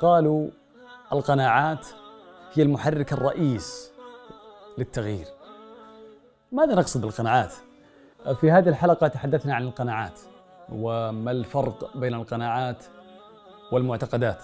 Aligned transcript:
قالوا 0.00 0.48
القناعات 1.12 1.86
هي 2.54 2.62
المحرك 2.62 3.12
الرئيس 3.12 3.92
للتغيير. 4.78 5.26
ماذا 6.52 6.74
نقصد 6.74 7.00
بالقناعات؟ 7.00 7.52
في 8.40 8.50
هذه 8.50 8.68
الحلقة 8.68 9.08
تحدثنا 9.08 9.54
عن 9.54 9.62
القناعات 9.62 10.20
وما 10.72 11.30
الفرق 11.30 11.96
بين 11.96 12.14
القناعات 12.14 12.84
والمعتقدات 13.72 14.42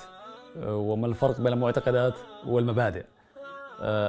وما 0.67 1.07
الفرق 1.07 1.41
بين 1.41 1.53
المعتقدات 1.53 2.15
والمبادئ. 2.47 3.05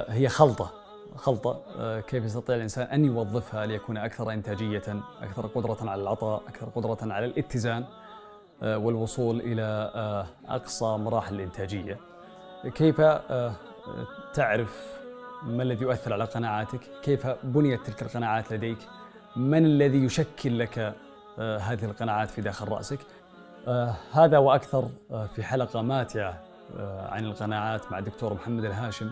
هي 0.08 0.28
خلطة 0.28 0.70
خلطة 1.16 1.60
كيف 2.00 2.24
يستطيع 2.24 2.56
الإنسان 2.56 2.86
أن 2.86 3.04
يوظفها 3.04 3.66
ليكون 3.66 3.96
أكثر 3.96 4.30
إنتاجية 4.32 5.02
أكثر 5.22 5.46
قدرة 5.46 5.90
على 5.90 6.02
العطاء 6.02 6.42
أكثر 6.48 6.68
قدرة 6.68 7.12
على 7.12 7.26
الاتزان. 7.26 7.84
والوصول 8.62 9.40
إلى 9.40 9.90
أقصى 10.48 10.84
مراحل 10.84 11.34
الإنتاجية. 11.34 11.98
كيف 12.74 13.00
تعرف 14.34 14.98
ما 15.42 15.62
الذي 15.62 15.84
يؤثر 15.84 16.12
على 16.12 16.24
قناعاتك؟ 16.24 16.80
كيف 17.02 17.26
بنيت 17.26 17.86
تلك 17.86 18.02
القناعات 18.02 18.52
لديك؟ 18.52 18.78
من 19.36 19.66
الذي 19.66 20.04
يشكل 20.04 20.58
لك 20.58 20.78
هذه 21.38 21.84
القناعات 21.84 22.30
في 22.30 22.40
داخل 22.40 22.68
رأسك؟ 22.68 22.98
هذا 24.12 24.38
وأكثر 24.38 24.88
في 25.34 25.42
حلقة 25.42 25.82
ماتعة 25.82 26.42
عن 26.80 27.24
القناعات 27.24 27.92
مع 27.92 27.98
الدكتور 27.98 28.34
محمد 28.34 28.64
الهاشم 28.64 29.10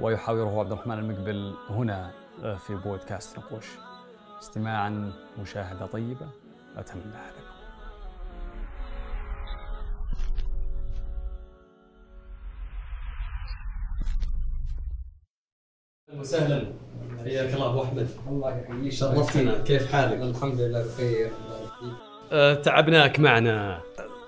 ويحاوره 0.00 0.60
عبد 0.60 0.72
الرحمن 0.72 0.98
المقبل 0.98 1.54
هنا 1.70 2.10
في 2.66 2.74
بودكاست 2.74 3.38
نقوش. 3.38 3.66
استماعا 4.42 5.12
مشاهدة 5.38 5.86
طيبة 5.86 6.26
أتمنى 6.76 7.04
لكم 7.06 7.47
وسهلا. 16.20 16.62
حياك 17.24 17.54
الله 17.54 17.70
أبو 17.70 17.82
أحمد. 17.82 18.08
الله 18.28 18.58
يحييك. 18.58 18.92
شرفتنا. 18.92 19.58
كيف 19.58 19.92
حالك؟ 19.92 20.22
الحمد 20.22 20.60
لله 20.60 20.86
بخير. 20.86 21.30
أه 22.32 22.54
تعبناك 22.54 23.20
معنا. 23.20 23.80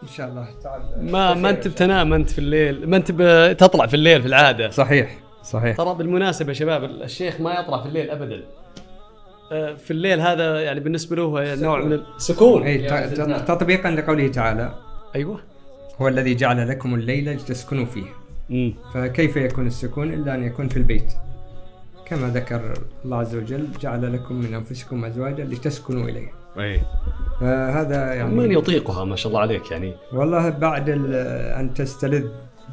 إن 0.03 0.09
شاء 0.09 0.29
الله 0.29 0.49
تعال 0.63 0.83
ما 1.13 1.35
ما 1.35 1.51
أنت 1.51 1.69
بتنام 1.69 2.13
أنت 2.13 2.31
في 2.31 2.39
الليل. 2.39 2.91
ما 2.91 2.97
أنت 2.97 3.13
بتطلع 3.13 3.87
في 3.87 3.95
الليل 3.95 4.23
في 4.23 4.29
العادة. 4.29 4.71
صحيح 4.71 5.19
صحيح. 5.45 5.77
ترى 5.77 5.95
بالمناسبة 5.95 6.49
يا 6.49 6.55
شباب 6.55 6.85
الشيخ 6.85 7.41
ما 7.41 7.53
يطلع 7.53 7.83
في 7.83 7.89
الليل 7.89 8.11
ابدا. 8.11 8.43
أه 9.53 9.75
في 9.75 9.91
الليل 9.91 10.21
هذا 10.21 10.61
يعني 10.61 10.81
بالنسبة 10.81 11.17
له 11.17 11.23
هو 11.23 11.45
نوع 11.59 11.85
من 11.85 11.93
السكون 11.93 12.63
اي 12.63 12.79
تطبيقا 13.39 13.91
لقوله 13.91 14.29
تعالى. 14.29 14.75
أيوه. 15.15 15.41
هو 16.01 16.09
الذي 16.09 16.35
جعل 16.35 16.69
لكم 16.69 16.95
الليل 16.95 17.31
لتسكنوا 17.31 17.85
فيه. 17.85 18.07
امم 18.51 18.75
فكيف 18.95 19.37
يكون 19.37 19.67
السكون؟ 19.67 20.15
إلا 20.15 20.35
أن 20.35 20.45
يكون 20.45 20.69
في 20.69 20.77
البيت. 20.77 21.13
كما 22.11 22.29
ذكر 22.29 22.75
الله 23.05 23.17
عز 23.17 23.37
وجل 23.37 23.69
جعل 23.81 24.13
لكم 24.13 24.35
من 24.35 24.55
أنفسكم 24.55 25.05
أزواجا 25.05 25.45
لتسكنوا 25.45 26.09
اليه 26.09 26.33
أي. 26.59 26.81
فهذا 27.41 28.15
يعني 28.15 28.35
من 28.35 28.53
يطيقها 28.53 29.05
ما 29.05 29.17
شاء 29.17 29.29
الله 29.29 29.41
عليك 29.41 29.71
يعني. 29.71 29.95
والله 30.13 30.49
بعد 30.49 30.91
أن 30.91 31.75
تستلذ 31.75 32.29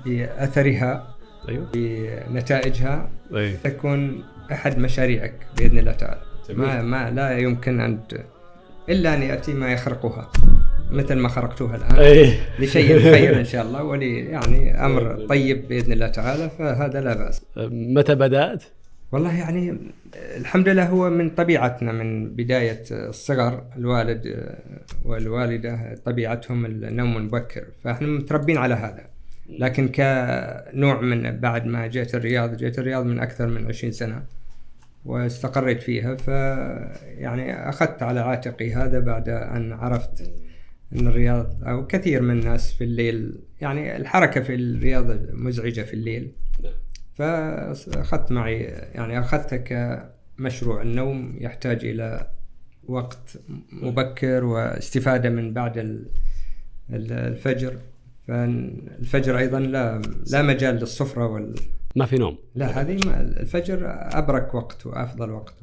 بأثرها 0.05 1.08
أيوه. 1.49 1.67
بنتائجها 1.73 3.09
أي. 3.35 3.53
تكون 3.63 4.23
أحد 4.52 4.80
مشاريعك 4.80 5.33
بإذن 5.58 5.77
الله 5.77 5.91
تعالى. 5.91 6.21
جميل. 6.49 6.67
ما 6.67 6.81
ما 6.81 7.11
لا 7.11 7.38
يمكن 7.38 7.80
أن. 7.80 7.99
إلا 8.89 9.13
أن 9.13 9.21
يأتي 9.21 9.53
ما 9.53 9.71
يخرقها 9.71 10.31
مثل 10.91 11.15
ما 11.15 11.30
خرقتوها 11.30 11.75
الآن. 11.75 11.95
أي. 11.95 12.33
لشيء 12.59 12.99
خير 12.99 13.39
إن 13.39 13.45
شاء 13.45 13.65
الله 13.65 13.83
ولي 13.83 14.19
يعني 14.19 14.71
أمر 14.86 15.25
طيب 15.30 15.67
بإذن 15.67 15.92
الله 15.92 16.08
تعالى 16.08 16.49
فهذا 16.49 17.02
لا 17.02 17.14
بأس. 17.14 17.42
متى 17.71 18.15
بدأت؟ 18.15 18.64
والله 19.11 19.37
يعني 19.37 19.77
الحمد 20.13 20.69
لله 20.69 20.85
هو 20.85 21.09
من 21.09 21.29
طبيعتنا 21.29 21.91
من 21.91 22.35
بداية 22.35 22.83
الصغر 22.91 23.63
الوالد 23.77 24.55
والوالدة 25.05 25.95
طبيعتهم 26.05 26.65
النوم 26.65 27.17
المبكر. 27.17 27.65
فاحنا 27.83 28.07
متربين 28.07 28.57
على 28.57 28.73
هذا. 28.73 29.05
لكن 29.49 29.87
كنوع 29.87 31.01
من 31.01 31.39
بعد 31.39 31.65
ما 31.65 31.87
جيت 31.87 32.15
الرياض 32.15 32.57
جيت 32.57 32.79
الرياض 32.79 33.05
من 33.05 33.19
أكثر 33.19 33.47
من 33.47 33.67
20 33.67 33.93
سنة 33.93 34.23
واستقريت 35.05 35.83
فيها. 35.83 36.15
ف 36.15 36.27
يعني 37.17 37.69
أخذت 37.69 38.03
على 38.03 38.19
عاتقي 38.19 38.73
هذا 38.73 38.99
بعد 38.99 39.29
أن 39.29 39.73
عرفت 39.73 40.31
إن 40.93 41.07
الرياض 41.07 41.63
أو 41.63 41.87
كثير 41.87 42.21
من 42.21 42.39
الناس 42.39 42.73
في 42.73 42.83
الليل 42.83 43.39
يعني 43.61 43.97
الحركة 43.97 44.41
في 44.41 44.55
الرياض 44.55 45.05
مزعجة 45.33 45.81
في 45.81 45.93
الليل. 45.93 46.31
فأخذت 47.17 48.32
معي 48.32 48.60
يعني 48.94 49.20
اخذتها 49.20 49.58
كمشروع. 50.38 50.82
النوم 50.82 51.36
يحتاج 51.39 51.86
إلى 51.86 52.28
وقت 52.88 53.38
مبكر 53.72 54.44
واستفادة 54.45 55.30
من 55.30 55.54
بعد 55.54 55.78
ال- 55.78 56.05
ال- 56.89 57.11
الفجر. 57.11 57.78
فالفجر 58.28 59.38
أيضا 59.38 59.60
لا 59.60 60.02
لا 60.32 60.42
مجال 60.42 60.76
للصفرة 60.76 61.28
وال 61.28 61.55
ما 61.95 62.05
في 62.05 62.17
نوم. 62.17 62.38
لا 62.55 62.82
هذه 62.82 63.00
الفجر 63.20 63.80
أبرك 63.89 64.55
وقت 64.55 64.86
وأفضل 64.86 65.32
وقت. 65.32 65.54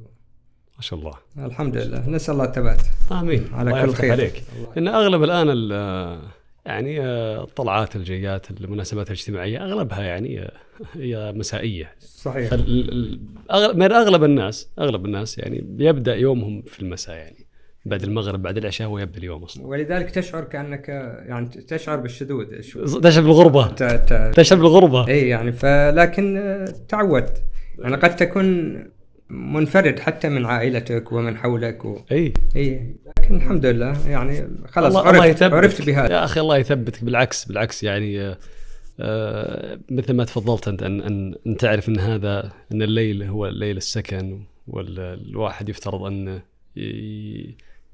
ما 0.76 0.80
شاء 0.82 0.98
الله. 0.98 1.14
الحمد 1.38 1.76
لله. 1.76 2.08
نسأل 2.08 2.34
الله 2.34 2.44
الثبات 2.44 2.80
آمين. 3.12 3.48
على 3.52 3.70
الله 3.70 3.86
كل 3.86 3.92
خير. 3.94 4.12
عليك. 4.12 4.42
لأن 4.76 4.88
أغلب 4.88 5.22
الآن 5.22 5.46
ال- 5.50 6.20
يعني 6.66 7.00
آه، 7.00 7.44
الطلعات 7.44 7.96
الجيات 7.96 8.50
المناسبات 8.50 9.06
الاجتماعية 9.06 9.64
أغلبها 9.64 10.02
يعني 10.02 10.40
آه، 10.42 10.52
هي 10.94 11.32
مسائية. 11.36 11.92
صحيح. 12.00 12.52
من 13.74 13.92
أغلب 13.92 14.24
الناس 14.24 14.68
أغلب 14.78 15.04
الناس 15.04 15.38
يعني 15.38 15.60
بيبدا 15.68 16.14
يومهم 16.14 16.62
في 16.62 16.80
المساء 16.80 17.16
يعني 17.16 17.46
بعد 17.86 18.02
المغرب 18.02 18.42
بعد 18.42 18.56
العشاء 18.56 18.88
هو 18.88 18.98
يبدأ 18.98 19.18
اليوم 19.18 19.42
أصلا. 19.44 19.66
ولذلك 19.66 20.10
تشعر 20.10 20.44
كأنك 20.44 20.88
يعني 21.28 21.46
تشعر 21.48 21.96
بالشذوذ 21.96 22.44
تشعر 23.00 23.22
بالغربة. 23.24 23.66
ت- 23.68 23.82
ت- 23.82 24.32
تشعر 24.36 24.58
بالغربة. 24.58 25.08
إي 25.08 25.28
يعني 25.28 25.52
فلكن 25.52 26.36
آه، 26.36 26.64
تعودت 26.88 27.42
يعني 27.78 27.96
قد 27.96 28.16
تكون 28.16 28.76
منفرد 29.28 29.98
حتى 29.98 30.28
من 30.28 30.46
عائلتك 30.46 31.12
ومن 31.12 31.36
حولك 31.36 31.84
و... 31.84 31.98
إي. 32.12 32.32
إي. 32.56 32.94
لكن 33.18 33.34
الحمد 33.34 33.66
لله 33.66 34.08
يعني 34.08 34.48
خلاص 34.68 34.96
الله, 34.96 35.10
الله 35.10 35.22
عرفت 35.22 35.30
يثبتك 35.36 35.52
عرفت 35.54 35.86
بهذا. 35.86 36.12
يا 36.12 36.24
أخي 36.24 36.40
الله 36.40 36.56
يثبتك 36.56 37.04
بالعكس 37.04 37.44
بالعكس 37.44 37.82
يعني 37.82 38.20
آه، 38.20 38.38
مثل 39.90 40.12
ما 40.12 40.24
تفضلت 40.24 40.68
أنت 40.68 40.82
ان 40.82 41.00
ان, 41.00 41.34
أن 41.46 41.56
تعرف 41.56 41.88
أن 41.88 41.98
هذا 41.98 42.52
أن 42.72 42.82
الليل 42.82 43.22
هو 43.22 43.46
الليل 43.46 43.76
السكن 43.76 44.44
والواحد 44.68 45.68
يفترض 45.68 46.02
أن 46.02 46.40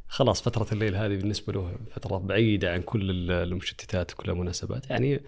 خلاص 0.09 0.43
فترة 0.43 0.67
الليل 0.73 0.95
هذه 0.97 1.17
بالنسبة 1.17 1.53
له 1.53 1.73
فترة 1.91 2.19
بعيدة 2.19 2.73
عن 2.73 2.83
كل 2.83 3.11
ال- 3.11 3.31
المشتتات 3.31 4.13
وكل 4.13 4.31
المناسبات 4.31 4.91
يعني 4.91 5.21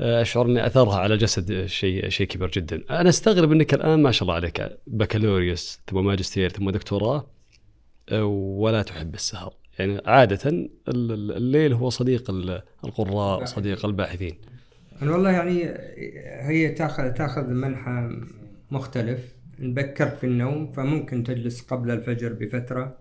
آه، 0.00 0.22
أشعر 0.22 0.46
أن 0.46 0.56
أثرها 0.58 0.96
على 0.98 1.14
الجسد 1.14 1.66
شيء 1.66 2.08
شيء 2.08 2.26
كبير 2.26 2.50
جدا. 2.50 2.82
أنا 2.90 3.08
أستغرب 3.08 3.52
أنك 3.52 3.74
الآن 3.74 4.02
ما 4.02 4.10
شاء 4.10 4.22
الله 4.22 4.34
عليك 4.34 4.78
بكالوريوس 4.86 5.80
ثم 5.86 6.04
ماجستير 6.04 6.50
ثم 6.50 6.70
دكتوراه 6.70 7.26
آه، 8.08 8.24
ولا 8.24 8.82
تحب 8.82 9.14
السهر. 9.14 9.54
يعني 9.78 10.00
عادة 10.06 10.50
ال- 10.50 10.70
ال- 10.88 11.32
الليل 11.36 11.72
هو 11.72 11.90
صديق 11.90 12.30
ال- 12.30 12.62
القراء 12.84 13.44
صديق 13.44 13.86
الباحثين. 13.86 14.38
أنا 15.02 15.12
والله 15.12 15.30
يعني 15.30 15.68
هي 16.40 16.68
تاخذ 16.68 17.10
تاخذ 17.10 17.46
منحى 17.46 18.08
مختلف. 18.70 19.40
نبكرت 19.60 20.18
في 20.18 20.24
النوم 20.24 20.72
فممكن 20.72 21.22
تجلس 21.22 21.60
قبل 21.60 21.90
الفجر 21.90 22.32
بفترة 22.32 22.96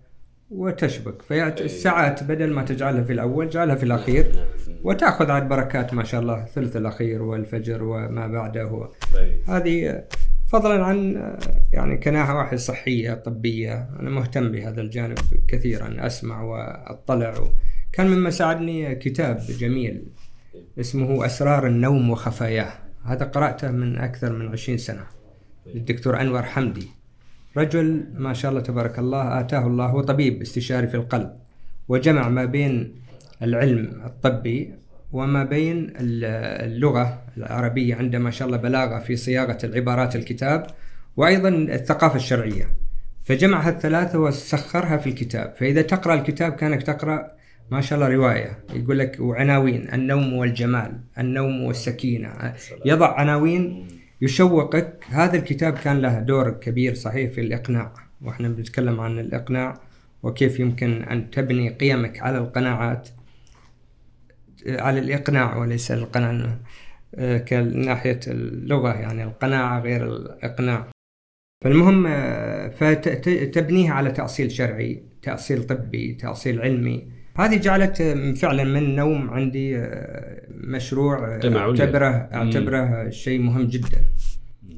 وتشبك. 0.51 1.21
فيعني 1.21 1.61
الساعات 1.61 2.23
بدل 2.23 2.53
ما 2.53 2.63
تجعلها 2.63 3.03
في 3.03 3.13
الأول 3.13 3.49
جعلها 3.49 3.75
في 3.75 3.83
الأخير 3.83 4.31
وتأخذ 4.83 5.31
عاد 5.31 5.49
بركات 5.49 5.93
ما 5.93 6.03
شاء 6.03 6.21
الله 6.21 6.43
الثلث 6.43 6.77
الأخير 6.77 7.21
والفجر 7.21 7.83
وما 7.83 8.27
بعده. 8.27 8.89
هذه 9.47 10.03
فضلا 10.47 10.83
عن 10.83 11.15
يعني 11.73 11.97
كنواحي 11.97 12.57
صحية 12.57 13.13
طبية. 13.13 13.89
أنا 13.99 14.09
مهتم 14.09 14.51
بهذا 14.51 14.81
الجانب 14.81 15.17
كثيرا 15.47 15.95
أسمع 15.99 16.41
وأطلع. 16.41 17.33
كان 17.93 18.07
مما 18.07 18.29
ساعدني 18.29 18.95
كتاب 18.95 19.37
جميل 19.59 20.03
اسمه 20.79 21.25
أسرار 21.25 21.67
النوم 21.67 22.09
وخفاياه. 22.09 22.71
هذا 23.05 23.25
قرأته 23.25 23.71
من 23.71 23.97
أكثر 23.97 24.33
من 24.33 24.47
عشرين 24.47 24.77
سنة. 24.77 25.03
للدكتور 25.75 26.21
أنور 26.21 26.43
حمدي. 26.43 26.87
رجل 27.57 28.05
ما 28.13 28.33
شاء 28.33 28.51
الله 28.51 28.61
تبارك 28.61 28.99
الله 28.99 29.39
آتاه 29.39 29.67
الله 29.67 29.85
هو 29.85 30.01
طبيب 30.01 30.41
استشاري 30.41 30.87
في 30.87 30.95
القلب 30.95 31.33
وجمع 31.87 32.29
ما 32.29 32.45
بين 32.45 32.95
العلم 33.41 34.01
الطبي 34.05 34.73
وما 35.11 35.43
بين 35.43 35.93
اللغة 35.99 37.21
العربية 37.37 37.95
عنده 37.95 38.19
ما 38.19 38.31
شاء 38.31 38.47
الله 38.47 38.57
بلاغة 38.57 38.99
في 38.99 39.15
صياغة 39.15 39.57
العبارات 39.63 40.15
الكتاب 40.15 40.67
وأيضا 41.17 41.49
الثقافة 41.49 42.15
الشرعية. 42.15 42.67
فجمعها 43.23 43.69
الثلاثة 43.69 44.19
وسخرها 44.19 44.97
في 44.97 45.09
الكتاب. 45.09 45.53
فإذا 45.57 45.81
تقرأ 45.81 46.13
الكتاب 46.13 46.51
كأنك 46.53 46.83
تقرأ 46.83 47.31
ما 47.71 47.81
شاء 47.81 47.99
الله 47.99 48.15
رواية. 48.15 48.59
يقول 48.73 48.99
لك 48.99 49.17
وعناوين 49.19 49.93
النوم 49.93 50.33
والجمال 50.33 50.99
النوم 51.17 51.63
والسكينة. 51.63 52.53
يضع 52.85 53.13
عناوين 53.13 53.87
يشوقك. 54.21 55.03
هذا 55.09 55.37
الكتاب 55.37 55.73
كان 55.73 56.01
له 56.01 56.19
دور 56.19 56.49
كبير 56.49 56.93
صحيح 56.93 57.31
في 57.31 57.41
الإقناع. 57.41 57.93
وإحنا 58.21 58.47
بنتكلم 58.47 58.99
عن 58.99 59.19
الإقناع 59.19 59.73
وكيف 60.23 60.59
يمكن 60.59 61.03
أن 61.03 61.31
تبني 61.31 61.69
قيمك 61.69 62.19
على 62.19 62.37
القناعات 62.37 63.09
على 64.67 64.99
الإقناع 64.99 65.57
وليس 65.57 65.91
القناعه 65.91 66.59
آه، 67.15 67.37
كناحية 67.37 68.19
اللغة 68.27 68.93
يعني 68.93 69.23
القناعة 69.23 69.79
غير 69.79 70.07
الإقناع. 70.07 70.87
فالمهم 71.63 72.07
آه، 72.07 72.67
فتبنيها 72.67 73.93
على 73.93 74.11
تأصيل 74.11 74.51
شرعي 74.51 75.03
تأصيل 75.21 75.63
طبي 75.63 76.13
تأصيل 76.13 76.61
علمي. 76.61 77.18
هذه 77.37 77.57
جعلت 77.57 78.01
فعلا 78.37 78.63
من 78.63 78.95
نوم 78.95 79.29
عندي 79.29 79.77
آه، 79.77 80.41
مشروع 80.49 81.39
اعتبره 81.57 82.07
اعتبره 82.33 83.09
شيء 83.09 83.39
مهم 83.39 83.67
جدا. 83.67 84.05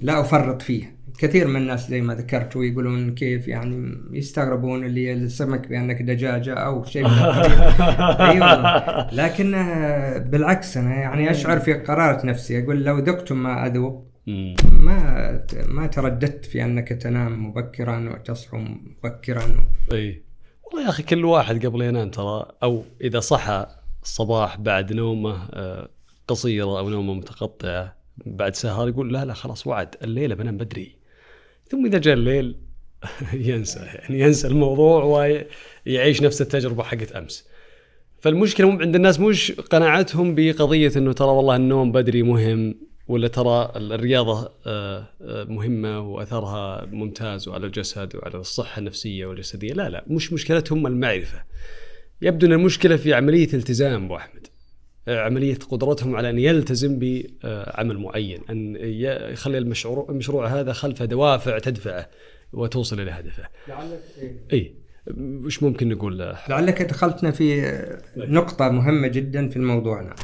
لا 0.01 0.21
أفرط 0.21 0.61
فيه. 0.61 1.01
كثير 1.17 1.47
من 1.47 1.55
الناس 1.55 1.89
زي 1.89 2.01
ما 2.01 2.15
ذكرت 2.15 2.55
ويقولون 2.55 3.15
كيف 3.15 3.47
يعني 3.47 3.97
يستغربون 4.11 4.85
اللي 4.85 5.13
السمك 5.13 5.67
بأنك 5.67 6.01
دجاجة 6.01 6.53
أو 6.53 6.83
شيء 6.83 7.03
من 7.03 7.09
أيوه. 8.29 9.13
لكن 9.13 9.51
بالعكس 10.31 10.77
أنا 10.77 10.95
يعني 10.95 11.31
أشعر 11.31 11.59
في 11.59 11.73
قرارة 11.73 12.25
نفسي. 12.25 12.63
أقول 12.63 12.83
لو 12.83 12.99
ذقتم 12.99 13.43
ما 13.43 13.67
أذوق 13.67 14.07
ما 14.71 15.43
ما 15.67 15.87
ترددت 15.87 16.45
في 16.45 16.63
أنك 16.63 16.89
تنام 16.89 17.47
مبكرا 17.47 18.09
وتصحو 18.09 18.57
مبكرا. 18.57 19.41
اي 19.93 20.30
والله 20.71 20.85
يا 20.85 20.89
أخي 20.89 21.03
كل 21.03 21.25
واحد 21.25 21.65
قبل 21.65 21.81
ينام 21.81 22.09
ترى 22.09 22.45
أو 22.63 22.83
إذا 23.01 23.19
صحى 23.19 23.67
الصباح 24.03 24.57
بعد 24.57 24.93
نومه 24.93 25.47
آه، 25.53 25.89
قصيره 26.27 26.79
أو 26.79 26.89
نومه 26.89 27.13
متقطعه 27.13 27.95
بعد 28.25 28.55
سهر 28.55 28.89
يقول 28.89 29.13
لا 29.13 29.25
لا 29.25 29.33
خلاص 29.33 29.67
وعد 29.67 29.95
الليلة 30.03 30.35
بنام 30.35 30.57
بدري. 30.57 30.95
ثم 31.67 31.85
إذا 31.85 31.97
جاء 31.97 32.13
الليل 32.13 32.55
ينسى 33.33 33.79
يعني 33.79 34.19
ينسى 34.19 34.47
الموضوع 34.47 35.03
ويعيش 35.03 36.21
نفس 36.21 36.41
التجربة 36.41 36.83
حقت 36.83 37.11
أمس. 37.11 37.47
فالمشكلة 38.19 38.71
عند 38.81 38.95
الناس 38.95 39.19
مش 39.19 39.51
قناعتهم 39.51 40.35
بقضية 40.35 40.91
إنه 40.95 41.13
ترى 41.13 41.27
والله 41.27 41.55
النوم 41.55 41.91
بدري 41.91 42.23
مهم. 42.23 42.90
ولا 43.07 43.27
ترى 43.27 43.71
الرياضة 43.75 44.51
آه، 44.65 45.05
آه، 45.21 45.43
مهمة 45.43 45.99
وأثرها 45.99 46.85
ممتاز 46.85 47.47
وعلى 47.47 47.65
الجسد 47.65 48.15
وعلى 48.15 48.37
الصحة 48.37 48.79
النفسية 48.79 49.25
والجسدية؟ 49.25 49.73
لا 49.73 49.89
لا 49.89 50.03
مش 50.07 50.33
مشكلتهم 50.33 50.87
المعرفة. 50.87 51.43
يبدو 52.21 52.47
إن 52.47 52.53
المشكلة 52.53 52.95
في 52.95 53.13
عملية 53.13 53.53
التزام 53.53 54.05
أبو 54.05 54.15
أحمد. 54.15 54.47
آه، 55.07 55.19
عملية 55.19 55.55
قدرتهم 55.55 56.15
على 56.15 56.29
أن 56.29 56.39
يلتزم 56.39 56.99
بعمل 56.99 57.97
معين 57.97 58.41
أن 58.49 58.75
يخلي 59.31 59.57
المشروع 59.57 60.09
المشروع 60.09 60.47
هذا 60.47 60.73
خلفه 60.73 61.05
دوافع 61.05 61.59
تدفعه 61.59 62.09
وتوصل 62.53 62.99
إلى 62.99 63.11
هدفه. 63.11 63.43
لعلك 63.67 64.01
إيه. 64.53 64.81
وش 65.17 65.63
ممكن 65.63 65.89
نقول 65.89 66.19
لعلك 66.49 66.81
دخلتنا 66.81 67.31
في 67.31 67.71
نقطة 68.17 68.69
مهمة 68.69 69.07
جدا 69.07 69.49
في 69.49 69.59
موضوعنا 69.59 70.15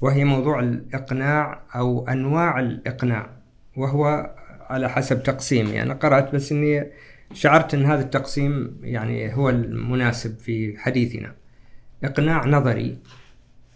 وهي 0.00 0.24
موضوع 0.24 0.60
الإقناع 0.60 1.62
أو 1.74 2.08
أنواع 2.08 2.60
الإقناع 2.60 3.30
وهو 3.76 4.34
على 4.60 4.88
حسب 4.88 5.22
تقسيمي 5.22 5.82
أنا 5.82 5.94
قرأت 5.94 6.34
بس 6.34 6.52
إني 6.52 6.90
شعرت 7.32 7.74
أن 7.74 7.86
هذا 7.86 8.02
التقسيم 8.02 8.80
يعني 8.82 9.34
هو 9.34 9.50
المناسب 9.50 10.38
في 10.38 10.78
حديثنا. 10.78 11.34
إقناع 12.04 12.46
نظري 12.46 12.98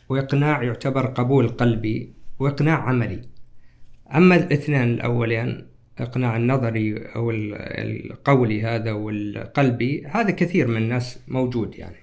وإقناع 0.09 0.63
يعتبر 0.63 1.07
قبول 1.07 1.49
قلبي 1.49 2.13
وإقناع 2.39 2.89
عملي. 2.89 3.23
أما 4.15 4.37
الاثنان 4.37 4.89
الأولين 4.89 5.67
إقناع 5.99 6.37
النظري 6.37 7.07
أو 7.17 7.31
القولي 7.31 8.63
هذا 8.63 8.93
والقلبي 8.93 10.07
هذا 10.07 10.31
كثير 10.31 10.67
من 10.69 10.77
الناس 10.77 11.19
موجود 11.29 11.75
يعني. 11.75 11.97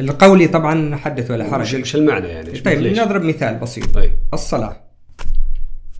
القولي 0.00 0.48
طبعا 0.48 0.96
حدث 0.96 1.30
ولا 1.30 1.50
حرج. 1.50 1.74
إيش 1.74 1.96
المعنى 1.96 2.28
يعني 2.28 2.50
طيب 2.50 2.98
نضرب 2.98 3.22
مثال 3.22 3.54
بسيط. 3.54 3.94
طيب. 3.94 4.12
الصلاة. 4.34 4.76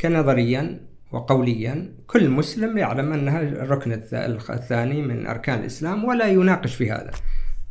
كنظريا 0.00 0.80
وقوليا 1.12 1.92
كل 2.06 2.30
مسلم 2.30 2.78
يعلم 2.78 3.12
أنها 3.12 3.40
الركن 3.42 3.92
الثاني 4.50 5.02
من 5.02 5.26
أركان 5.26 5.58
الإسلام 5.58 6.04
ولا 6.04 6.26
يناقش 6.26 6.74
في 6.74 6.90
هذا. 6.90 7.10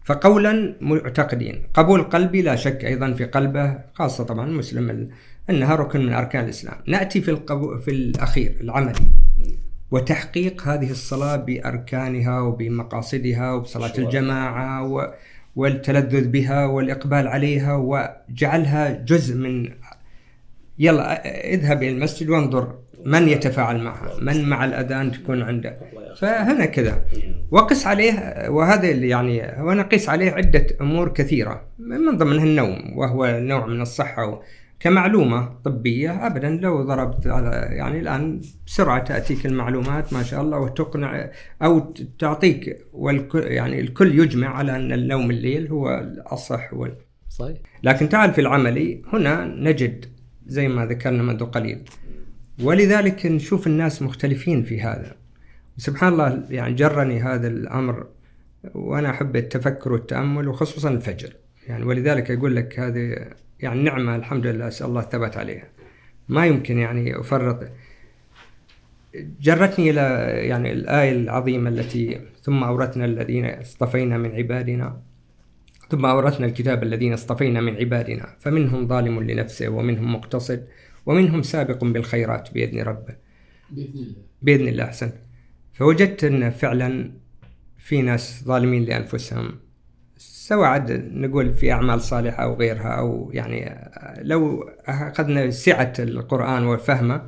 فقولا 0.04 0.75
معتقدين. 0.81 1.63
قبول 1.74 2.04
قلبي 2.04 2.42
لا 2.42 2.56
شك 2.56 2.86
أيضا 2.86 3.13
في 3.13 3.25
قلبه 3.25 3.77
خاصة 3.94 4.24
طبعا 4.24 4.48
المسلم 4.48 5.10
أنها 5.50 5.75
ركن 5.75 6.06
من 6.06 6.13
أركان 6.13 6.44
الإسلام. 6.44 6.77
نأتي 6.88 7.22
في 7.22 7.31
القبو 7.31 7.80
في 7.80 7.92
الأخير 7.92 8.57
العملي. 8.62 8.95
وتحقيق 9.92 10.68
هذه 10.68 10.92
الصلاة 10.92 11.36
بأركانها 11.36 12.39
وبمقاصدها 12.39 13.54
وبصلاة 13.54 13.94
الجماعة 13.98 14.88
و 14.88 15.13
والتلذذ 15.56 16.28
بها 16.28 16.66
والإقبال 16.66 17.28
عليها 17.28 17.75
وجعلها 17.75 18.90
جزء 18.90 19.36
من 19.36 19.69
يلا 20.80 21.25
اذهب 21.54 21.84
إلى 21.84 21.90
المسجد 21.90 22.30
وانظر 22.30 22.75
من 23.06 23.28
يتفاعل 23.28 23.81
معها 23.81 24.19
من 24.22 24.50
مع 24.50 24.66
الأذان 24.66 25.12
تكون 25.12 25.42
عنده. 25.42 25.78
فهنا 26.19 26.66
كذا. 26.66 27.06
وقس 27.52 27.88
عليه 27.88 28.46
وهذا 28.50 28.88
يعني 28.90 29.62
وأنا 29.62 29.84
قيس 29.84 30.10
عليه 30.10 30.31
عدة 30.31 30.68
أمور 30.81 31.13
كثيرة 31.13 31.62
من 31.80 32.18
ضمنها 32.18 32.44
النوم 32.44 32.98
وهو 32.98 33.40
نوع 33.40 33.66
من 33.66 33.81
الصحة 33.81 34.42
كمعلومة 34.86 35.54
طبية 35.64 36.28
أبدا 36.28 36.50
لو 36.50 36.84
ضربت 36.84 37.28
على 37.28 37.50
يعني 37.72 38.00
الآن 38.00 38.42
بسرعة 38.68 39.04
تأتيك 39.04 39.46
المعلومات 39.46 40.14
ما 40.14 40.24
شاء 40.24 40.42
الله 40.42 40.60
وتقنع 40.60 41.32
أو 41.62 41.94
تعطيك 42.20 42.86
والكل 42.94 43.40
يعني 43.40 43.80
الكل 43.80 44.20
يجمع 44.20 44.48
على 44.48 44.76
أن 44.76 44.94
النوم 44.94 45.32
الليل 45.32 45.68
هو 45.68 46.00
الأصح 46.00 46.74
وال. 46.74 46.96
صحيح. 47.30 47.58
لكن 47.84 48.10
تعال 48.10 48.34
في 48.34 48.42
العملي 48.42 49.02
هنا 49.14 49.46
نجد 49.46 50.06
زي 50.46 50.68
ما 50.68 50.86
ذكرنا 50.86 51.24
منذ 51.24 51.44
قليل. 51.44 51.82
ولذلك 52.64 53.26
نشوف 53.26 53.68
الناس 53.68 54.02
مختلفين 54.02 54.64
في 54.64 54.82
هذا. 54.82 55.16
سبحان 55.78 56.14
الله 56.14 56.44
يعني 56.50 56.74
جرني 56.76 57.20
هذا 57.20 57.48
الأمر 57.48 58.08
وأنا 58.75 59.10
أحب 59.10 59.36
التفكر 59.36 59.94
والتأمل 59.94 60.48
وخصوصا 60.48 60.89
الفجر. 60.89 61.34
يعني 61.68 61.86
ولذلك 61.86 62.32
أقول 62.32 62.56
لك 62.56 62.80
هذه 62.80 63.27
يعني 63.65 63.84
نعمة 63.84 64.15
الحمد 64.15 64.48
لله 64.48 64.67
أسأل 64.67 64.88
الله 64.88 65.01
الثبات 65.01 65.38
عليها. 65.38 65.67
ما 66.29 66.45
يمكن 66.45 66.77
يعني 66.79 67.19
أفرط. 67.19 67.72
جرتني 69.41 69.89
إلى 69.89 70.01
يعني 70.48 70.72
الآية 70.72 71.12
العظيمة 71.12 71.69
التي 71.69 72.22
ثم 72.41 72.63
أورثنا 72.63 73.05
الذين 73.05 73.45
اصطفينا 73.45 74.17
من 74.17 74.31
عبادنا 74.31 75.01
ثم 75.89 76.05
أورثنا 76.05 76.45
الكتاب 76.45 76.84
الذين 76.84 77.13
اصطفينا 77.13 77.62
من 77.62 77.75
عبادنا 77.75 78.36
فمنهم 78.39 78.88
ظالم 78.88 79.19
لنفسه 79.19 79.69
ومنهم 79.69 80.13
مقتصد 80.13 80.67
ومنهم 81.05 81.41
سابق 81.41 81.84
بالخيرات 81.84 82.53
بإذن 82.53 82.81
ربه. 82.81 83.15
بإذن 83.69 83.93
الله. 83.93 84.15
بإذن 84.41 84.67
الله 84.67 84.84
أحسن 84.84 85.12
فوجدت 85.74 86.24
أن 86.24 86.50
فعلا 86.50 87.12
في 87.77 88.01
ناس 88.01 88.43
ظالمين 88.43 88.86
لأنفسهم. 88.86 89.64
سواء 90.48 90.68
عاد 90.68 91.12
نقول 91.14 91.54
في 91.54 91.72
أعمال 91.72 92.02
صالحة 92.02 92.44
أو 92.44 92.54
غيرها 92.56 92.88
أو 92.88 93.32
يعني 93.34 93.90
لو 94.22 94.70
أخذنا 94.86 95.52
سعة 95.52 95.94
القرآن 96.00 96.66
وفهمه 96.66 97.22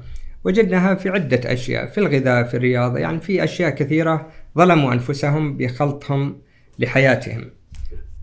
وجدناها 0.43 0.95
في 0.95 1.09
عدة 1.09 1.53
أشياء 1.53 1.85
في 1.85 1.97
الغذاء 1.97 2.43
في 2.43 2.57
الرياضة 2.57 2.99
يعني 2.99 3.19
في 3.19 3.43
أشياء 3.43 3.69
كثيرة 3.69 4.31
ظلموا 4.57 4.93
أنفسهم 4.93 5.57
بخلطهم 5.57 6.41
لحياتهم. 6.79 7.49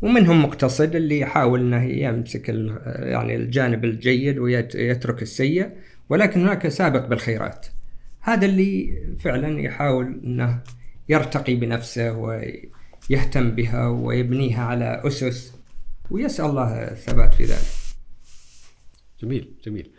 ومنهم 0.02 0.42
مقتصد 0.42 0.96
اللي 0.96 1.20
يحاول 1.20 1.60
إنه 1.60 1.84
يمسك 1.84 2.48
يعني 2.86 3.36
الجانب 3.36 3.84
الجيد 3.84 4.38
ويترك 4.38 5.22
السيء 5.22 5.70
ولكن 6.08 6.40
هناك 6.40 6.68
سابق 6.68 7.06
بالخيرات. 7.06 7.66
هذا 8.20 8.46
اللي 8.46 9.02
فعلا 9.20 9.60
يحاول 9.60 10.20
إنه 10.24 10.60
يرتقي 11.08 11.54
بنفسه 11.54 12.12
يهتم 13.10 13.50
بها 13.50 13.88
ويبنيها 13.88 14.64
على 14.64 15.02
أسس 15.04 15.54
ويسأل 16.10 16.44
الله 16.44 16.74
الثبات 16.90 17.34
في 17.34 17.44
ذلك. 17.44 17.66
جميل 19.22 19.54
جميل. 19.64 19.90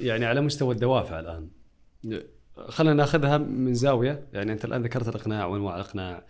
يعني 0.00 0.24
على 0.26 0.40
مستوى 0.40 0.74
الدوافع 0.74 1.20
الآن 1.20 1.48
خلينا 2.68 2.94
ناخذها 2.94 3.38
من 3.38 3.74
زاوية. 3.74 4.26
يعني 4.32 4.52
أنت 4.52 4.64
الآن 4.64 4.82
ذكرت 4.82 5.08
الإقناع 5.08 5.46
وأنواع 5.46 5.76
الإقناع 5.76 6.24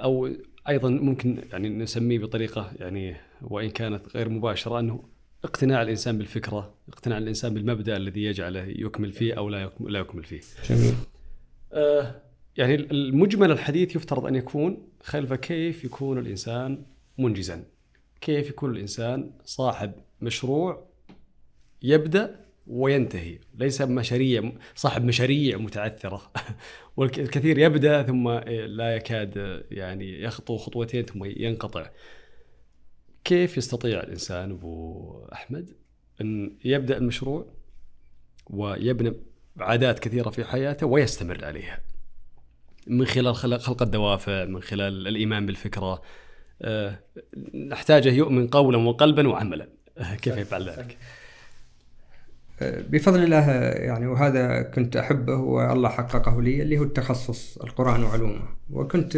أو 0.00 0.30
أيضا 0.68 0.88
ممكن 0.88 1.42
يعني 1.52 1.68
نسميه 1.68 2.18
بطريقة 2.18 2.72
يعني 2.76 3.16
وإن 3.42 3.70
كانت 3.70 4.16
غير 4.16 4.28
مباشرة 4.28 4.80
أنه 4.80 5.04
اقتناع 5.44 5.82
الإنسان 5.82 6.18
بالفكرة 6.18 6.74
اقتناع 6.88 7.18
الإنسان 7.18 7.54
بالمبدأ 7.54 7.96
الذي 7.96 8.24
يجعله 8.24 8.64
يكمل 8.66 9.12
فيه 9.12 9.34
أو 9.34 9.48
لا 9.48 9.62
يكمل, 9.62 9.92
لا 9.92 9.98
يكمل 9.98 10.24
فيه. 10.24 10.40
جميل. 10.68 10.94
آه 11.72 12.29
يعني 12.56 12.74
المجمل 12.74 13.50
الحديث 13.50 13.96
يفترض 13.96 14.26
أن 14.26 14.34
يكون 14.34 14.88
خلف 15.02 15.32
كيف 15.32 15.84
يكون 15.84 16.18
الإنسان 16.18 16.82
منجزا. 17.18 17.64
كيف 18.20 18.48
يكون 18.48 18.70
الإنسان 18.70 19.30
صاحب 19.44 19.92
مشروع 20.20 20.88
يبدأ 21.82 22.44
وينتهي. 22.66 23.38
ليس 23.54 23.82
مشاريع 23.82 24.52
صاحب 24.74 25.04
مشاريع 25.04 25.58
متعثرة. 25.58 26.32
والكثير 26.96 27.58
يبدأ 27.58 28.02
ثم 28.02 28.28
لا 28.48 28.96
يكاد 28.96 29.64
يعني 29.70 30.22
يخطو 30.22 30.56
خطوتين 30.56 31.04
ثم 31.04 31.24
ينقطع. 31.24 31.90
كيف 33.24 33.56
يستطيع 33.56 34.00
الإنسان 34.00 34.50
أبو 34.50 35.24
أحمد 35.32 35.70
أن 36.20 36.56
يبدأ 36.64 36.96
المشروع 36.96 37.46
ويبني 38.50 39.12
عادات 39.58 39.98
كثيرة 39.98 40.30
في 40.30 40.44
حياته 40.44 40.86
ويستمر 40.86 41.44
عليها؟ 41.44 41.80
من 42.90 43.04
خلال 43.06 43.34
خلق 43.34 43.82
الدوافع 43.82 44.44
من 44.44 44.62
خلال 44.62 45.08
الإيمان 45.08 45.46
بالفكرة. 45.46 46.02
أه 46.62 47.00
نحتاجه 47.68 48.08
يؤمن 48.12 48.48
قولا 48.48 48.78
وقلبا 48.78 49.28
وعملا. 49.28 49.68
كيف 50.22 50.36
يفعل 50.36 50.68
ذلك؟ 50.68 50.96
بفضل 52.62 53.22
الله 53.24 53.50
يعني 53.60 54.06
وهذا 54.06 54.62
كنت 54.62 54.96
أحبه 54.96 55.36
والله 55.36 55.88
حققه 55.88 56.42
لي 56.42 56.62
اللي 56.62 56.78
هو 56.78 56.82
التخصص 56.82 57.58
القرآن 57.58 58.02
وعلومه. 58.02 58.42
وكنت 58.70 59.16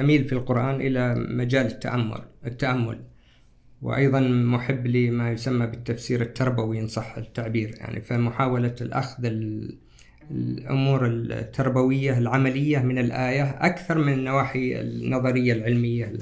أميل 0.00 0.24
في 0.24 0.32
القرآن 0.32 0.80
إلى 0.80 1.14
مجال 1.14 1.66
التأمل 1.66 2.22
التأمل. 2.46 3.04
وأيضا 3.82 4.20
محب 4.20 4.86
لما 4.86 5.32
يسمى 5.32 5.66
بالتفسير 5.66 6.22
التربوي 6.22 6.80
إن 6.80 6.88
صح 6.88 7.16
التعبير. 7.16 7.74
يعني 7.78 8.00
فمحاولة 8.00 8.74
الأخذ 8.80 9.22
الأمور 10.30 11.06
التربوية 11.06 12.18
العملية 12.18 12.78
من 12.78 12.98
الآية 12.98 13.56
أكثر 13.60 13.98
من 13.98 14.12
النواحي 14.12 14.80
النظرية 14.80 15.52
العلمية. 15.52 16.12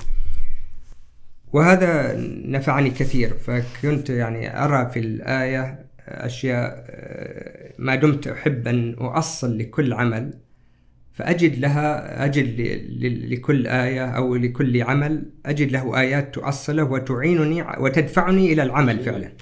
وهذا 1.52 2.14
نفعني 2.46 2.90
كثير 2.90 3.30
فكنت 3.30 4.10
يعني 4.10 4.64
أرى 4.64 4.90
في 4.90 4.98
الآية 4.98 5.86
أشياء 6.08 6.84
ما 7.78 7.94
دمت 7.94 8.26
أحب 8.26 8.68
أن 8.68 8.94
اؤصل 8.94 9.58
لكل 9.58 9.92
عمل 9.92 10.34
فأجد 11.12 11.58
لها 11.58 12.24
أجد 12.24 12.60
لكل 13.32 13.66
آية 13.66 14.06
أو 14.06 14.36
لكل 14.36 14.82
عمل 14.82 15.22
أجد 15.46 15.72
له 15.72 16.00
آيات 16.00 16.34
تؤصله 16.34 16.84
وتعينني 16.84 17.64
وتدفعني 17.78 18.52
إلى 18.52 18.62
العمل 18.62 18.98
فعلا. 18.98 19.32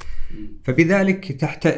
فبذلك 0.65 1.33
تحت 1.33 1.69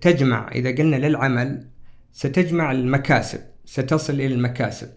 تجمع 0.00 0.50
إذا 0.54 0.70
قلنا 0.70 0.96
للعمل 0.96 1.64
ستجمع 2.12 2.72
المكاسب 2.72 3.40
ستصل 3.64 4.12
إلى 4.12 4.34
المكاسب. 4.34 4.88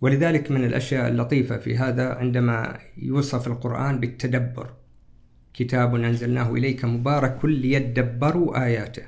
ولذلك 0.00 0.50
من 0.50 0.64
الأشياء 0.64 1.08
اللطيفة 1.08 1.56
في 1.56 1.76
هذا 1.76 2.08
عندما 2.14 2.78
يوصف 2.96 3.46
القرآن 3.46 4.00
بالتدبر. 4.00 4.74
كتاب 5.54 5.94
أنزلناه 5.94 6.52
إليك 6.52 6.84
مبارك 6.84 7.44
ليدبروا 7.44 8.64
آياته. 8.64 9.02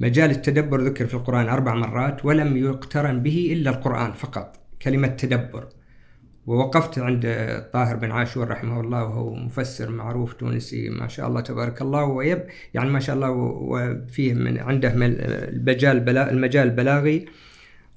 مجال 0.00 0.30
التدبر 0.30 0.80
ذكر 0.80 1.06
في 1.06 1.14
القرآن 1.14 1.48
أربع 1.48 1.74
مرات 1.74 2.24
ولم 2.24 2.56
يقترن 2.56 3.22
به 3.22 3.52
إلا 3.52 3.70
القرآن 3.70 4.12
فقط. 4.12 4.60
كلمة 4.82 5.08
تدبر. 5.08 5.68
ووقفت 6.48 6.98
عند 6.98 7.22
طاهر 7.72 7.96
بن 7.96 8.10
عاشور 8.10 8.48
رحمه 8.48 8.80
الله 8.80 9.04
وهو 9.04 9.34
مفسر 9.34 9.90
معروف 9.90 10.32
تونسي 10.32 10.88
ما 10.88 11.08
شاء 11.08 11.28
الله 11.28 11.40
تبارك 11.40 11.82
الله 11.82 12.04
ويب 12.04 12.42
يعني 12.74 12.90
ما 12.90 13.00
شاء 13.00 13.16
الله 13.16 13.30
وفيه 13.30 14.34
من 14.34 14.58
عنده 14.58 14.92
المجال 14.94 16.08
المجال 16.08 16.68
البلاغي 16.68 17.26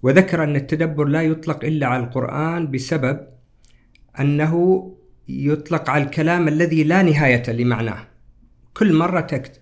وذكر 0.04 0.44
أن 0.44 0.56
التدبر 0.56 1.06
لا 1.06 1.22
يطلق 1.22 1.66
إلا 1.66 1.88
على 1.88 2.04
القرآن 2.04 2.72
بسبب 2.72 3.20
أنه 4.20 4.54
يطلق 5.30 5.90
على 5.90 6.04
الكلام 6.04 6.48
الذي 6.48 6.84
لا 6.84 7.02
نهاية 7.02 7.44
لمعناه. 7.52 8.08
كل 8.74 8.94
مرة 8.94 9.20
تكت. 9.22 9.62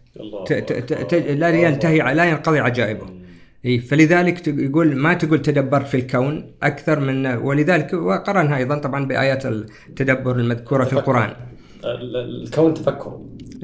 لا 1.13 1.49
ينتهي 1.49 1.97
لا 2.13 2.25
ينقضي 2.25 2.59
عجائبه. 2.59 3.18
إيه 3.65 3.79
فلذلك 3.79 4.47
يقول 4.47 4.95
ما 4.95 5.13
تقول 5.13 5.41
تدبرت 5.41 5.87
في 5.87 5.97
الكون 5.97 6.51
أكثر 6.63 6.99
من 6.99 7.25
ولذلك 7.25 7.93
وقرنها 7.93 8.57
أيضا 8.57 8.77
طبعا 8.77 9.05
بآيات 9.05 9.45
التدبر 9.45 10.35
المذكورة 10.35 10.83
في 10.83 10.93
القرآن. 10.93 11.33
الكون 11.85 12.73
تفكر. 12.73 13.19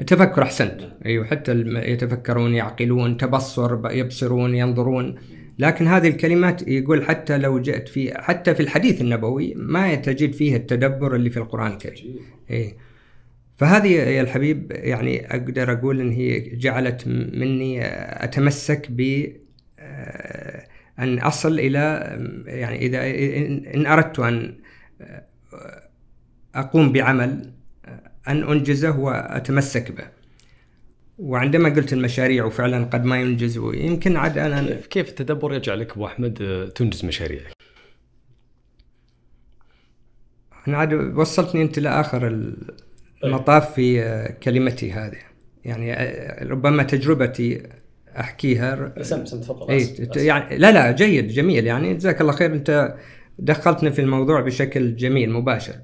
تفكر 0.06 0.42
أحسنت. 0.42 0.80
أيوه 1.06 1.24
حتى 1.24 1.64
يتفكرون 1.66 2.54
يعقلون 2.54 3.16
تبصر 3.16 3.78
يبصرون 3.90 4.54
ينظرون. 4.54 5.14
لكن 5.58 5.86
هذه 5.86 6.08
الكلمات 6.08 6.68
يقول 6.68 7.04
حتى 7.04 7.38
لو 7.38 7.58
جئت 7.58 7.88
في 7.88 8.14
حتى 8.14 8.54
في 8.54 8.60
الحديث 8.60 9.00
النبوي 9.00 9.54
ما 9.56 9.94
تجد 9.94 10.32
فيه 10.32 10.56
التدبر 10.56 11.14
اللي 11.14 11.30
في 11.30 11.36
القرآن 11.36 11.72
الكريم. 11.72 12.16
اي 12.50 12.76
فهذه 13.56 13.88
يا 13.88 14.22
الحبيب 14.22 14.72
يعني 14.74 15.26
أقدر 15.34 15.72
أقول 15.72 16.00
إن 16.00 16.12
هي 16.12 16.40
جعلت 16.40 17.08
مني 17.34 17.80
أتمسك 18.24 18.86
ب 18.90 19.26
أن 20.98 21.18
أصل 21.18 21.58
إلى 21.58 21.80
يعني 22.46 22.76
إذا 22.76 23.06
إن 23.74 23.86
أردت 23.86 24.18
أن 24.18 24.58
أقوم 26.54 26.92
بعمل 26.92 27.52
أن 28.28 28.42
أنجزه 28.42 28.98
وأتمسك 28.98 29.92
به. 29.92 30.08
وعندما 31.18 31.68
قلت 31.68 31.92
المشاريع 31.92 32.44
وفعلا 32.44 32.84
قد 32.84 33.04
ما 33.04 33.20
ينجز 33.20 33.58
ويمكن 33.58 34.16
عاد 34.16 34.38
أنا 34.38 34.80
كيف, 34.90 35.08
التدبر 35.08 35.54
يجعلك 35.54 35.92
أبو 35.92 36.06
أحمد 36.06 36.68
تنجز 36.74 37.04
مشاريعك؟ 37.04 37.52
أنا 40.68 40.76
عاد 40.76 40.94
وصلتني 40.94 41.62
أنت 41.62 41.78
لآخر 41.78 42.52
المطاف 43.24 43.74
في 43.74 44.28
كلمتي 44.42 44.92
هذه 44.92 45.18
يعني 45.64 45.94
ربما 46.50 46.82
تجربتي 46.82 47.62
أحكيها. 48.20 49.02
سم 49.02 49.26
سم 49.26 49.40
تفضل 49.40 49.70
اي 49.70 50.08
يعني 50.16 50.58
لا 50.58 50.72
لا 50.72 50.92
جيد 50.92 51.28
جميل. 51.28 51.66
يعني 51.66 51.94
جزاك 51.94 52.20
الله 52.20 52.32
خير. 52.32 52.52
أنت 52.52 52.96
دخلتني 53.38 53.92
في 53.92 54.00
الموضوع 54.00 54.40
بشكل 54.40 54.96
جميل 54.96 55.32
مباشر. 55.32 55.74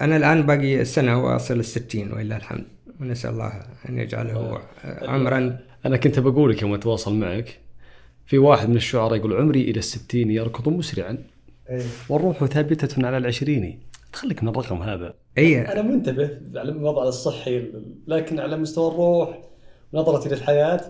أنا 0.00 0.16
الآن 0.16 0.42
باقي 0.42 0.84
سنة 0.84 1.24
وأصل 1.24 1.60
الستين 1.60 2.12
ولله 2.12 2.36
الحمد. 2.36 2.64
ونسأل 3.00 3.30
الله 3.30 3.62
أن 3.88 3.98
يجعله 3.98 4.60
عمرا. 4.84 5.58
أنا 5.86 5.96
كنت 5.96 6.18
بقول 6.18 6.52
لك 6.52 6.62
يوم 6.62 6.74
أتواصل 6.74 7.14
معك 7.14 7.58
في 8.26 8.38
واحد 8.38 8.68
من 8.68 8.76
الشعراء 8.76 9.16
يقول 9.16 9.32
عمري 9.32 9.60
إلى 9.60 9.78
الستين 9.78 10.30
يركض 10.30 10.68
مسرعا. 10.68 11.18
والروح 12.08 12.44
ثابتة 12.44 13.06
على 13.06 13.16
العشرين. 13.16 13.80
تخليك 14.14 14.42
من 14.42 14.48
الرقم 14.48 14.82
هذا. 14.82 15.14
أي 15.38 15.72
أنا 15.72 15.82
منتبه 15.82 16.30
على 16.56 16.72
الوضع 16.72 17.02
الصحي 17.02 17.72
لكن 18.06 18.40
على 18.40 18.56
مستوى 18.56 18.90
الروح 18.90 19.38
نظرتي 19.94 20.28
للحياة. 20.28 20.80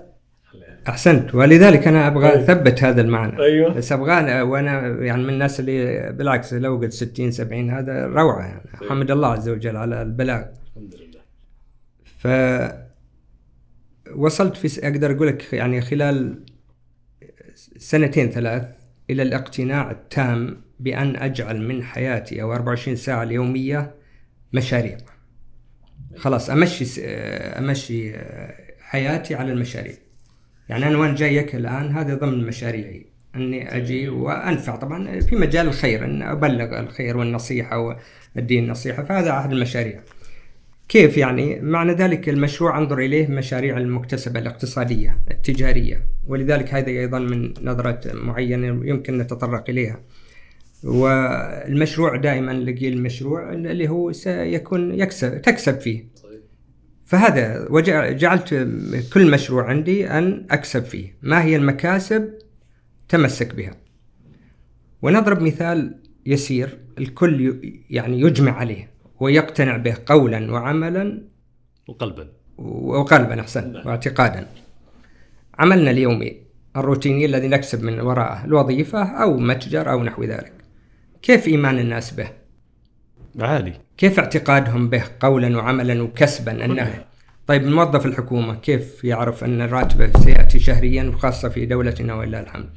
أحسنت. 0.89 1.35
ولذلك 1.35 1.89
أنا 1.89 2.07
أبغى 2.07 2.27
أيوه. 2.27 2.41
أثبت 2.41 2.85
هذا 2.85 3.01
المعنى. 3.01 3.43
أيوه. 3.43 3.75
بس 3.75 3.93
أبغى 3.93 4.43
وأنا 4.43 4.89
يعني 4.89 5.23
من 5.23 5.29
الناس 5.29 5.61
اللي 5.61 6.13
بالعكس 6.13 6.55
لو 6.55 6.77
قلت 6.77 6.93
60 6.93 7.31
70 7.31 7.71
هذا 7.71 8.07
روعة 8.07 8.47
يعني. 8.47 8.71
أيوه. 8.81 8.91
حمد 8.91 9.11
الله 9.11 9.29
عز 9.29 9.49
وجل 9.49 9.77
على 9.77 10.03
البلاغ. 10.03 10.45
الحمد 10.67 10.95
لله. 10.95 11.21
ف 12.19 12.29
وصلت 14.17 14.57
في 14.57 14.89
أقدر 14.89 15.13
أقول 15.13 15.29
لك 15.29 15.53
يعني 15.53 15.81
خلال 15.81 16.45
سنتين 17.77 18.31
ثلاث 18.31 18.65
إلى 19.11 19.23
الاقتناع 19.23 19.91
التام 19.91 20.64
بأن 20.81 21.17
أجعل 21.17 21.69
من 21.69 21.83
حياتي 21.83 22.43
أو 22.43 22.53
24 22.53 22.97
ساعة 22.97 23.23
اليومية 23.23 23.95
مشاريع 24.53 24.97
خلاص 26.17 26.51
أمشي 26.51 27.05
أمشي 27.59 28.13
حياتي 28.81 29.35
على 29.35 29.53
المشاريع 29.53 29.95
يعني 30.69 30.87
أنا 30.87 30.99
وأنا 30.99 31.15
جايك 31.15 31.55
الآن 31.55 31.91
هذا 31.91 32.15
ضمن 32.15 32.47
مشاريعي 32.47 33.07
أني 33.37 33.77
أجي 33.77 34.09
وأنفع 34.09 34.77
طبعا 34.77 35.21
في 35.21 35.37
مجال 35.37 35.67
الخير 35.67 36.05
أن 36.05 36.23
أبلغ 36.23 36.81
الخير 36.81 37.17
والنصيحة 37.17 37.97
والدين 38.37 38.65
النصيحة 38.65 39.03
فهذا 39.03 39.31
أحد 39.31 39.53
المشاريع. 39.53 40.01
كيف 40.89 41.17
يعني؟ 41.17 41.61
معنى 41.61 41.93
ذلك 41.93 42.29
المشروع 42.29 42.79
أنظر 42.79 42.99
إليه 42.99 43.27
مشاريع 43.27 43.77
المكتسبة 43.77 44.41
الاقتصادية 44.41 45.19
التجارية 45.31 46.07
ولذلك 46.27 46.75
هذا 46.75 46.89
أيضا 46.89 47.19
من 47.19 47.55
نظره 47.63 48.01
معينة 48.05 48.67
يمكن 48.67 49.19
نتطرق 49.19 49.71
إليها. 49.71 50.01
والمشروع 50.85 52.17
دائما 52.17 52.53
لقي 52.53 52.89
المشروع 52.89 53.53
اللي 53.53 53.89
هو 53.89 54.13
سيكون 54.13 54.95
يكسب 54.95 55.43
تكسب 55.43 55.81
فيه. 55.81 56.15
فهذا 57.05 57.67
وجعلت 57.71 58.55
كل 59.13 59.31
مشروع 59.31 59.65
عندي 59.65 60.11
أن 60.11 60.47
أكسب 60.51 60.85
فيه. 60.85 61.17
ما 61.23 61.43
هي 61.43 61.57
المكاسب؟ 61.57 62.35
تمسك 63.09 63.55
بها. 63.55 63.77
ونضرب 65.03 65.43
مثال 65.43 66.01
يسير 66.27 66.79
الكل 66.99 67.61
يعني 67.91 68.21
يجمع 68.21 68.53
عليه 68.53 68.91
ويقتنع 69.21 69.77
به 69.77 69.97
قولا 70.07 70.53
وعملا. 70.53 71.23
وقلبا. 71.89 72.29
وقلبا 72.59 73.41
أحسن 73.41 73.83
واعتقادا. 73.87 74.47
عملنا 75.59 75.91
اليومي 75.91 76.37
الروتيني 76.77 77.25
الذي 77.25 77.49
نكسب 77.49 77.85
من 77.85 78.01
وراءه 78.01 78.45
الوظيفة 78.45 79.03
أو 79.03 79.37
متجر 79.37 79.91
أو 79.91 80.05
نحو 80.05 80.25
ذلك. 80.25 80.64
كيف 81.25 81.49
إيمان 81.49 81.79
الناس 81.79 82.11
به؟ 82.11 82.29
عالي. 83.41 83.73
كيف 83.97 84.19
اعتقادهم 84.19 84.89
به 84.89 85.05
قولا 85.21 85.57
وعملا 85.57 86.03
وكسبا 86.03 86.65
انه 86.65 87.05
طيب 87.47 87.67
موظف 87.67 88.07
الحكومة 88.07 88.55
كيف 88.55 89.05
يعرف 89.05 89.45
أن 89.45 89.63
راتبه 89.63 90.21
سيأتي 90.21 90.59
شهريا 90.59 91.05
وخاصة 91.05 91.49
في 91.49 91.67
دولتنا 91.67 92.15
ولله 92.15 92.41
الحمد؟ 92.41 92.71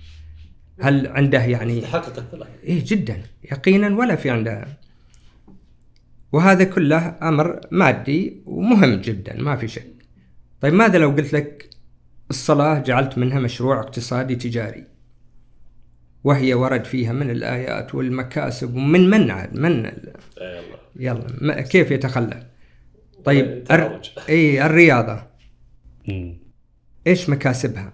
هل 0.79 1.07
عنده 1.07 1.43
يعني 1.43 1.81
تحقق 1.81 2.17
الثلاث 2.17 2.47
إيه 2.63 2.83
جدا. 2.85 3.21
يقينا 3.51 3.95
ولا 3.95 4.15
في 4.15 4.29
عنده. 4.29 4.67
وهذا 6.31 6.63
كله 6.63 7.15
أمر 7.21 7.59
مادي 7.71 8.41
ومهم 8.45 8.95
جدا 8.95 9.41
ما 9.41 9.55
في 9.55 9.67
شك. 9.67 9.93
طيب 10.61 10.73
ماذا 10.73 10.97
لو 10.97 11.09
قلت 11.09 11.33
لك 11.33 11.69
الصلاة 12.29 12.79
جعلت 12.79 13.17
منها 13.17 13.39
مشروع 13.39 13.79
اقتصادي 13.79 14.35
تجاري؟ 14.35 14.96
وهي 16.27 16.53
ورد 16.53 16.85
فيها 16.85 17.13
من 17.13 17.29
الآيات 17.31 17.95
والمكاسب 17.95 18.75
ومن 18.75 19.09
من 19.09 19.31
عاد 19.31 19.55
من 19.59 19.85
ال- 19.85 20.13
يلا. 20.95 21.61
كيف 21.61 21.91
يتخلى؟ 21.91 22.43
طيب 23.25 23.63
الر... 23.71 24.01
اي 24.29 24.65
الرياضة. 24.65 25.23
إيش 27.07 27.29
مكاسبها؟ 27.29 27.93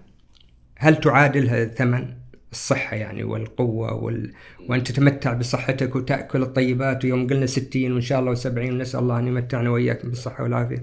هل 0.78 0.96
تعادلها 0.96 1.64
ثمن 1.64 2.14
الصحة 2.52 2.96
يعني 2.96 3.24
والقوة 3.24 3.94
وال... 3.94 4.32
وأن 4.68 4.82
تتمتع 4.82 5.32
بصحتك 5.32 5.96
وتأكل 5.96 6.42
الطيبات 6.42 7.04
ويوم 7.04 7.26
قلنا 7.26 7.46
ستين 7.46 7.92
وإن 7.92 8.00
شاء 8.00 8.20
الله 8.20 8.30
وسبعين 8.30 8.78
نسأل 8.78 9.00
الله 9.00 9.18
أن 9.18 9.26
يمتعنا 9.28 9.70
وإياكم 9.70 10.08
بالصحة 10.08 10.42
والعافية. 10.42 10.82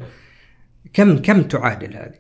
كم 0.94 1.18
كم 1.18 1.42
تعادل 1.42 1.94
هذه؟ 1.98 2.20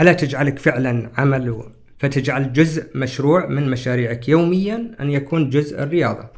ألا 0.00 0.12
تجعلك 0.12 0.58
فعلا 0.58 1.10
عمل 1.18 1.50
و- 1.50 1.72
فتجعل 1.98 2.52
جزء 2.52 2.86
مشروع 2.94 3.46
من 3.46 3.70
مشاريعك 3.70 4.28
يوميا 4.28 4.90
أن 5.00 5.10
يكون 5.10 5.50
جزء 5.50 5.82
الرياضة. 5.82 6.28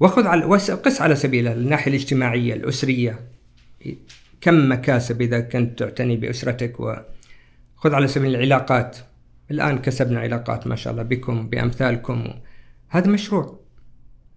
وخذ 0.00 0.26
على 0.26 0.44
قس 0.44 1.00
على 1.00 1.14
سبيل 1.14 1.48
الناحية 1.48 1.90
الاجتماعية 1.90 2.54
الأسرية. 2.54 3.20
كم 4.40 4.72
مكاسب 4.72 5.22
إذا 5.22 5.40
كنت 5.40 5.78
تعتني 5.78 6.16
بأسرتك 6.16 6.80
وخذ 6.80 7.94
على 7.94 8.08
سبيل 8.08 8.36
العلاقات. 8.36 8.96
الآن 9.50 9.78
كسبنا 9.78 10.20
علاقات 10.20 10.66
ما 10.66 10.76
شاء 10.76 10.92
الله 10.92 11.02
بكم 11.02 11.48
بأمثالكم. 11.48 12.24
هذا 12.88 13.10
مشروع. 13.10 13.60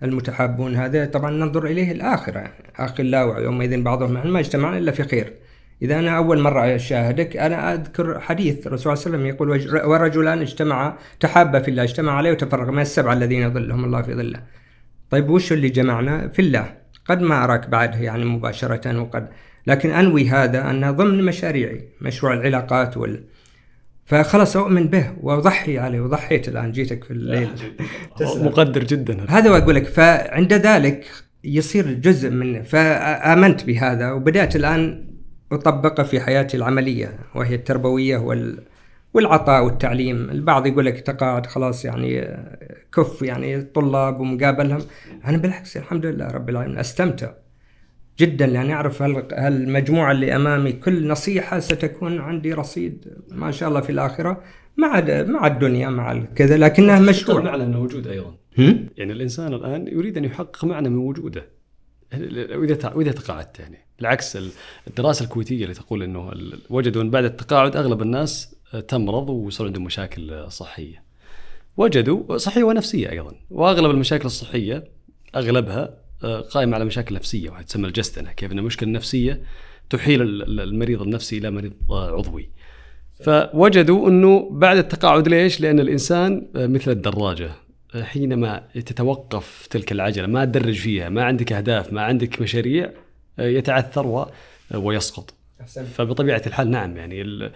المتحابون 0.04 0.76
هذا 0.76 1.06
طبعا 1.06 1.32
ننظر 1.32 1.66
إليه 1.66 1.92
الآخرة. 1.92 2.54
آخر 2.76 3.04
لا 3.04 3.24
ويومئذ 3.24 3.82
بعضهم 3.82 4.32
ما 4.34 4.40
اجتمعنا 4.40 4.78
إلا 4.78 4.92
في 4.92 5.04
خير 5.04 5.34
إذا 5.82 6.00
أنا 6.00 6.18
أول 6.18 6.40
مرة 6.40 6.76
أشاهدك 6.76 7.38
أنا 7.38 7.74
أذكر 7.74 8.20
حديث 8.20 8.68
الرسول 8.68 8.98
صلى 8.98 9.06
الله 9.06 9.18
عليه 9.18 9.28
وسلم 9.28 9.36
يقول 9.36 9.50
"وج- 9.50 9.86
ورجلان 9.86 10.42
اجتمعا 10.42 10.94
تحابا 11.20 11.60
في 11.60 11.72
الله 11.72 11.84
اجتمع 11.84 12.12
عليه 12.12 12.32
وتفرق 12.32 12.70
من 12.70 12.82
السبعة 12.82 13.14
الذين 13.14 13.42
يظلهم 13.42 13.86
الله 13.86 14.02
في 14.02 14.14
ظله. 14.16 14.40
طيب 15.10 15.30
وش 15.30 15.54
اللي 15.54 15.70
جمعنا؟ 15.70 16.28
في 16.28 16.42
الله. 16.42 16.74
قد 17.06 17.22
ما 17.22 17.44
أراك 17.44 17.70
بعده 17.70 17.98
يعني 17.98 18.26
مباشرة 18.26 19.00
وقد. 19.02 19.28
لكن 19.68 19.92
أنوي 19.92 20.30
هذا 20.30 20.70
أنه 20.70 20.92
ضمن 20.92 21.24
مشاريعي 21.24 21.90
مشروع 22.02 22.34
العلاقات 22.34 22.98
وال. 22.98 23.24
فخلاص 24.06 24.58
أؤمن 24.58 24.88
به 24.88 25.12
وأضحي 25.22 25.78
عليه. 25.80 26.02
وضحيت 26.02 26.48
الآن 26.48 26.72
جيتك 26.72 27.04
في 27.04 27.12
الليل. 27.12 27.50
مقدر 28.46 28.84
جدا. 28.84 29.14
هذا. 29.14 29.26
هذا 29.30 29.52
وأقول 29.52 29.76
لك. 29.76 29.86
فعند 29.86 30.54
ذلك 30.54 31.06
يصير 31.44 31.94
جزء 31.94 32.30
من 32.30 32.64
فآمنت 32.64 33.64
بهذا. 33.66 34.12
وبدأت 34.12 34.56
الآن 34.56 35.09
أطبقه 35.52 36.04
في 36.04 36.20
حياتي 36.20 36.58
العملية 36.58 37.20
وهي 37.36 37.56
التربوية 37.56 38.18
وال 38.18 38.60
والعطاء 39.14 39.64
والتعليم. 39.66 40.30
البعض 40.30 40.68
يقول 40.68 40.86
لك 40.86 41.00
تقاعد 41.00 41.46
خلاص 41.46 41.86
يعني 41.86 42.38
كف 42.96 43.22
يعني 43.22 43.56
الطلاب 43.56 44.20
ومقابلهم. 44.20 44.80
أنا 45.26 45.38
بالعكس 45.38 45.78
الحمد 45.78 46.06
لله 46.06 46.28
رب 46.28 46.50
العالمين 46.50 46.78
أستمتع 46.78 47.32
جدا 48.20 48.48
لأن 48.48 48.70
أعرف 48.72 49.02
هال- 49.02 49.34
هالمجموعة 49.34 50.12
اللي 50.12 50.36
أمامي 50.36 50.72
كل 50.72 51.08
نصيحة 51.08 51.60
ستكون 51.60 52.20
عندي 52.20 52.54
رصيد 52.54 53.06
ما 53.32 53.52
شاء 53.52 53.70
الله 53.70 53.82
في 53.82 53.90
الآخرة 53.92 54.42
مع 54.78 55.04
مع 55.28 55.48
الدنيا 55.48 55.90
مع 55.90 56.24
كذا 56.36 56.58
لكنها 56.58 57.00
مشروع. 57.00 57.42
معنى 57.42 57.64
انه 57.64 57.80
وجود 57.80 58.08
أيضا. 58.08 58.36
هم؟ 58.58 58.86
يعني 58.98 59.12
الإنسان 59.14 59.54
الآن 59.54 59.88
يريد 59.88 60.18
أن 60.18 60.26
يحقق 60.26 60.66
معنى 60.66 60.90
من 60.90 60.98
وجوده. 60.98 61.46
واذا 62.60 62.94
وإذا 62.96 63.12
تقاعدت 63.12 63.60
يعني. 63.60 63.78
بالعكس 64.00 64.36
ال- 64.38 64.52
الدراسة 64.88 65.24
الكويتية 65.26 65.64
اللي 65.64 65.74
تقول 65.76 66.04
إنه 66.04 66.32
وجدوا 66.70 67.02
إن 67.02 67.10
بعد 67.10 67.24
التقاعد 67.24 67.76
أغلب 67.76 68.02
الناس 68.02 68.56
تمرض 68.88 69.30
ويصير 69.30 69.66
عندهم 69.66 69.84
مشاكل 69.84 70.46
صحية. 70.52 71.04
وجدوا 71.78 72.38
صحية 72.38 72.64
ونفسية 72.64 73.12
أيضا. 73.12 73.36
وأغلب 73.50 73.92
المشاكل 73.92 74.26
الصحية 74.26 74.84
أغلبها 75.36 75.98
آه، 76.24 76.40
قائمة 76.42 76.76
على 76.76 76.86
مشاكل 76.86 77.16
نفسية 77.16 77.50
وهي 77.50 77.64
تسمى 77.64 77.88
الجستنه 77.88 78.32
كيف 78.32 78.52
ان 78.52 78.60
المشكلة 78.60 78.88
النفسيه 78.88 79.42
تحيل 79.90 80.22
ال- 80.22 80.42
ال- 80.44 80.60
المريض 80.60 81.02
النفسي 81.02 81.38
إلى 81.38 81.52
مريض 81.52 81.74
آه، 81.90 82.12
عضوي. 82.18 82.50
فوجدوا 83.24 84.10
إنه 84.10 84.50
بعد 84.52 84.78
التقاعد 84.78 85.28
ليش؟ 85.28 85.62
لأن 85.62 85.80
الإنسان 85.80 86.48
آه، 86.56 86.68
مثل 86.68 86.92
الدراجة. 86.92 87.52
حينما 88.04 88.64
تتوقف 88.74 89.68
تلك 89.70 89.92
العجلة 89.92 90.28
ما 90.28 90.46
تدرج 90.46 90.76
فيها 90.76 91.10
ما 91.10 91.24
عندك 91.24 91.54
أهداف 91.54 91.94
ما 91.94 92.02
عندك 92.02 92.42
مشاريع 92.42 92.92
آه، 93.40 93.48
يتعثر 93.48 94.28
ويسقط. 94.74 95.34
فبطبيعة 95.94 96.42
الحال 96.48 96.72
نعم 96.72 96.98
يعني 96.98 97.52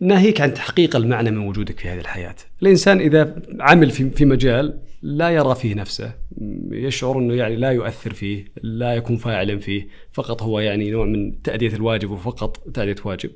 ناهيك 0.00 0.40
عن 0.40 0.54
تحقيق 0.54 0.96
المعنى 0.96 1.30
من 1.30 1.48
وجودك 1.48 1.78
في 1.78 1.88
هذه 1.88 2.00
الحياة. 2.00 2.36
الإنسان 2.62 3.00
إذا 3.00 3.42
عمل 3.60 3.90
في 3.90 4.10
في 4.10 4.24
مجال 4.24 4.78
لا 5.02 5.30
يرى 5.30 5.54
فيه 5.54 5.74
نفسه 5.74 6.12
يشعر 6.70 7.18
إنه 7.18 7.34
يعني 7.34 7.56
لا 7.56 7.70
يؤثر 7.70 8.12
فيه 8.12 8.44
لا 8.62 8.94
يكون 8.94 9.16
فاعلا 9.16 9.58
فيه 9.58 9.88
فقط 10.12 10.42
هو 10.42 10.60
يعني 10.60 10.90
نوع 10.90 11.04
من 11.04 11.42
تأدية 11.42 11.76
الواجب 11.76 12.10
وفقط 12.10 12.56
تأدية 12.56 12.96
واجب. 13.04 13.30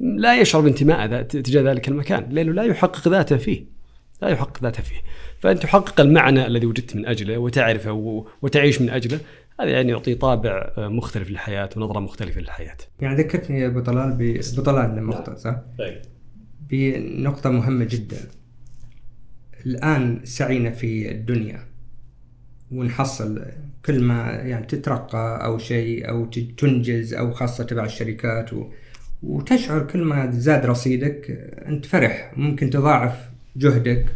لا 0.00 0.40
يشعر 0.40 0.62
بانتماء 0.62 1.22
تجاه 1.22 1.62
ذلك 1.62 1.88
المكان 1.88 2.26
لأنه 2.30 2.52
لا 2.52 2.62
يحقق 2.62 3.08
ذاته 3.08 3.36
فيه. 3.36 3.75
لا 4.22 4.28
يحقق 4.28 4.62
ذاته 4.62 4.82
فيه. 4.82 5.00
فان 5.40 5.58
تحقق 5.60 6.00
المعنى 6.00 6.46
الذي 6.46 6.66
وجدت 6.66 6.96
من 6.96 7.06
أجله 7.06 7.38
وتعرفه 7.38 8.24
وتعيش 8.42 8.80
من 8.82 8.90
أجله. 8.90 9.20
هذا 9.60 9.70
يعني 9.70 9.90
يعطي 9.90 10.14
طابع 10.14 10.72
آه، 10.78 10.88
مختلف 10.88 11.30
للحياة 11.30 11.70
ونظرة 11.76 12.00
مختلفة 12.00 12.40
للحياة. 12.40 12.76
يعني 13.00 13.16
ذكرتني 13.16 13.60
يا 13.60 13.66
أبو 13.66 13.80
طلال 13.80 14.12
ب- 14.12 14.40
أبو 14.52 14.62
طلال 14.62 14.98
المخطئ 14.98 15.36
صح؟ 15.36 15.56
بنقطة 16.70 17.50
مهمة 17.50 17.84
جدا. 17.84 18.16
الآن 19.66 20.20
سعينا 20.24 20.70
في 20.70 21.10
الدنيا 21.10 21.60
ونحصل 22.72 23.42
كل 23.86 24.02
ما 24.02 24.30
يعني 24.30 24.66
تترقى 24.66 25.44
أو 25.44 25.58
شيء 25.58 26.08
أو 26.08 26.24
تنجز 26.58 27.14
أو 27.14 27.32
خاصة 27.32 27.64
تبع 27.64 27.84
الشركات 27.84 28.52
و... 28.52 28.70
وتشعر 29.22 29.80
كل 29.86 30.04
ما 30.04 30.30
زاد 30.30 30.66
رصيدك 30.66 31.30
أنت 31.66 31.86
فرح 31.86 32.32
ممكن 32.36 32.70
تضاعف 32.70 33.30
جهدك. 33.56 34.06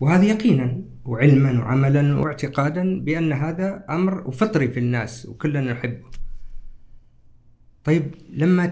وهذا 0.00 0.24
يقينا 0.24 0.80
وعلما 1.04 1.60
وعملا 1.60 2.20
واعتقادا 2.20 3.00
بأن 3.00 3.32
هذا 3.32 3.84
أمر 3.90 4.28
وفطري 4.28 4.68
في 4.68 4.80
الناس 4.80 5.26
وكلنا 5.26 5.72
نحبه. 5.72 6.06
طيب 7.84 8.14
لما 8.30 8.66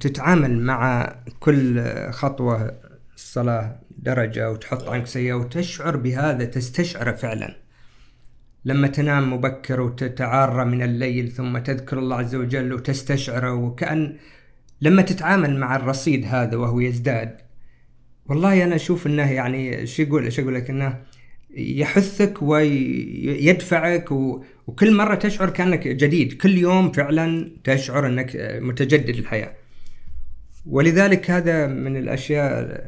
تتعامل 0.00 0.58
مع 0.58 1.14
كل 1.40 1.82
خطوة 2.10 2.78
الصلاة 3.16 3.80
درجة 3.98 4.50
وتحط 4.50 4.88
عنك 4.88 5.06
سيئة 5.06 5.34
وتشعر 5.34 5.96
بهذا 5.96 6.44
تستشعره 6.44 7.12
فعلا. 7.12 7.56
لما 8.64 8.88
تنام 8.88 9.32
مبكر 9.32 9.80
وتتعارى 9.80 10.64
من 10.64 10.82
الليل 10.82 11.30
ثم 11.30 11.58
تذكر 11.58 11.98
الله 11.98 12.16
عز 12.16 12.34
وجل 12.34 12.72
وتستشعره 12.72 13.54
وكأن 13.54 14.16
لما 14.80 15.02
تتعامل 15.02 15.58
مع 15.60 15.76
الرصيد 15.76 16.24
هذا 16.24 16.56
وهو 16.56 16.80
يزداد 16.80 17.36
والله 18.26 18.64
أنا 18.64 18.74
أشوف 18.74 19.06
أنه 19.06 19.32
يعني 19.32 19.86
شو 19.86 20.02
يقول 20.02 20.32
شو 20.32 20.42
أقول 20.42 20.54
لك 20.54 20.70
أنه 20.70 21.02
يحثك 21.56 22.42
ويدفعك 22.42 24.12
و... 24.12 24.44
وكل 24.66 24.96
مرة 24.96 25.14
تشعر 25.14 25.50
كأنك 25.50 25.88
جديد. 25.88 26.32
كل 26.32 26.58
يوم 26.58 26.92
فعلا 26.92 27.50
تشعر 27.64 28.06
أنك 28.06 28.58
متجدد 28.62 29.16
الحياة. 29.18 29.54
ولذلك 30.66 31.30
هذا 31.30 31.66
من 31.66 31.96
الأشياء 31.96 32.82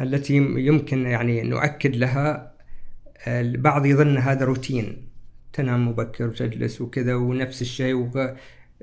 التي 0.00 0.36
يمكن 0.36 1.06
يعني 1.06 1.42
نؤكد 1.42 1.96
لها. 1.96 2.56
البعض 3.26 3.86
يظن 3.86 4.18
هذا 4.18 4.44
روتين. 4.44 5.08
تنام 5.52 5.88
مبكر 5.88 6.26
وتجلس 6.26 6.80
وكذا 6.80 7.14
ونفس 7.14 7.62
الشيء 7.62 7.94
وغ... 7.94 8.28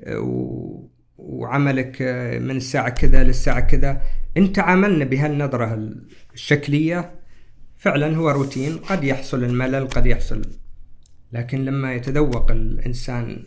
و... 0.08 0.93
وعملك 1.18 2.02
من 2.42 2.56
الساعة 2.56 2.88
كذا 2.88 3.24
للساعة 3.24 3.60
كذا. 3.60 4.02
إن 4.36 4.52
تعاملنا 4.52 5.04
بهالنظرة 5.04 5.90
الشكلية. 6.34 7.14
فعلا 7.76 8.16
هو 8.16 8.30
روتين 8.30 8.76
قد 8.76 9.04
يحصل 9.04 9.44
الملل 9.44 9.88
قد 9.88 10.06
يحصل 10.06 10.42
لكن 11.32 11.64
لما 11.64 11.94
يتذوق 11.94 12.50
الإنسان 12.50 13.46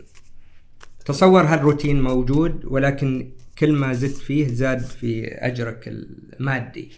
تصور 1.06 1.41
هالروتين 1.41 2.01
موجود 2.01 2.65
ولكن 2.65 3.32
كل 3.60 3.73
ما 3.73 3.93
زدت 3.93 4.17
فيه 4.17 4.47
زاد 4.47 4.80
في 4.80 5.27
أجرك 5.27 5.88
المادي. 5.88 6.91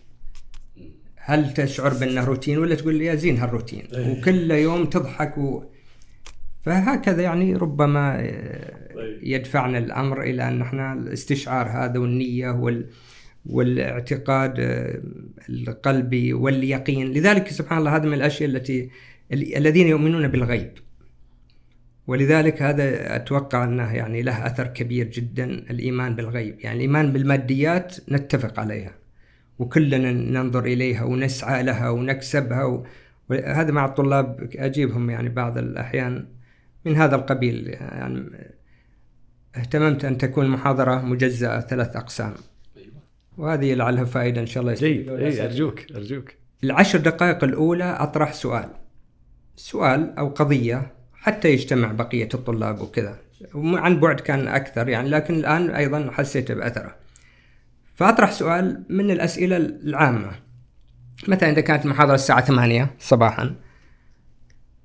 هل 1.16 1.54
تشعر 1.54 1.94
بأنه 1.94 2.24
روتين 2.24 2.58
ولا 2.58 2.76
تقول 2.76 2.96
لي 2.96 3.06
يا 3.06 3.16
زين 3.16 3.38
هالروتين؟ 3.38 3.88
وكل 3.94 4.52
يوم 4.52 4.86
تضحك 4.86 5.38
و... 5.38 5.64
فهكذا 6.62 7.22
يعني 7.22 7.56
ربما 7.56 8.20
آه، 8.20 8.90
يدفعنا 9.24 9.78
الأمر 9.78 10.22
إلى 10.24 10.48
أن 10.48 10.62
إحنا 10.62 10.94
الاستشعار 10.94 11.68
هذا 11.70 12.00
والنية 12.00 12.50
وال 12.50 12.86
والاعتقاد 13.46 14.60
آه، 14.60 15.02
القلبي 15.50 16.34
واليقين. 16.34 17.12
لذلك 17.12 17.48
سبحان 17.48 17.80
الله 17.80 17.96
هذا 17.96 18.06
من 18.06 18.14
الأشياء 18.14 18.50
التي 18.50 18.90
الذين 19.32 19.88
يؤمنون 19.88 20.28
بالغيب. 20.28 20.72
ولذلك 22.08 22.62
هذا 22.62 23.16
أتوقع 23.16 23.64
أنه 23.64 23.96
يعني 23.96 24.22
له 24.22 24.48
أثر 24.48 24.68
كبير 24.68 25.08
جدا 25.08 25.46
الإيمان 25.46 26.16
بالغيب. 26.16 26.60
يعني 26.60 26.76
الإيمان 26.76 27.14
بالماديات 27.14 27.96
نتفق 28.12 28.60
عليها 28.60 28.94
وكلنا 29.60 30.12
ننظر 30.12 30.66
إليها 30.66 31.04
ونسعى 31.04 31.64
لها 31.64 31.90
ونكسبها 31.90 32.84
وهذا 33.30 33.72
مع 33.72 33.86
الطلاب 33.86 34.50
أجيبهم 34.56 35.10
يعني 35.10 35.30
بعض 35.30 35.58
الأحيان. 35.58 36.39
من 36.86 36.96
هذا 36.96 37.16
القبيل 37.16 37.68
يعني 37.68 38.30
اهتممت 39.56 40.06
أن 40.06 40.18
تكون 40.18 40.48
محاضرة 40.48 41.02
مجزأة 41.02 41.60
ثلاث 41.60 41.96
أقسام. 41.96 42.34
وهذه 43.38 43.74
لعلها 43.74 44.06
فائدة 44.06 44.42
إن 44.42 44.46
شاء 44.46 44.62
الله 44.62 44.74
جيد 44.74 45.10
اي 45.10 45.46
أرجوك 45.46 45.92
أرجوك. 45.96 46.32
العشر 46.64 47.00
دقائق 47.00 47.44
الأولى 47.44 47.84
أطرح 47.84 48.34
سؤال. 48.34 48.70
سؤال 49.56 50.18
أو 50.18 50.30
قضية 50.30 50.92
حتى 51.14 51.50
يجتمع 51.50 51.92
بقية 51.92 52.30
الطلاب 52.34 52.82
وكذا. 52.82 53.20
عن 53.56 54.00
بعد 54.00 54.20
كان 54.20 54.48
أكثر 54.48 54.90
يعني 54.90 55.10
لكن 55.10 55.34
الآن 55.34 55.70
أيضا 55.70 56.12
حسيت 56.12 56.52
بأثره. 56.52 56.96
فأطرح 57.96 58.32
سؤال 58.32 58.84
من 58.90 59.12
الأسئلة 59.12 59.58
العامة. 59.58 60.32
مثلا 61.28 61.50
إذا 61.50 61.62
كانت 61.62 61.86
المحاضره 61.86 62.16
الساعة 62.16 62.46
8 62.46 62.90
صباحا 63.00 63.56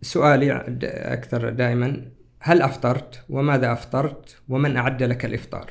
سؤالي 0.05 0.65
أكثر 0.85 1.51
دائما. 1.51 2.03
هل 2.41 2.63
أفطرت؟ 2.63 3.25
وماذا 3.29 3.73
أفطرت؟ 3.73 4.37
ومن 4.49 4.77
أعد 4.77 5.03
لك 5.03 5.25
الإفطار؟ 5.25 5.71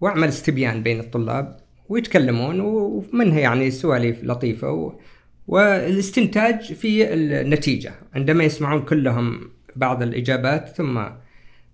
وأعمل 0.00 0.28
استبيان 0.28 0.82
بين 0.82 1.00
الطلاب 1.00 1.56
ويتكلمون 1.88 2.60
ومنها 2.60 3.40
يعني 3.40 3.70
سواليف 3.70 4.24
لطيفة 4.24 4.70
و... 4.70 4.92
والاستنتاج 5.46 6.72
في 6.72 7.14
النتيجة. 7.14 7.92
عندما 8.14 8.44
يسمعون 8.44 8.82
كلهم 8.82 9.40
بعض 9.76 10.02
الإجابات 10.02 10.68
ثم 10.68 11.02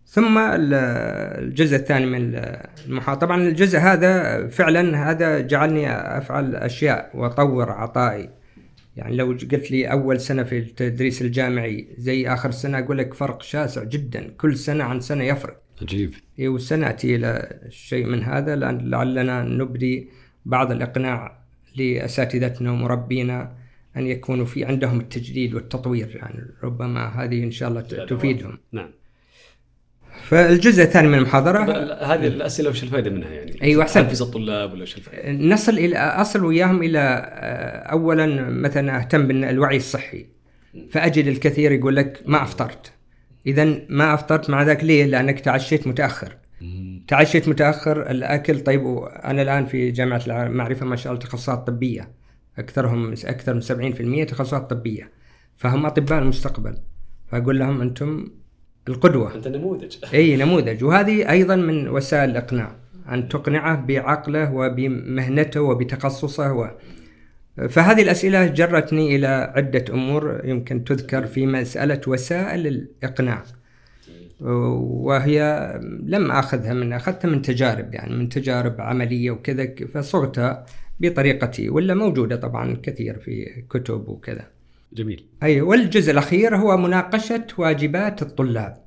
ثم 0.06 0.38
الجزء 0.38 1.76
الثاني 1.76 2.06
من 2.06 2.40
المحاضرة. 2.86 3.20
طبعا 3.20 3.42
الجزء 3.42 3.78
هذا 3.78 4.46
فعلا 4.48 5.10
هذا 5.10 5.40
جعلني 5.40 5.90
أفعل 5.92 6.56
أشياء 6.56 7.10
وأطور 7.14 7.70
عطائي. 7.70 8.30
يعني 8.96 9.16
لو 9.16 9.26
قلت 9.26 9.70
لي 9.70 9.86
أول 9.86 10.20
سنة 10.20 10.42
في 10.42 10.58
التدريس 10.58 11.22
الجامعي 11.22 11.88
زي 11.98 12.28
آخر 12.28 12.50
سنة 12.50 12.78
أقول 12.78 12.98
لك 12.98 13.14
فرق 13.14 13.42
شاسع 13.42 13.84
جدا. 13.84 14.28
كل 14.38 14.56
سنة 14.56 14.84
عن 14.84 15.00
سنة 15.00 15.24
يفرق. 15.24 15.62
عجيب. 15.82 16.14
إيه 16.38 16.48
وسنأتي 16.48 17.16
إلى 17.16 17.60
شيء 17.70 18.06
من 18.06 18.22
هذا. 18.22 18.56
لأن 18.56 18.90
لعلنا 18.90 19.42
نبدي 19.42 20.08
بعض 20.44 20.72
الإقناع 20.72 21.38
لأساتذتنا 21.76 22.72
ومربينا 22.72 23.56
أن 23.96 24.06
يكونوا 24.06 24.46
في 24.46 24.64
عندهم 24.64 25.00
التجديد 25.00 25.54
والتطوير. 25.54 26.16
يعني 26.16 26.44
ربما 26.62 27.24
هذه 27.24 27.44
إن 27.44 27.50
شاء 27.50 27.68
الله 27.68 27.80
تفيدهم. 27.80 28.58
نعم. 28.72 28.90
فالجزء 30.26 30.82
الثاني 30.82 31.08
من 31.08 31.18
المحاضرة 31.18 31.58
هذه 32.14 32.26
الأسئلة 32.26 32.70
وش 32.70 32.82
الفائدة 32.82 33.10
منها 33.10 33.28
يعني؟ 33.28 33.62
أيوة 33.62 33.82
أحسن 33.82 34.02
تحفز 34.02 34.22
الطلاب 34.22 34.72
ولا 34.72 34.82
وش 34.82 34.96
الفائدة؟ 34.96 35.32
نصل 35.32 35.72
إلى 35.72 35.98
أصل 35.98 36.44
وياهم 36.44 36.82
إلى 36.82 36.98
آه، 36.98 37.92
أولا 37.92 38.26
مثلا 38.50 38.98
أهتم 38.98 39.26
بالوعي 39.26 39.76
الصحي. 39.76 40.26
فأجد 40.90 41.26
الكثير 41.26 41.72
يقول 41.72 41.96
لك 41.96 42.22
ما 42.26 42.42
أفطرت. 42.42 42.92
إذا 43.46 43.78
ما 43.88 44.14
أفطرت 44.14 44.50
مع 44.50 44.62
ذاك 44.62 44.84
ليه؟ 44.84 45.04
لأنك 45.04 45.40
تعشيت 45.40 45.86
متأخر. 45.86 46.36
تعشيت 47.08 47.48
متأخر 47.48 48.10
الأكل 48.10 48.60
طيب 48.60 48.86
أنا 49.24 49.42
الآن 49.42 49.66
في 49.66 49.90
جامعة 49.90 50.22
المعرفة 50.26 50.86
ما 50.86 50.96
شاء 50.96 51.12
الله 51.12 51.24
تخصصات 51.24 51.66
طبية. 51.66 52.12
أكثرهم 52.58 53.12
أكثر 53.12 53.54
من 53.54 53.60
70% 53.60 54.28
تخصصات 54.28 54.70
طبية. 54.70 55.10
فهم 55.56 55.86
أطباء 55.86 56.18
المستقبل. 56.18 56.78
فأقول 57.28 57.58
لهم 57.58 57.80
أنتم 57.80 58.28
القدوة. 58.88 59.34
أنت 59.34 59.48
نموذج. 59.48 59.96
أي 60.14 60.36
نموذج. 60.36 60.84
وهذه 60.84 61.30
أيضا 61.30 61.56
من 61.56 61.88
وسائل 61.88 62.30
الإقناع 62.30 62.76
أن 63.12 63.28
تقنعه 63.28 63.86
بعقله 63.86 64.54
وبمهنته 64.54 65.60
وبتخصصه 65.60 66.52
و... 66.52 66.70
فهذه 67.68 68.02
الأسئلة 68.02 68.46
جرتني 68.46 69.16
إلى 69.16 69.52
عدة 69.56 69.84
أمور 69.90 70.40
يمكن 70.44 70.84
تذكر 70.84 71.26
في 71.26 71.46
مسألة 71.46 72.00
وسائل 72.06 72.66
الإقناع. 72.66 73.42
وهي 74.40 75.70
لم 76.02 76.30
أخذها 76.30 76.74
من 76.74 76.92
أخذتها 76.92 77.28
من 77.28 77.42
تجارب 77.42 77.94
يعني 77.94 78.16
من 78.16 78.28
تجارب 78.28 78.80
عملية 78.80 79.30
وكذا 79.30 79.74
فصغتها 79.94 80.66
بطريقتي 81.00 81.68
ولا 81.68 81.94
موجودة 81.94 82.36
طبعا 82.36 82.76
كثير 82.82 83.18
في 83.18 83.62
كتب 83.70 84.08
وكذا. 84.08 84.55
جميل. 84.92 85.26
أي 85.42 85.60
والجزء 85.60 86.12
الأخير 86.12 86.56
هو 86.56 86.76
مناقشة 86.76 87.46
واجبات 87.58 88.22
الطلاب. 88.22 88.86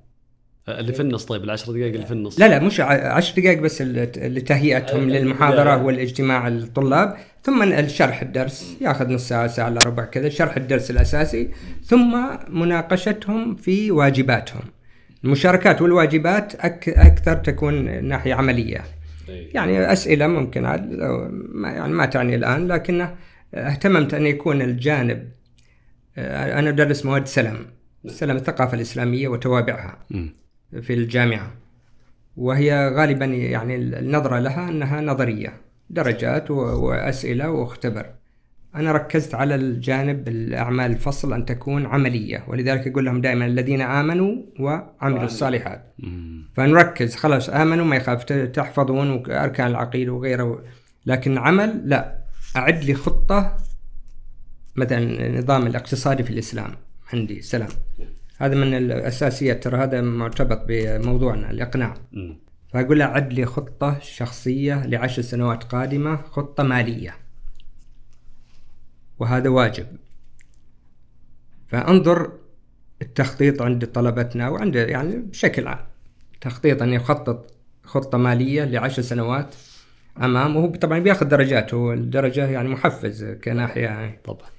اللي 0.69 0.93
في 0.93 1.01
النص 1.01 1.25
طيب 1.25 1.43
العشر 1.43 1.71
دقائق 1.71 1.93
اللي 1.93 2.05
في 2.05 2.11
النص. 2.11 2.39
لا 2.39 2.47
لا 2.47 2.59
مش 2.59 2.79
عشر 2.81 3.41
دقائق 3.41 3.59
بس 3.59 3.81
لتهيئتهم 4.17 5.09
للمحاضرة 5.09 5.83
والاجتماع 5.83 6.47
الطلاب. 6.47 7.15
ثم 7.43 7.63
الشرح 7.63 8.21
الدرس 8.21 8.77
ياخذ 8.81 9.13
نص 9.13 9.27
ساعة 9.27 9.47
ساعة 9.47 9.67
إلا 9.67 9.79
ربع 9.85 10.05
كذا 10.05 10.29
شرح 10.29 10.57
الدرس 10.57 10.91
الأساسي. 10.91 11.49
ثم 11.83 12.25
مناقشتهم 12.49 13.55
في 13.55 13.91
واجباتهم. 13.91 14.63
المشاركات 15.23 15.81
والواجبات 15.81 16.55
أك 16.55 16.89
أكثر 16.89 17.35
تكون 17.35 18.03
ناحية 18.03 18.33
عملية. 18.33 18.81
يعني 19.27 19.91
أسئلة 19.93 20.27
ممكن 20.27 20.63
يعني 21.63 21.93
ما 21.93 22.05
تعني 22.05 22.35
الآن 22.35 22.67
لكن 22.67 23.07
اهتممت 23.53 24.13
أن 24.13 24.25
يكون 24.25 24.61
الجانب 24.61 25.29
آه، 26.19 26.59
أنا 26.59 26.69
أدرس 26.69 27.05
مواد 27.05 27.27
سلم 27.27 27.65
سلم 28.07 28.35
الثقافة 28.35 28.75
الإسلامية 28.75 29.27
وتوابعها 29.27 29.97
في 30.81 30.93
الجامعة. 30.93 31.51
وهي 32.37 32.89
غالبا 32.95 33.25
يعني 33.25 33.75
النظرة 33.75 34.39
لها 34.39 34.69
أنها 34.69 35.01
نظرية 35.01 35.53
درجات 35.89 36.51
وأسئلة 36.51 37.49
واختبر. 37.49 38.05
أنا 38.75 38.91
ركزت 38.91 39.35
على 39.35 39.55
الجانب 39.55 40.27
الأعمال 40.27 40.91
الفصل 40.91 41.33
أن 41.33 41.45
تكون 41.45 41.85
عملية. 41.85 42.43
ولذلك 42.47 42.87
أقول 42.87 43.05
لهم 43.05 43.21
دائما 43.21 43.45
الذين 43.45 43.81
آمنوا 43.81 44.35
وعملوا 44.59 45.23
الصالحات. 45.23 45.95
فنركز 46.53 47.15
خلاص 47.15 47.49
آمنوا 47.49 47.85
ما 47.85 47.95
يخاف 47.95 48.23
تحفظون 48.23 49.23
أركان 49.31 49.67
العقيدة 49.67 50.13
وغيره. 50.13 50.63
لكن 51.05 51.37
عمل 51.37 51.81
لا 51.85 52.15
أعد 52.55 52.83
لي 52.83 52.93
خطة 52.93 53.57
مثلا 54.79 54.97
النظام 54.99 55.67
الاقتصادي 55.67 56.23
في 56.23 56.29
الإسلام. 56.29 56.75
عندي 57.13 57.41
سلام. 57.41 57.69
هذا 58.37 58.55
من 58.55 58.73
الأساسيات. 58.73 59.63
ترى 59.63 59.77
هذا 59.77 60.01
مرتبط 60.01 60.65
بموضوعنا 60.67 61.51
الإقناع. 61.51 61.93
فأقول 62.73 62.99
له 62.99 63.05
عد 63.05 63.33
لي 63.33 63.45
خطة 63.45 63.99
شخصية 63.99 64.85
لعشر 64.85 65.21
سنوات 65.21 65.63
قادمة 65.63 66.21
خطة 66.21 66.63
مالية. 66.63 67.15
وهذا 69.19 69.49
واجب. 69.49 69.85
فأنظر 71.67 72.31
التخطيط 73.01 73.61
عند 73.61 73.85
طلبتنا 73.85 74.49
وعند 74.49 74.75
يعني 74.75 75.15
بشكل 75.17 75.67
عام. 75.67 75.85
تخطيط 76.41 76.81
أن 76.81 76.93
يخطط 76.93 77.53
خطة 77.83 78.17
مالية 78.17 78.63
لعشر 78.63 79.01
سنوات 79.01 79.55
أمام 80.21 80.55
وهو 80.55 80.67
طبعا 80.67 80.99
بياخذ 80.99 81.25
درجات 81.25 81.73
هو 81.73 81.93
الدرجه 81.93 82.49
يعني 82.49 82.69
محفز 82.69 83.23
كناحية. 83.23 83.81
يعني 83.81 84.19
طبعا. 84.23 84.49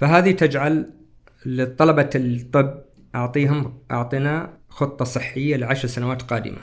فهذه 0.00 0.30
تجعل 0.30 0.92
لطلبة 1.46 2.10
الطب 2.14 2.82
أعطيهم 3.14 3.78
أعطنا 3.90 4.58
خطة 4.68 5.04
صحية 5.04 5.56
لعشر 5.56 5.88
سنوات 5.88 6.22
قادمة. 6.22 6.58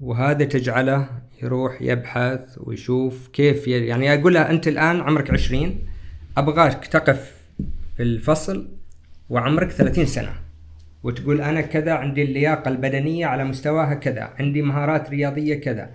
وهذا 0.00 0.44
تجعله 0.44 1.08
يروح 1.42 1.82
يبحث 1.82 2.40
ويشوف 2.56 3.28
كيف 3.28 3.68
يعني 3.68 4.14
أقول 4.14 4.34
له 4.34 4.50
أنت 4.50 4.68
الآن 4.68 5.00
عمرك 5.00 5.30
عشرين 5.30 5.88
أبغاك 6.36 6.86
تقف 6.86 7.34
في 7.96 8.02
الفصل 8.02 8.68
وعمرك 9.30 9.70
ثلاثين 9.70 10.06
سنة. 10.06 10.32
وتقول 11.02 11.40
أنا 11.40 11.60
كذا 11.60 11.92
عندي 11.92 12.22
اللياقة 12.22 12.68
البدنية 12.68 13.26
على 13.26 13.44
مستواها 13.44 13.94
كذا 13.94 14.30
عندي 14.38 14.62
مهارات 14.62 15.10
رياضية 15.10 15.54
كذا. 15.54 15.90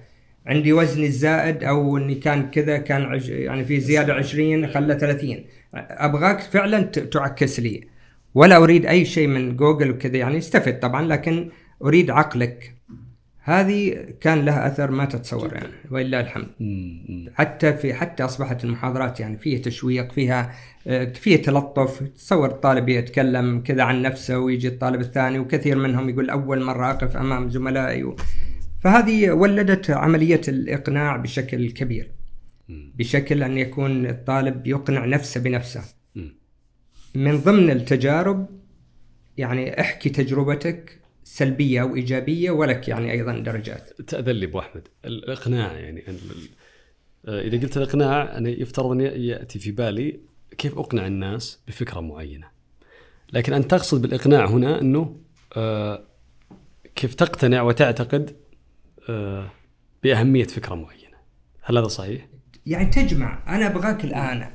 عندي 0.47 0.73
وزني 0.73 1.07
الزائد 1.07 1.63
أو 1.63 1.97
إني 1.97 2.15
كان 2.15 2.51
كذا 2.51 2.77
كان 2.77 3.01
عش 3.01 3.29
يعني 3.29 3.65
في 3.65 3.79
زيادة 3.79 4.13
20 4.13 4.67
خلى 4.67 4.99
30 4.99 5.45
أبغاك 5.73 6.39
فعلا 6.39 6.81
تعكس 6.81 7.59
لي. 7.59 7.87
ولا 8.35 8.57
أريد 8.57 8.85
أي 8.85 9.05
شيء 9.05 9.27
من 9.27 9.55
جوجل 9.55 9.91
وكذا 9.91 10.17
يعني 10.17 10.37
استفد 10.37 10.79
طبعا 10.79 11.07
لكن 11.07 11.49
أريد 11.83 12.11
عقلك. 12.11 12.75
هذه 13.43 14.05
كان 14.21 14.45
لها 14.45 14.67
أثر 14.67 14.91
ما 14.91 15.05
تتصور 15.05 15.53
يعني. 15.53 15.73
ولله 15.91 16.19
الحمد. 16.19 16.47
حتى 17.33 17.73
في 17.73 17.93
حتى 17.93 18.23
أصبحت 18.23 18.63
المحاضرات 18.63 19.19
يعني 19.19 19.37
فيها 19.37 19.61
تشويق 19.61 20.11
فيها 20.11 20.51
آه، 20.87 21.05
فيها 21.05 21.37
تلطف 21.37 22.03
تصور 22.03 22.47
الطالب 22.47 22.89
يتكلم 22.89 23.61
كذا 23.61 23.83
عن 23.83 24.01
نفسه 24.01 24.39
ويجي 24.39 24.67
الطالب 24.67 25.01
الثاني 25.01 25.39
وكثير 25.39 25.77
منهم 25.77 26.09
يقول 26.09 26.29
أول 26.29 26.63
مرة 26.63 26.91
أقف 26.91 27.17
أمام 27.17 27.49
زملائي 27.49 28.03
و... 28.03 28.15
فهذه 28.83 29.31
ولدت 29.31 29.89
عملية 29.89 30.41
الإقناع 30.47 31.17
بشكل 31.17 31.71
كبير. 31.71 32.11
بشكل 32.69 33.43
أن 33.43 33.57
يكون 33.57 34.05
الطالب 34.05 34.67
يقنع 34.67 35.05
نفسه 35.05 35.41
بنفسه. 35.41 35.83
من 37.15 37.37
ضمن 37.37 37.69
التجارب 37.69 38.47
يعني 39.37 39.81
احكي 39.81 40.09
تجربتك 40.09 40.99
سلبية 41.23 41.81
أو 41.81 41.95
إيجابية 41.95 42.51
ولك 42.51 42.87
يعني 42.87 43.11
أيضا 43.11 43.39
درجات. 43.39 44.01
تأذن 44.01 44.31
لي 44.31 44.45
أبو 44.45 44.59
أحمد. 44.59 44.87
الإقناع 45.05 45.73
يعني 45.73 46.03
إذا 47.27 47.61
قلت 47.61 47.77
الإقناع 47.77 48.37
أنا 48.37 48.49
يفترض 48.49 48.91
أن 48.91 49.01
يأتي 49.01 49.59
في 49.59 49.71
بالي 49.71 50.19
كيف 50.57 50.77
أقنع 50.77 51.07
الناس 51.07 51.59
بفكرة 51.67 51.99
معينة. 51.99 52.47
لكن 53.33 53.53
انت 53.53 53.71
تقصد 53.71 54.01
بالإقناع 54.01 54.45
هنا 54.45 54.81
أنه 54.81 55.17
آه، 55.57 56.03
كيف 56.95 57.13
تقتنع 57.15 57.61
وتعتقد 57.61 58.42
بأهمية 60.03 60.43
فكرة 60.43 60.75
معينة. 60.75 61.17
هل 61.61 61.77
هذا 61.77 61.87
صحيح؟ 61.87 62.27
يعني 62.65 62.85
تجمع 62.85 63.39
أنا 63.47 63.67
أبغاك 63.67 64.03
الآن 64.03 64.45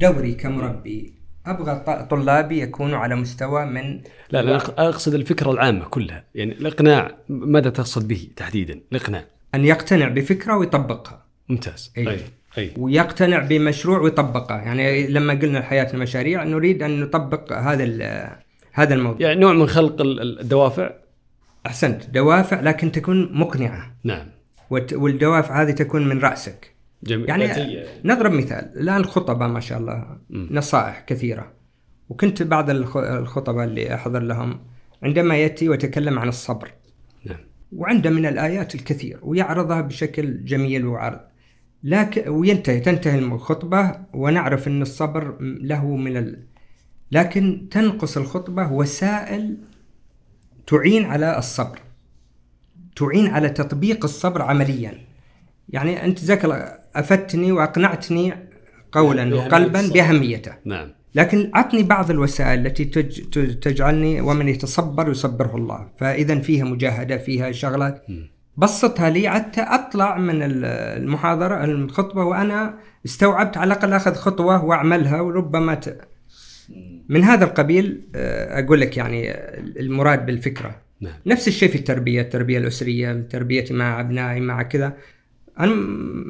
دوري 0.00 0.34
كمربي. 0.34 1.12
أبغى 1.46 2.06
طلابي 2.10 2.60
يكونوا 2.62 2.98
على 2.98 3.14
مستوى 3.14 3.64
من 3.64 4.00
لا 4.30 4.42
لا 4.42 4.56
أقصد 4.56 5.14
الفكرة 5.14 5.50
العامة 5.50 5.84
كلها. 5.84 6.24
يعني 6.34 6.52
الإقناع 6.52 7.16
ماذا 7.28 7.70
تقصد 7.70 8.08
به 8.08 8.28
تحديدا؟ 8.36 8.80
الإقناع. 8.92 9.24
أن 9.54 9.64
يقتنع 9.64 10.08
بفكرة 10.08 10.56
ويطبقها. 10.56 11.24
ممتاز. 11.48 11.92
أي. 11.98 12.08
اي 12.08 12.20
اي 12.58 12.72
ويقتنع 12.76 13.38
بمشروع 13.38 13.98
ويطبقه. 13.98 14.56
يعني 14.56 15.06
لما 15.06 15.34
قلنا 15.34 15.62
حياتنا 15.62 16.00
مشاريع 16.02 16.44
نريد 16.44 16.82
أن 16.82 17.00
نطبق 17.00 17.52
هذا 17.52 17.84
هذا 18.72 18.94
الموضوع. 18.94 19.28
يعني 19.28 19.40
نوع 19.40 19.52
من 19.52 19.66
خلق 19.66 20.00
ال- 20.00 20.20
ال- 20.20 20.40
الدوافع. 20.40 20.90
أحسنت 21.66 22.10
دوافع 22.10 22.60
لكن 22.60 22.92
تكون 22.92 23.38
مقنعة. 23.38 23.96
نعم. 24.04 24.26
والدوافع 24.70 25.62
هذه 25.62 25.70
تكون 25.70 26.08
من 26.08 26.18
رأسك. 26.18 26.74
جميل. 27.02 27.28
يعني 27.28 27.46
ذاتية. 27.46 27.86
نضرب 28.04 28.32
مثال 28.32 28.72
الآن 28.76 28.96
الخطباء 28.96 29.48
ما 29.48 29.60
شاء 29.60 29.78
الله 29.78 30.18
نصائح 30.30 31.00
كثيرة. 31.06 31.52
وكنت 32.08 32.42
بعض 32.42 32.70
الخ- 32.70 32.96
الخطباء 32.96 33.64
اللي 33.64 33.94
أحضر 33.94 34.20
لهم 34.22 34.60
عندما 35.02 35.36
يأتي 35.36 35.68
ويتكلم 35.68 36.18
عن 36.18 36.28
الصبر. 36.28 36.70
نعم. 37.24 37.38
وعنده 37.72 38.10
من 38.10 38.26
الآيات 38.26 38.74
الكثير 38.74 39.18
ويعرضها 39.22 39.80
بشكل 39.80 40.44
جميل 40.44 40.86
وعرض. 40.86 41.20
لكن 41.84 42.28
وينتهي 42.28 42.80
تنتهي 42.80 43.18
الخطبة 43.18 43.96
ونعرف 44.14 44.68
أن 44.68 44.82
الصبر 44.82 45.36
له 45.40 45.96
من 45.96 46.16
ال... 46.16 46.42
لكن 47.12 47.68
تنقص 47.70 48.16
الخطبة 48.16 48.72
وسائل 48.72 49.56
تعين 50.72 51.04
على 51.04 51.38
الصبر. 51.38 51.78
تعين 52.96 53.26
على 53.26 53.48
تطبيق 53.48 54.04
الصبر 54.04 54.42
عمليا. 54.42 54.92
يعني 55.68 56.04
أنت 56.04 56.18
ذاك 56.18 56.44
أفدتني 56.96 57.52
وأقنعتني 57.52 58.34
قولا 58.92 59.34
وقلبا. 59.34 59.88
بأهميته. 59.94 60.52
نعم. 60.64 60.88
لكن 61.14 61.50
عطني 61.54 61.82
بعض 61.82 62.10
الوسائل 62.10 62.66
التي 62.66 62.84
تج... 62.84 63.20
تجعلني 63.58 64.20
ومن 64.20 64.48
يتصبر 64.48 65.10
يصبره 65.10 65.56
الله. 65.56 65.88
فإذا 65.98 66.38
فيها 66.38 66.64
مجاهدة 66.64 67.18
فيها 67.18 67.52
شغلات. 67.52 68.04
بسطها 68.56 69.10
لي 69.10 69.28
حتى 69.28 69.60
أطلع 69.60 70.18
من 70.18 70.42
ال- 70.42 70.64
المحاضرة 71.02 71.64
الخطبة 71.64 72.24
وأنا 72.24 72.74
استوعبت 73.06 73.56
على 73.56 73.72
الأقل 73.72 73.92
أخذ 73.92 74.14
خطوة 74.14 74.64
وأعملها 74.64 75.20
وربما 75.20 75.74
ت... 75.74 76.11
من 77.12 77.24
هذا 77.24 77.44
القبيل 77.44 78.00
آه، 78.14 78.60
أقول 78.60 78.80
لك 78.80 78.96
يعني 78.96 79.30
المراد 79.80 80.26
بالفكرة. 80.26 80.76
نعم. 81.00 81.12
نفس 81.26 81.48
الشيء 81.48 81.68
في 81.68 81.78
التربية 81.78 82.20
التربية 82.20 82.58
الأسرية 82.58 83.26
تربيتي 83.30 83.74
مع 83.74 84.00
أبنائي 84.00 84.40
مع 84.40 84.62
كذا. 84.62 84.96
أنا 85.60 85.74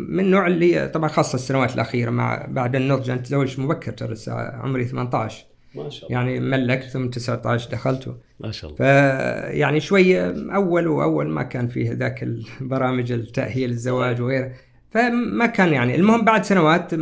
من 0.09 0.21
النوع 0.21 0.47
اللي 0.47 0.89
طبعا 0.89 1.09
خاصة 1.09 1.37
السنوات 1.37 1.75
الأخيرة 1.75 2.11
مع 2.11 2.47
بعد 2.49 2.77
النضج 2.77 3.11
أنا 3.11 3.21
تزوجت 3.21 3.59
مبكر 3.59 3.93
ترى 3.93 4.15
عمري 4.37 4.85
18 4.85 5.45
ما 5.75 5.91
شاء 5.91 6.11
الله. 6.11 6.21
يعني 6.21 6.41
ملكت 6.41 6.85
ثم 6.85 7.07
19 7.07 7.71
دخلت 7.71 8.17
ما 8.41 8.51
شاء 8.51 8.71
الله. 8.71 8.77
فيعني 8.77 9.81
شوي 9.81 10.21
أول 10.55 10.87
وأول 10.87 11.29
ما 11.29 11.43
كان 11.43 11.69
فيه 11.69 11.93
ذاك 11.93 12.23
البرامج 12.23 13.13
التأهيل 13.13 13.71
الزواج 13.71 14.21
وغيره. 14.21 14.53
فما 14.91 15.47
كان 15.47 15.73
يعني 15.73 15.95
المهم 15.95 16.25
بعد 16.25 16.45
سنوات 16.45 16.95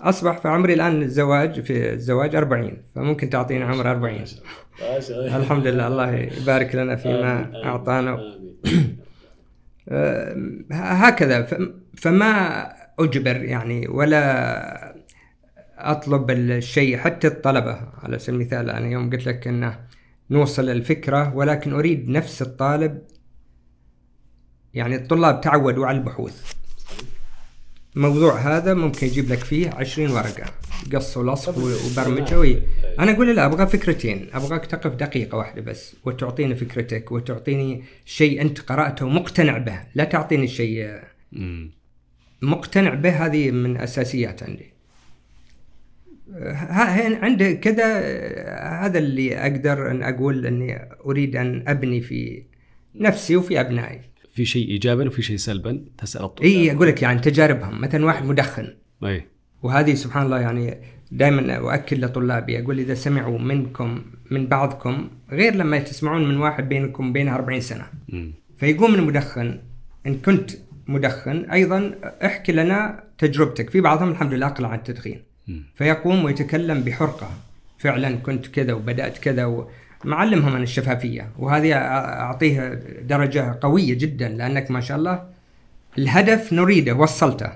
أصبح 0.00 0.38
في 0.38 0.48
عمري 0.48 0.74
الآن 0.74 1.02
الزواج 1.02 1.60
في 1.60 1.92
الزواج 1.92 2.36
40 2.36 2.82
فممكن 2.94 3.30
تعطيني 3.30 3.64
عمر 3.64 3.90
40 3.90 4.18
ما 4.18 4.24
شاء 4.24 4.38
الله 5.18 5.36
الحمد 5.42 5.66
لله 5.66 5.86
الله 5.86 6.10
يبارك 6.14 6.74
لنا 6.74 6.96
فيما 6.96 7.40
آمين. 7.40 7.64
آه، 9.88 10.36
هكذا 10.72 11.46
فما 11.96 12.62
أجبر 12.98 13.36
يعني 13.36 13.88
ولا 13.88 14.94
أطلب 15.78 16.30
الشيء 16.30 16.96
حتى 16.96 17.26
الطلبة 17.26 17.80
على 18.02 18.18
سبيل 18.18 18.40
المثال 18.40 18.70
أنا 18.70 18.88
يوم 18.88 19.10
قلت 19.10 19.26
لك 19.26 19.48
أنه 19.48 19.78
نوصل 20.30 20.68
الفكرة 20.70 21.36
ولكن 21.36 21.72
أريد 21.72 22.08
نفس 22.08 22.42
الطالب 22.42 23.02
يعني 24.74 24.96
الطلاب 24.96 25.40
تعودوا 25.40 25.86
على 25.86 25.98
البحوث. 25.98 26.59
الموضوع 27.96 28.38
هذا 28.38 28.74
ممكن 28.74 29.06
يجيب 29.06 29.32
لك 29.32 29.38
فيه 29.38 29.70
عشرين 29.70 30.10
ورقة 30.10 30.44
قص 30.94 31.16
ولصق 31.16 31.54
وبرمجة 31.58 32.38
وي. 32.38 32.62
أنا 32.98 33.12
أقول 33.12 33.36
لا 33.36 33.46
أبغى 33.46 33.66
فكرتين 33.66 34.28
أبغاك 34.34 34.66
تقف 34.66 34.94
دقيقة 34.94 35.38
واحدة 35.38 35.62
بس 35.62 35.96
وتعطيني 36.04 36.54
فكرتك 36.54 37.12
وتعطيني 37.12 37.84
شيء 38.04 38.40
أنت 38.40 38.60
قرأته 38.60 39.06
ومقتنع 39.06 39.58
به 39.58 39.80
لا 39.94 40.04
تعطيني 40.04 40.48
شيء 40.48 40.98
مم. 41.32 41.70
مقتنع 42.42 42.94
به 42.94 43.26
هذه 43.26 43.50
من 43.50 43.76
أساسيات 43.76 44.42
عندي 44.42 44.72
ها- 46.52 46.96
هين 46.96 47.14
عند 47.14 47.42
كذا 47.42 47.84
آه، 47.86 48.86
هذا 48.86 48.98
اللي 48.98 49.36
أقدر 49.36 49.90
أن 49.90 50.02
أقول 50.02 50.46
أني 50.46 50.88
أريد 51.06 51.36
أن 51.36 51.64
أبني 51.68 52.00
في 52.00 52.42
نفسي 52.94 53.36
وفي 53.36 53.60
أبنائي 53.60 54.00
في 54.40 54.46
شيء 54.46 54.68
ايجابا 54.68 55.06
وفي 55.06 55.22
شيء 55.22 55.36
سلبا 55.36 55.84
تسأل 55.98 56.24
الطلاب. 56.24 56.50
إي 56.50 56.72
أقول 56.72 56.88
لك 56.88 57.02
يعني 57.02 57.20
تجاربهم. 57.20 57.80
مثلا 57.80 58.04
واحد 58.04 58.24
مدخن. 58.24 58.74
أي. 59.04 59.26
وهذه 59.62 59.94
سبحان 59.94 60.22
الله 60.26 60.40
يعني 60.40 60.78
دائما 61.12 61.56
أؤكد 61.56 62.04
لطلابي 62.04 62.58
أقول 62.58 62.78
إذا 62.78 62.94
سمعوا 62.94 63.38
منكم 63.38 64.02
من 64.30 64.46
بعضكم 64.46 65.10
غير 65.30 65.54
لما 65.54 65.78
تسمعون 65.78 66.28
من 66.28 66.36
واحد 66.36 66.68
بينكم 66.68 67.10
وبينه 67.10 67.34
40 67.34 67.60
سنة. 67.60 67.86
مم. 68.08 68.32
فيقوم 68.58 68.94
المدخن 68.94 69.58
إن 70.06 70.14
كنت 70.14 70.50
مدخن 70.86 71.50
أيضا 71.50 71.94
احكي 72.24 72.52
لنا 72.52 73.04
تجربتك. 73.18 73.70
في 73.70 73.80
بعضهم 73.80 74.10
الحمد 74.10 74.32
لله 74.34 74.46
أقلع 74.46 74.68
عن 74.68 74.78
التدخين. 74.78 75.22
مم. 75.48 75.62
فيقوم 75.74 76.24
ويتكلم 76.24 76.80
بحرقة. 76.80 77.30
فعلا 77.78 78.16
كنت 78.16 78.46
كذا 78.46 78.72
وبدأت 78.72 79.18
كذا 79.18 79.44
و... 79.44 79.70
معلمهم 80.04 80.54
عن 80.54 80.62
الشفافية 80.62 81.30
وهذه 81.38 81.72
أعطيه 81.74 82.68
درجة 83.02 83.58
قوية 83.60 83.94
جدا 83.98 84.28
لأنك 84.28 84.70
ما 84.70 84.80
شاء 84.80 84.96
الله 84.96 85.22
الهدف 85.98 86.52
نريده 86.52 86.94
وصلته 86.94 87.50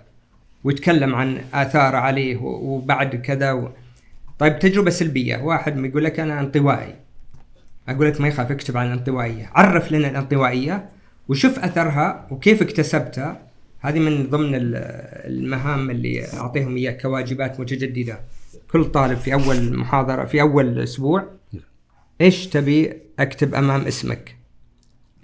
ويتكلم 0.64 1.14
عن 1.14 1.38
اثار 1.54 1.96
عليه 1.96 2.36
وبعد 2.42 3.16
كذا 3.16 3.52
و... 3.52 3.68
طيب 4.38 4.58
تجربة 4.58 4.90
سلبية 4.90 5.36
واحد 5.36 5.84
يقول 5.84 6.04
لك 6.04 6.20
أنا 6.20 6.40
انطوائي 6.40 6.94
أقول 7.88 8.06
لك 8.06 8.20
ما 8.20 8.28
يخاف 8.28 8.50
اكتب 8.50 8.76
عن 8.76 8.86
الانطوائية 8.86 9.50
عرف 9.54 9.92
لنا 9.92 10.08
الانطوائية 10.10 10.88
وشوف 11.28 11.58
أثرها 11.58 12.26
وكيف 12.30 12.62
اكتسبتها 12.62 13.40
هذه 13.80 13.98
من 13.98 14.26
ضمن 14.30 14.54
ال- 14.54 14.74
المهام 15.26 15.90
اللي 15.90 16.26
أعطيهم 16.34 16.76
إياها 16.76 16.92
كواجبات 16.92 17.60
متجددة 17.60 18.20
كل 18.72 18.84
طالب 18.84 19.18
في 19.18 19.34
أول 19.34 19.78
محاضرة 19.78 20.24
في 20.24 20.40
أول 20.40 20.78
أسبوع 20.78 21.24
إيش 22.20 22.46
تبي 22.46 22.92
أكتب 23.18 23.54
أمام 23.54 23.80
اسمك؟ 23.86 24.36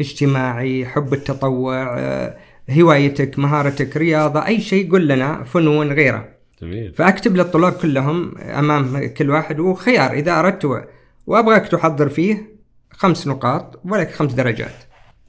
اجتماعي 0.01 0.87
حب 0.87 1.15
التطوع 1.15 1.99
آه، 1.99 2.37
هوايتك 2.71 3.39
مهارتك 3.39 3.97
رياضة 3.97 4.47
أي 4.47 4.61
شيء 4.61 4.93
قل 4.93 5.09
لنا 5.09 5.45
فنون 5.45 5.93
غيره. 5.93 6.29
جميل. 6.63 6.95
فأكتب 6.95 7.37
للطلاب 7.37 7.73
كلهم 7.73 8.39
أمام 8.39 9.07
كل 9.07 9.31
واحد 9.31 9.61
وخيار 9.61 10.13
إذا 10.13 10.39
أردت 10.41 10.65
و- 10.65 10.81
وأبغاك 11.27 11.69
تحضر 11.69 12.09
فيه 12.09 12.51
خمس 12.91 13.27
نقاط 13.27 13.81
ولك 13.85 14.11
خمس 14.11 14.33
درجات. 14.33 14.75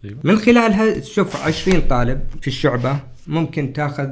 أيوة. 0.06 0.18
من 0.24 0.38
خلالها 0.38 1.02
شوف 1.02 1.46
20 1.46 1.82
طالب 1.82 2.22
في 2.42 2.48
الشعبة 2.48 3.00
ممكن 3.28 3.74
تاخذ 3.74 4.10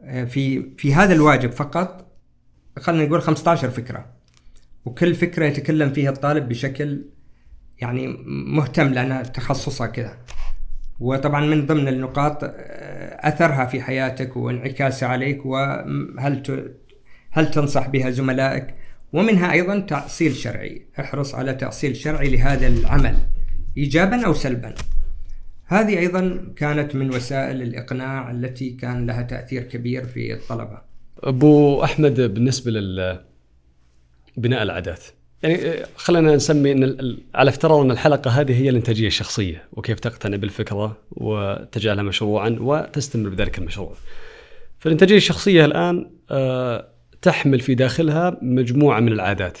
آه، 0.00 0.24
في 0.24 0.70
في 0.78 0.94
هذا 0.94 1.12
الواجب 1.14 1.50
فقط 1.50 2.06
خلينا 2.78 3.04
نقول 3.04 3.22
15 3.22 3.70
فكرة. 3.70 4.15
وكل 4.86 5.14
فكرة 5.14 5.44
يتكلم 5.46 5.92
فيها 5.92 6.10
الطالب 6.10 6.48
بشكل 6.48 7.04
يعني 7.78 8.16
مهتم 8.26 8.88
لأن 8.88 9.32
تخصصه 9.32 9.86
كذا. 9.86 10.18
وطبعا 11.00 11.46
من 11.46 11.66
ضمن 11.66 11.88
النقاط 11.88 12.44
آه، 12.44 12.48
أثرها 13.28 13.66
في 13.66 13.82
حياتك 13.82 14.36
وانعكاسها 14.36 15.08
عليك 15.08 15.46
وهل 15.46 16.42
ت- 16.42 16.76
هل 17.30 17.50
تنصح 17.50 17.88
بها 17.88 18.10
زملائك؟ 18.10 18.74
ومنها 19.12 19.52
أيضا 19.52 19.78
تأصيل 19.78 20.34
شرعي. 20.36 20.86
احرص 21.00 21.34
على 21.34 21.54
تأصيل 21.54 21.96
شرعي 21.96 22.28
لهذا 22.28 22.66
العمل 22.66 23.16
ايجابا 23.76 24.26
أو 24.26 24.34
سلبا. 24.34 24.74
هذه 25.66 25.98
أيضا 25.98 26.52
كانت 26.56 26.94
من 26.94 27.14
وسائل 27.14 27.62
الإقناع 27.62 28.30
التي 28.30 28.70
كان 28.70 29.06
لها 29.06 29.22
تأثير 29.22 29.62
كبير 29.62 30.04
في 30.04 30.34
الطلبة. 30.34 30.78
أبو 31.18 31.84
أحمد 31.84 32.20
بالنسبة 32.20 32.70
لل 32.70 33.20
بناء 34.36 34.62
العادات 34.62 35.04
يعني 35.42 35.66
آه، 35.66 35.86
خلينا 35.96 36.36
نسمي 36.36 36.72
إن 36.72 37.16
على 37.34 37.48
افتراض 37.48 37.80
إن 37.80 37.90
الحلقة 37.90 38.30
هذه 38.30 38.62
هي 38.62 38.68
الإنتاجية 38.68 39.06
الشخصية 39.06 39.64
وكيف 39.72 40.00
تقتنع 40.00 40.36
بالفكرة 40.36 40.98
وتجعلها 41.10 42.02
مشروعا 42.02 42.56
وتستمر 42.60 43.28
بذلك 43.28 43.58
المشروع. 43.58 43.92
فالإنتاجية 44.78 45.16
الشخصية 45.16 45.64
الآن 45.64 46.10
آه، 46.30 46.88
تحمل 47.22 47.60
في 47.60 47.74
داخلها 47.74 48.38
مجموعة 48.42 49.00
من 49.00 49.12
العادات. 49.12 49.58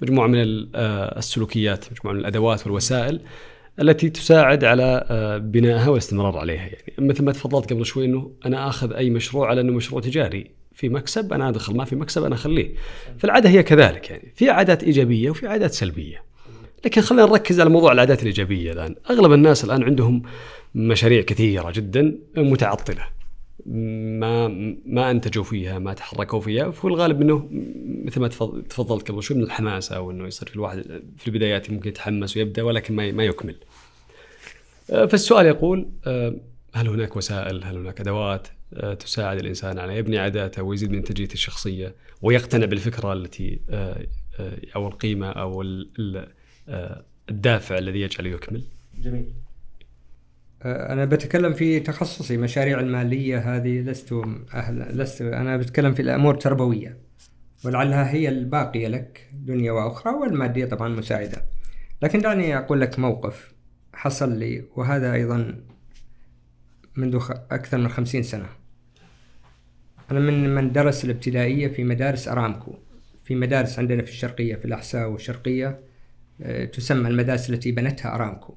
مجموعة 0.00 0.26
من 0.26 0.68
آه، 0.74 1.18
السلوكيات، 1.18 1.84
مجموعة 1.92 2.14
من 2.14 2.20
الأدوات 2.20 2.66
والوسائل 2.66 3.20
التي 3.80 4.10
تساعد 4.10 4.64
على 4.64 5.06
بنائها 5.44 5.88
والاستمرار 5.88 6.38
عليها 6.38 6.62
يعني 6.66 6.92
مثل 6.98 7.24
ما 7.24 7.32
تفضلت 7.32 7.72
قبل 7.72 7.86
شوي 7.86 8.04
إنه 8.04 8.30
أنا 8.46 8.68
آخذ 8.68 8.92
أي 8.92 9.10
مشروع 9.10 9.48
على 9.48 9.60
إنه 9.60 9.72
مشروع 9.72 10.00
تجاري 10.00 10.50
في 10.74 10.88
مكسب 10.88 11.32
أنا 11.32 11.48
أدخل 11.48 11.76
ما 11.76 11.84
في 11.84 11.96
مكسب 11.96 12.24
أنا 12.24 12.34
أخليه. 12.34 12.74
فالعادة 13.18 13.48
هي 13.50 13.62
كذلك 13.62 14.10
يعني. 14.10 14.32
في 14.36 14.50
عادات 14.50 14.82
إيجابية 14.82 15.30
وفي 15.30 15.46
عادات 15.48 15.72
سلبية. 15.72 16.22
لكن 16.84 17.00
خلينا 17.00 17.26
نركز 17.26 17.60
على 17.60 17.70
موضوع 17.70 17.92
العادات 17.92 18.22
الإيجابية 18.22 18.72
الآن. 18.72 18.94
أغلب 19.10 19.32
الناس 19.32 19.64
الآن 19.64 19.82
عندهم 19.82 20.22
مشاريع 20.74 21.22
كثيرة 21.22 21.70
جدا 21.70 22.18
متعطلة. 22.36 23.06
ما 23.66 24.48
ما 24.86 25.10
أنتجوا 25.10 25.44
فيها 25.44 25.78
ما 25.78 25.92
تحركوا 25.94 26.40
فيها. 26.40 26.70
في 26.70 26.84
الغالب 26.84 27.20
إنه 27.22 27.48
مثل 28.04 28.20
ما 28.20 28.28
تفض- 28.28 28.62
تفضلت 28.68 29.10
قبل 29.10 29.22
شوي 29.22 29.36
من 29.36 29.42
الحماسة 29.42 29.96
أو 29.96 30.10
إنه 30.10 30.26
يصير 30.26 30.48
في 30.48 30.54
الواحد 30.56 31.02
في 31.18 31.26
البدايات 31.28 31.70
ممكن 31.70 31.88
يتحمس 31.88 32.36
ويبدأ 32.36 32.62
ولكن 32.62 32.96
ما 32.96 33.12
ما 33.12 33.24
يكمل. 33.24 33.56
آه، 34.90 35.06
فالسؤال 35.06 35.46
يقول 35.46 35.88
آه، 36.06 36.36
هل 36.74 36.88
هناك 36.88 37.16
وسائل؟ 37.16 37.64
هل 37.64 37.76
هناك 37.76 38.00
أدوات؟ 38.00 38.48
تساعد 38.94 39.38
الإنسان 39.38 39.78
على 39.78 39.96
يبني 39.96 40.18
عاداته 40.18 40.62
ويزيد 40.62 40.90
من 40.90 40.96
انتاجيته 40.96 41.32
الشخصية 41.34 41.94
ويقتنع 42.22 42.64
بالفكرة 42.66 43.12
التي 43.12 43.60
آه، 43.70 44.06
آه، 44.40 44.58
أو 44.76 44.88
القيمة 44.88 45.30
أو 45.30 45.62
ال- 45.62 45.90
ال- 45.98 46.28
آه، 46.68 47.04
الدافع 47.30 47.78
الذي 47.78 48.00
يجعله 48.00 48.30
يكمل؟ 48.30 48.62
جميل. 49.00 49.32
أنا 50.64 51.04
بتكلم 51.04 51.52
في 51.52 51.80
تخصصي 51.80 52.36
مشاريع 52.36 52.80
المالية 52.80 53.56
هذه 53.56 53.80
لست 53.80 54.12
أهل 54.54 54.98
لست 54.98 55.22
أنا 55.22 55.56
بتكلم 55.56 55.94
في 55.94 56.02
الأمور 56.02 56.34
التربوية 56.34 56.96
ولعلها 57.64 58.10
هي 58.12 58.28
الباقية 58.28 58.88
لك 58.88 59.30
دنيا 59.32 59.72
وأخرى 59.72 60.14
والمادية 60.14 60.64
طبعا 60.64 60.88
مساعدة. 60.88 61.44
لكن 62.02 62.18
دعني 62.18 62.58
أقول 62.58 62.80
لك 62.80 62.98
موقف 62.98 63.54
حصل 63.92 64.38
لي 64.38 64.64
وهذا 64.76 65.12
أيضا 65.12 65.60
منذ 66.96 67.20
أكثر 67.50 67.78
من 67.78 67.88
خمسين 67.88 68.22
سنة. 68.22 68.46
أنا 70.10 70.20
من 70.20 70.54
من 70.54 70.72
درس 70.72 71.04
الابتدائية 71.04 71.68
في 71.68 71.84
مدارس 71.84 72.28
أرامكو. 72.28 72.74
في 73.24 73.34
مدارس 73.34 73.78
عندنا 73.78 74.02
في 74.02 74.10
الشرقية 74.10 74.54
في 74.54 74.64
الأحساء 74.64 75.08
والشرقية 75.08 75.80
آه، 76.42 76.64
تسمى 76.64 77.08
المدارس 77.08 77.50
التي 77.50 77.72
بنتها 77.72 78.14
أرامكو. 78.14 78.54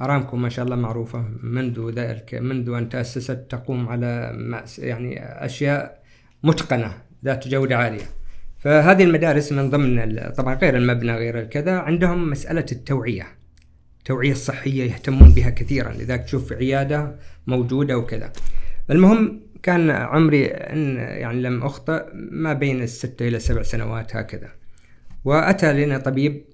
أرامكو 0.00 0.36
ما 0.36 0.48
شاء 0.48 0.64
الله 0.64 0.76
معروفة 0.76 1.24
منذ 1.42 1.90
ذلك 1.90 2.34
منذ 2.34 2.74
أن 2.74 2.88
تأسست 2.88 3.46
تقوم 3.48 3.88
على 3.88 4.32
يعني 4.78 5.24
أشياء 5.44 6.02
متقنة 6.42 6.92
ذات 7.24 7.48
جودة 7.48 7.76
عالية. 7.76 8.04
فهذه 8.58 9.04
المدارس 9.04 9.52
من 9.52 9.70
ضمن 9.70 10.18
طبعا 10.36 10.54
غير 10.54 10.76
المبنى 10.76 11.12
غير 11.12 11.40
الكذا 11.40 11.72
عندهم 11.78 12.30
مسألة 12.30 12.66
التوعية. 12.72 13.26
التوعية 13.98 14.32
الصحية 14.32 14.84
يهتمون 14.84 15.30
بها 15.30 15.50
كثيرا 15.50 15.92
لذلك 15.92 16.24
تشوف 16.24 16.52
عيادة 16.52 17.18
موجودة 17.46 17.98
وكذا. 17.98 18.32
المهم 18.90 19.40
كان 19.62 19.90
عمري 19.90 20.46
إن 20.46 20.96
يعني 20.96 21.42
لم 21.42 21.62
أخطئ 21.62 22.04
ما 22.14 22.52
بين 22.52 22.82
الستة 22.82 23.28
إلى 23.28 23.38
سبع 23.38 23.62
سنوات 23.62 24.16
هكذا. 24.16 24.48
وأتى 25.24 25.84
لنا 25.84 25.98
طبيب 25.98 26.44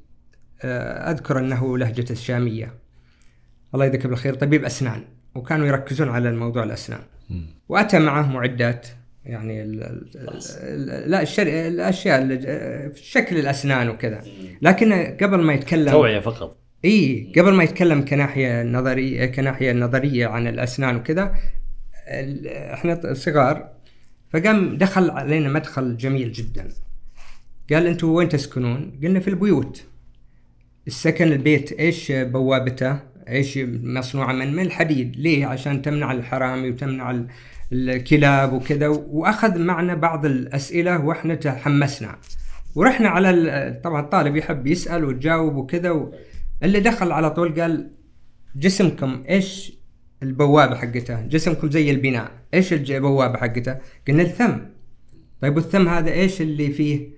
آه، 0.63 1.11
أذكر 1.11 1.39
أنه 1.39 1.79
لهجة 1.79 2.13
الشامية. 2.13 2.75
الله 3.75 3.85
يذكره 3.85 4.09
بالخير 4.09 4.35
طبيب 4.35 4.65
أسنان 4.65 5.05
وكانوا 5.35 5.67
يركزون 5.67 6.09
على 6.09 6.29
الموضوع 6.29 6.65
الأسنان. 6.65 7.01
وأتى 7.69 7.99
معه 7.99 8.33
معدات 8.33 8.89
يعني 9.25 9.63
ال 9.63 9.83
ال 9.83 10.11
ال 10.63 11.11
لا 11.11 11.23
الشر... 11.23 11.45
في 12.91 13.01
شكل 13.03 13.39
الأسنان 13.39 13.89
وكذا. 13.89 14.21
لكن 14.63 14.93
قبل 14.93 15.41
ما 15.41 15.55
يتكلم 15.55 15.91
توعية 15.91 16.21
فقط. 16.21 16.59
إي 16.85 17.33
قبل 17.39 17.53
ما 17.53 17.65
يتكلم 17.65 18.05
كناحية 18.05 18.63
نظريه 18.63 19.27
كناحية 19.27 19.73
نظرية 19.73 20.27
عن 20.27 20.47
الأسنان 20.47 20.97
وكذا 20.97 21.35
إحنا 22.75 23.15
صغار 23.15 23.69
فقام 24.33 24.77
دخل 24.79 25.11
علينا 25.11 25.49
مدخل 25.49 25.97
جميل 25.97 26.33
جدا 26.33 26.69
قال 27.73 27.87
أنتم 27.87 28.09
وين 28.09 28.29
تسكنون؟ 28.29 28.99
قلنا 29.03 29.21
في 29.21 29.29
البيوت 29.29 29.85
السكن 30.87 31.33
البيت 31.33 31.73
إيش 31.73 32.13
بوابته؟ 32.13 32.99
إيش 33.29 33.59
مصنوعة 33.83 34.33
من 34.33 34.53
من 34.57 34.63
الحديد 34.63 35.17
ليه؟ 35.17 35.47
عشان 35.47 35.83
تمنع 35.83 36.13
الحرامي 36.13 36.71
وتمنع 36.71 37.11
ال- 37.11 37.27
الكلاب 37.73 38.53
وكذا 38.53 38.89
وأخذ 38.89 39.59
معنا 39.59 39.95
بعض 39.95 40.27
الأسئلة 40.27 41.05
وإحنا 41.05 41.35
تحمسنا 41.35 42.17
ورحنا 42.75 43.09
على 43.09 43.81
طبعا 43.85 44.01
الطالب 44.01 44.37
يحب 44.37 44.67
يسأل 44.67 45.05
وتجاوب 45.05 45.57
وكذا. 45.57 46.11
اللي 46.63 46.81
دخل 46.81 47.13
على 47.13 47.31
طول 47.31 47.61
قال 47.61 47.91
جسمكم 48.57 49.23
إيش 49.29 49.73
البوابة 50.23 50.75
حقته؟ 50.75 51.21
جسمكم 51.21 51.71
زي 51.71 51.91
البناء، 51.91 52.31
إيش 52.55 52.73
البوابه 52.73 53.39
حقته؟ 53.39 53.77
قلنا 54.09 54.23
الثم. 54.23 54.53
طيب 55.41 55.57
والثم 55.57 55.89
هذا 55.89 56.13
إيش 56.13 56.41
اللي 56.41 56.71
فيه؟ 56.71 57.09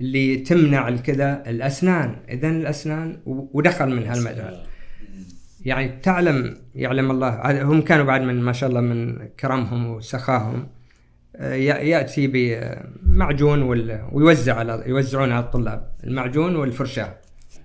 اللي 0.00 0.36
تمنع 0.36 0.88
الكذا 0.88 1.42
الأسنان، 1.46 2.16
اذا 2.28 2.48
الأسنان 2.48 3.18
ودخل 3.26 3.96
من 3.96 4.06
هالمجال. 4.06 4.66
يعني 5.64 6.00
تعلم 6.02 6.56
يعلم 6.74 7.10
الله 7.10 7.62
هم 7.62 7.80
كانوا 7.80 8.04
بعد 8.04 8.20
من 8.20 8.40
ما 8.40 8.52
شاء 8.52 8.68
الله 8.68 8.80
من 8.80 9.28
كرمهم 9.40 9.86
وسخاهم 9.86 10.68
آه، 11.36 11.54
يأتي 11.54 12.26
بمعجون 12.26 13.62
ويوزع 14.12 14.54
على 14.54 14.82
يوزعون 14.86 15.32
على 15.32 15.44
الطلاب 15.44 15.92
المعجون 16.04 16.56
والفرشاة 16.56 17.14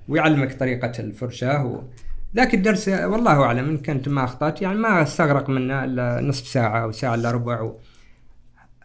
ويعلمك 0.08 0.54
طريقة 0.54 0.92
الفرشاة. 1.00 1.84
ذاك 2.36 2.54
الدرس 2.54 2.88
والله 2.88 3.44
أعلم 3.44 3.70
إن 3.70 3.78
كنت 3.78 4.10
ما 4.10 4.24
أخطأت 4.24 4.62
يعني 4.62 4.80
ما 4.80 5.02
استغرق 5.02 5.50
منا 5.50 5.86
إلا 5.86 6.22
نصف 6.22 6.48
ساعة 6.48 6.84
أو 6.84 6.92
ساعة 6.92 7.16
إلا 7.16 7.32
ربع. 7.32 7.72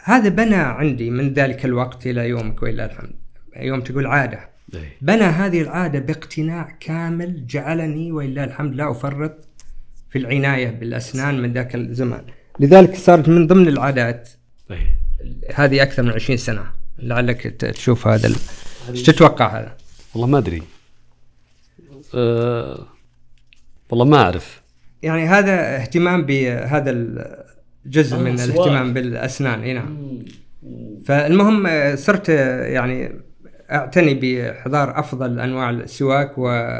هذا 0.05 0.29
بنى 0.29 0.55
عندي 0.55 1.11
من 1.11 1.33
ذلك 1.33 1.65
الوقت 1.65 2.07
إلى 2.07 2.29
يومك 2.29 2.63
ولله 2.63 2.85
الحمد 2.85 3.13
يوم 3.57 3.81
تقول 3.81 4.07
عادة 4.07 4.49
إيه. 4.75 4.97
بنى 5.01 5.25
هذه 5.25 5.63
العادة 5.63 5.99
باقتناع 5.99 6.77
كامل 6.81 7.47
جعلني 7.47 8.13
ولله 8.13 8.45
الحمد 8.45 8.75
لا 8.75 8.91
أفرط 8.91 9.49
في 10.11 10.19
العناية 10.19 10.71
بالأسنان 10.71 11.43
من 11.43 11.53
ذاك 11.53 11.75
الزمان 11.75 12.25
لذلك 12.61 12.97
صارت 12.97 13.29
من 13.29 13.47
ضمن 13.47 13.69
العادات 13.69 14.31
إيه. 14.71 14.97
هذه 15.55 15.83
أكثر 15.83 16.03
من 16.03 16.11
20 16.11 16.37
سنة 16.37 16.65
لعلك 16.99 17.43
تشوف 17.43 18.07
هذا. 18.07 18.35
إيش 18.89 19.03
تتوقع 19.03 19.61
هذا؟ 19.61 19.77
والله 20.15 20.27
ما 20.27 20.39
أدري. 20.39 20.63
أه 22.15 22.87
والله 23.93 24.05
ما 24.05 24.23
أعرف. 24.23 24.63
يعني 25.03 25.27
هذا 25.27 25.77
اهتمام 25.77 26.23
بهذا 26.27 26.91
الجزء 27.87 28.17
آه، 28.17 28.21
من 28.21 28.37
سواك. 28.37 28.51
الاهتمام 28.51 28.93
بالأسنان 28.95 29.63
إي 29.63 29.73
نعم 29.73 30.19
فالمهم 31.07 31.67
آه، 31.67 31.95
صرت 31.95 32.31
آه، 32.31 32.65
يعني 32.65 33.13
أعتني 33.71 34.15
بإحضار 34.15 34.99
أفضل 35.01 35.41
أنواع 35.41 35.71
السواك 35.71 36.39
و 36.39 36.71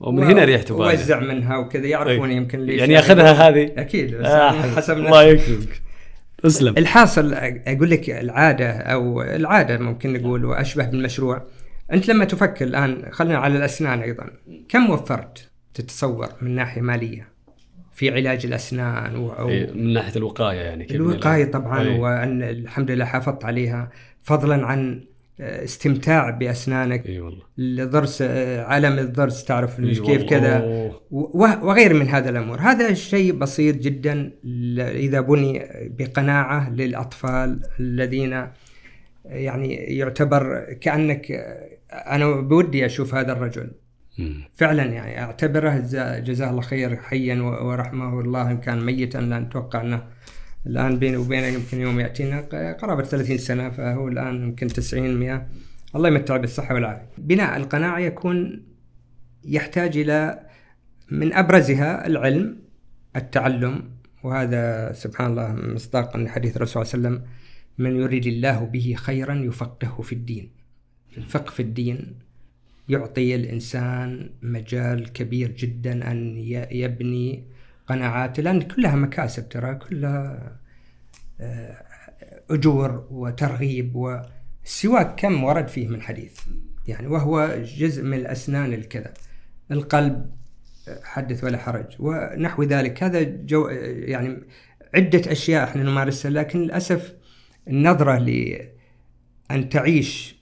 ومن 0.00 0.22
هنا 0.22 0.44
ريحته 0.44 0.78
بادئة. 0.78 1.00
وزع 1.00 1.20
منها 1.20 1.56
وكذا 1.56 1.86
يعرفون 1.86 2.30
إيه. 2.30 2.36
يمكن 2.36 2.60
ليش 2.60 2.80
يعني 2.80 2.94
ياخذها 2.94 3.48
هذه 3.48 3.72
أكيد 3.76 4.14
بس 4.14 4.26
آه 4.26 4.50
حسب 4.50 4.98
الله. 4.98 5.22
يكرمك 5.22 5.82
اسلم 6.46 6.74
الحاصل 6.78 7.34
أقول 7.66 7.90
لك 7.90 8.10
العادة 8.10 8.70
أو 8.70 9.22
العادة 9.22 9.78
ممكن 9.78 10.12
نقول 10.12 10.44
وأشبه 10.44 10.84
بالمشروع 10.86 11.42
أنت 11.92 12.08
لما 12.08 12.24
تفكر 12.24 12.64
الآن 12.64 13.02
خلينا 13.10 13.38
على 13.38 13.56
الأسنان 13.56 14.00
أيضا 14.00 14.30
كم 14.68 14.90
وفرت 14.90 15.45
تتصور 15.76 16.28
من 16.40 16.54
ناحية 16.54 16.80
مالية 16.80 17.28
في 17.92 18.10
علاج 18.10 18.46
الأسنان 18.46 19.16
و... 19.16 19.30
أو 19.30 19.48
إيه، 19.48 19.72
من 19.72 19.92
ناحية 19.92 20.16
الوقاية 20.16 20.60
يعني 20.60 20.86
الوقاية 20.90 21.44
طبعا 21.44 21.82
إيه. 21.82 22.00
وأن 22.00 22.42
الحمد 22.42 22.90
لله 22.90 23.04
حافظت 23.04 23.44
عليها. 23.44 23.90
فضلا 24.22 24.66
عن 24.66 25.04
استمتاع 25.40 26.30
بأسنانك 26.30 27.06
اي 27.06 27.20
والله. 27.20 27.42
الضرس 27.58 28.22
آه، 28.22 28.64
علم 28.64 28.98
الضرس 28.98 29.44
تعرف 29.44 29.80
إي 29.80 29.94
كيف. 29.94 30.22
كذا. 30.22 30.90
وغير 31.10 31.94
من 31.94 32.08
هذا 32.08 32.30
الأمور. 32.30 32.60
هذا 32.60 32.94
شيء 32.94 33.32
بسيط 33.32 33.76
جدا 33.76 34.32
إذا 34.78 35.20
بني 35.20 35.66
بقناعة 35.98 36.70
للأطفال 36.70 37.60
الذين 37.80 38.46
يعني 39.24 39.74
يعتبر 39.74 40.62
كأنك 40.80 41.32
أنا 41.92 42.40
بودي 42.40 42.86
أشوف 42.86 43.14
هذا 43.14 43.32
الرجل. 43.32 43.70
فعلا 44.54 44.84
يعني 44.84 45.20
أعتبره 45.20 45.78
جزاه 46.18 46.50
الله 46.50 46.60
خير 46.60 46.96
حيا 46.96 47.42
ورحمه 47.42 48.20
الله 48.20 48.50
إن 48.50 48.58
كان 48.58 48.84
ميتا 48.84 49.18
لا 49.18 49.38
نتوقع 49.38 49.80
إنه 49.80 50.02
الآن 50.66 50.98
بيني 50.98 51.16
وبينه 51.16 51.46
يمكن 51.46 51.80
يوم 51.80 52.00
يأتينا 52.00 52.40
قرابة 52.72 53.02
30 53.02 53.38
سنة 53.38 53.70
فهو 53.70 54.08
الآن 54.08 54.42
يمكن 54.42 54.66
90 54.66 55.16
100 55.16 55.46
الله 55.96 56.08
يمتعه 56.08 56.38
بالصحة 56.38 56.74
والعافية. 56.74 57.08
بناء 57.18 57.56
القناعة 57.56 57.98
يكون 57.98 58.66
يحتاج 59.44 59.96
إلى 59.96 60.46
من 61.10 61.32
أبرزها 61.32 62.06
العلم 62.06 62.58
التعلم 63.16 63.90
وهذا 64.22 64.92
سبحان 64.92 65.30
الله 65.30 65.52
مصداقا 65.52 66.18
لحديث 66.18 66.56
الرسول 66.56 66.86
صلى 66.86 66.98
الله 66.98 67.08
عليه 67.08 67.18
وسلم 67.18 67.32
من 67.78 67.96
يريد 67.96 68.26
الله 68.26 68.64
به 68.64 68.94
خيرا 68.98 69.34
يفقهه 69.34 70.02
في 70.02 70.12
الدين. 70.12 70.50
الفقه 71.16 71.50
في 71.50 71.60
الدين 71.62 72.25
يعطي 72.88 73.34
الإنسان 73.34 74.30
مجال 74.42 75.12
كبير 75.12 75.50
جدا 75.50 76.12
ي- 76.36 76.68
يبني 76.82 77.44
قناعاته 77.86 78.42
لأن 78.42 78.62
كلها 78.62 78.96
مكاسب 78.96 79.48
ترى 79.48 79.74
كلها 79.74 80.56
آه، 81.40 81.82
أجور 82.50 83.06
وترغيب 83.10 83.96
والسواك 83.96 85.14
كم 85.20 85.44
ورد 85.44 85.68
فيه 85.68 85.88
من 85.88 86.02
حديث 86.02 86.40
يعني 86.88 87.06
وهو 87.06 87.58
جزء 87.78 88.02
من 88.02 88.14
الأسنان 88.18 88.72
الكذا 88.72 89.14
القلب 89.70 90.30
آه، 90.88 91.00
حدث 91.04 91.44
ولا 91.44 91.58
حرج 91.58 91.86
ونحو 91.98 92.62
ذلك. 92.62 93.02
هذا 93.02 93.22
جو 93.22 93.68
يعني 93.68 94.38
عدة 94.94 95.32
أشياء 95.32 95.64
إحنا 95.64 95.82
نمارسها 95.82 96.30
لكن 96.30 96.58
للأسف 96.62 97.14
النظرة 97.68 98.18
لأن 98.18 99.68
تعيش 99.68 100.35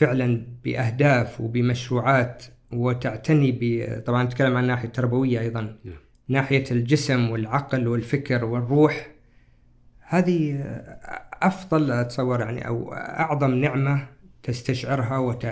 فعلا 0.00 0.46
بأهداف 0.64 1.40
وبمشروعات 1.40 2.44
وتعتني 2.72 3.52
ب 3.52 4.02
طبعا 4.06 4.24
نتكلم 4.24 4.56
عن 4.56 4.62
الناحيه 4.62 4.88
التربويه 4.88 5.40
أيضا 5.40 5.60
نعم. 5.60 5.96
ناحية 6.28 6.64
الجسم 6.70 7.30
والعقل 7.30 7.88
والفكر 7.88 8.44
والروح 8.44 9.10
هذه 10.00 10.64
أفضل 11.42 11.90
أتصور 11.90 12.40
يعني 12.40 12.66
أو 12.66 12.92
أعظم 12.92 13.54
نعمة 13.54 14.06
تستشعرها 14.42 15.18
وت... 15.18 15.46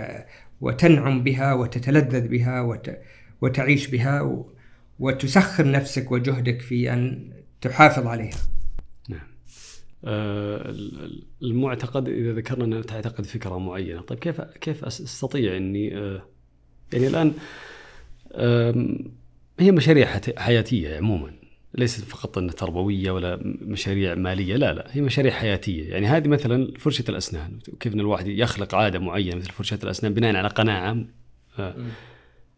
وتنعم 0.61 1.23
بها 1.23 1.53
وتتلذذ 1.53 2.27
بها 2.27 2.61
وت... 2.61 2.99
وتعيش 3.41 3.87
بها 3.87 4.21
و... 4.21 4.53
وتسخر 4.99 5.71
نفسك 5.71 6.11
وجهدك 6.11 6.61
في 6.61 6.93
أن 6.93 7.33
تحافظ 7.61 8.07
عليها. 8.07 8.37
آه، 10.05 10.69
ال- 10.69 11.03
ال- 11.03 11.23
المعتقد 11.43 12.09
إذا 12.09 12.33
ذكرنا 12.33 12.65
أنها 12.65 12.81
تعتقد 12.81 13.25
فكرة 13.25 13.57
معينة، 13.57 14.01
طيب 14.01 14.19
كيف 14.19 14.41
كيف 14.41 14.85
أستطيع 14.85 15.57
إني 15.57 15.97
آه، 15.97 16.21
يعني 16.93 17.07
الآن 17.07 17.33
هي 19.59 19.71
مشاريع 19.71 20.19
حياتية 20.37 20.97
عموما. 20.97 21.31
ليست 21.73 22.03
فقط 22.03 22.37
أنها 22.37 22.53
تربوية 22.53 23.11
ولا 23.11 23.39
مشاريع 23.61 24.15
مالية 24.15 24.55
لا 24.55 24.73
لا 24.73 24.87
هي 24.91 25.01
مشاريع 25.01 25.31
حياتية. 25.33 25.89
يعني 25.91 26.07
هذه 26.07 26.27
مثلا 26.27 26.71
فرشة 26.77 27.03
الأسنان. 27.09 27.59
كيف 27.79 27.93
إن 27.93 27.99
الواحد 27.99 28.27
يخلق 28.27 28.75
عادة 28.75 28.99
معينة 28.99 29.35
مثل 29.35 29.51
فرشه 29.51 29.79
الأسنان 29.83 30.13
بناء 30.13 30.35
على 30.35 30.47
قناعة 30.47 31.05
آه، 31.59 31.75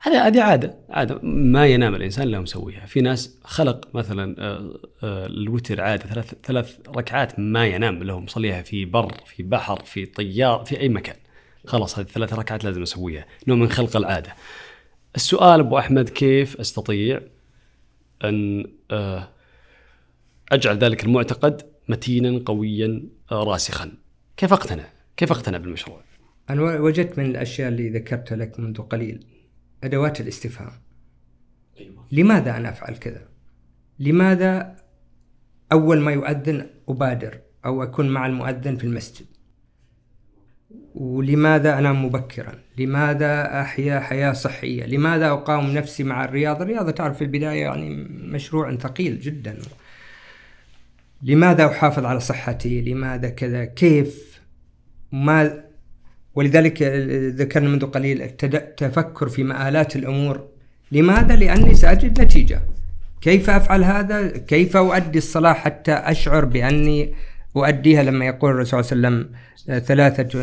هذا 0.04 0.28
هذه 0.28 0.41
عادة. 0.41 0.78
عادة. 0.89 1.20
ما 1.24 1.68
ينام 1.68 1.95
الإنسان 1.95 2.28
الا 2.28 2.39
مسويها. 2.39 2.86
في 2.86 3.02
ناس 3.02 3.39
خلق 3.43 3.95
مثلا 3.95 4.36
آه، 4.39 4.80
آه، 5.04 5.26
الوتر 5.26 5.82
عادة 5.82 6.04
ثلاث 6.04 6.34
ثلاث 6.43 6.78
ركعات 6.88 7.39
ما 7.39 7.66
ينام 7.68 8.10
هو 8.10 8.20
مصليها 8.20 8.62
في 8.62 8.86
بر 8.86 9.14
في 9.26 9.43
بحر 9.43 9.84
في 9.86 10.06
طيار 10.06 10.66
في 10.66 10.80
أي 10.80 10.89
مكان. 10.89 11.16
خلاص 11.66 11.99
هذه 11.99 12.06
الثلاث 12.06 12.34
ركعات 12.34 12.64
لازم 12.64 12.82
أسويها. 12.82 13.26
نوع 13.47 13.58
من 13.58 13.70
خلق 13.70 13.97
العادة. 13.97 14.36
السؤال 15.16 15.60
أبو 15.60 15.78
أحمد 15.78 16.10
كيف 16.10 16.60
أستطيع 16.60 17.22
أن 18.24 18.66
آه، 18.91 19.30
أجعل 20.52 20.78
ذلك 20.78 21.04
المعتقد 21.04 21.62
متينا 21.89 22.41
قويا 22.45 23.04
راسخا؟ 23.32 23.91
كيف 24.38 24.54
أقتنع؟ 24.54 24.86
كيف 25.18 25.32
أقتنع 25.32 25.58
بالمشروع؟ 25.58 26.02
أنا 26.49 26.62
وجدت 26.80 27.20
من 27.20 27.26
الأشياء 27.26 27.70
اللي 27.70 27.89
ذكرتها 27.89 28.36
لك 28.36 28.60
منذ 28.60 28.82
قليل. 28.82 29.26
أدوات 29.84 30.22
الاستفهام. 30.22 30.72
لماذا 32.12 32.58
أنا 32.58 32.70
أفعل 32.70 32.96
كذا؟ 32.96 33.28
لماذا 34.00 34.76
أول 35.72 36.00
ما 36.00 36.12
يؤذن 36.12 36.68
أبادر 36.90 37.40
أو 37.66 37.84
أكون 37.84 38.10
مع 38.10 38.26
المؤذن 38.26 38.76
في 38.76 38.84
المسجد؟ 38.84 39.26
ولماذا 40.96 41.78
انام 41.80 42.06
مبكرا؟ 42.06 42.60
لماذا 42.78 43.62
أحيا 43.62 44.00
حياة 44.00 44.34
صحية؟ 44.34 44.86
لماذا 44.86 45.30
أقاوم 45.30 45.72
نفسي 45.72 46.04
مع 46.04 46.26
الرياضه؟ 46.26 46.64
الرياضه 46.64 46.92
تعرف 46.92 47.18
في 47.18 47.24
البداية 47.24 47.62
يعني 47.62 47.96
مشروع 48.10 48.76
ثقيل 48.76 49.20
جدا. 49.20 49.58
لماذا 51.22 51.66
أحافظ 51.66 52.06
على 52.06 52.20
صحتي؟ 52.20 52.82
لماذا 52.82 53.30
كذا؟ 53.30 53.66
كيف؟ 53.66 54.42
ما 55.12 55.64
ولذلك 56.36 56.82
ذكرنا 57.36 57.70
منذ 57.70 57.86
قليل 57.86 58.22
التفكر 58.22 59.30
في 59.30 59.44
مآلات 59.44 59.96
الأمور 59.96 60.48
لماذا؟ 60.92 61.36
لأني 61.36 61.76
سأجد 61.76 62.22
نتيجة 62.22 62.62
كيف 63.22 63.50
أفعل 63.50 63.84
هذا؟ 63.84 64.28
كيف 64.28 64.78
أؤدي 64.78 65.18
الصلاة 65.18 65.54
حتى 65.54 65.92
أشعر 65.92 66.46
بأني 66.46 67.14
أؤديها 67.58 68.04
لما 68.04 68.26
يقول 68.26 68.52
الرسول 68.52 68.84
صلى 68.84 68.98
الله 68.98 69.08
عليه 69.08 69.18
وسلم 69.18 69.32
ثلاثة 69.80 70.42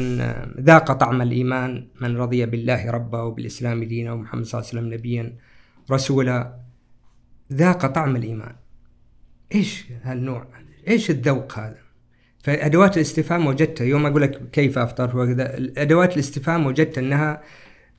ذاق 0.61 0.93
طعم 0.93 1.23
الإيمان 1.23 1.87
من 2.01 2.17
رضي 2.17 2.47
بالله 2.47 2.91
ربا 2.91 3.21
وبالإسلام 3.21 3.85
دينا 3.85 4.13
ومحمد 4.13 4.45
صلى 4.45 4.61
الله 4.61 4.71
عليه 4.71 4.81
وسلم 4.81 4.95
نبيا 4.95 5.37
رسولا 5.91 6.55
ذاق 7.53 7.87
طعم 7.87 8.17
الإيمان 8.17 8.55
إيش 9.55 9.85
هالنوع؟ 10.03 10.47
إيش 10.89 11.11
الذوق 11.11 11.59
هذا؟ 11.59 11.88
فأدوات 12.43 12.97
الاستفهام 12.97 13.47
وجدتها. 13.47 13.85
يوم 13.85 14.07
أقول 14.07 14.23
لك 14.23 14.51
كيف 14.53 14.79
أفطر 14.79 15.19
وكذا 15.19 15.57
ادوات 15.77 16.15
الاستفهام 16.15 16.67
وجدت 16.67 16.99
إنها 16.99 17.43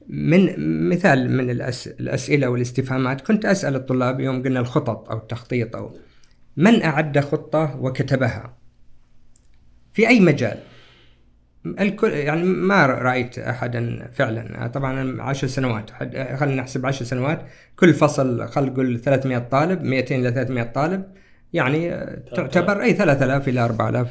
من 0.09 0.89
مثال 0.89 1.31
من 1.37 1.49
الأس... 1.49 1.87
الأسئلة 1.87 2.47
والاستفهامات. 2.49 3.21
كنت 3.21 3.45
أسأل 3.45 3.75
الطلاب 3.75 4.19
يوم 4.19 4.43
قلنا 4.43 4.59
الخطط 4.59 5.11
أو 5.11 5.17
التخطيط 5.17 5.75
أو 5.75 5.97
من 6.57 6.83
أعد 6.83 7.19
خطة 7.19 7.77
وكتبها؟ 7.81 8.57
في 9.93 10.07
أي 10.07 10.19
مجال؟ 10.19 10.57
الكل 11.65 12.11
يعني 12.11 12.43
ما 12.43 12.85
رأيت 12.85 13.39
أحدا 13.39 14.09
فعلا. 14.13 14.67
طبعا 14.67 15.21
عشر 15.21 15.47
سنوات 15.47 15.89
خلينا 16.39 16.55
نحسب 16.55 16.85
عشر 16.85 17.05
سنوات. 17.05 17.45
كل 17.75 17.93
فصل 17.93 18.47
خلينا 18.47 18.71
نقول 18.71 18.99
300 18.99 19.37
طالب 19.37 19.83
200 19.83 20.15
إلى 20.15 20.31
300 20.31 20.63
طالب. 20.63 21.03
يعني 21.53 21.89
تعتبر 22.35 22.81
أي 22.81 22.93
3000 22.93 23.47
إلى 23.47 23.65
4000 23.65 24.07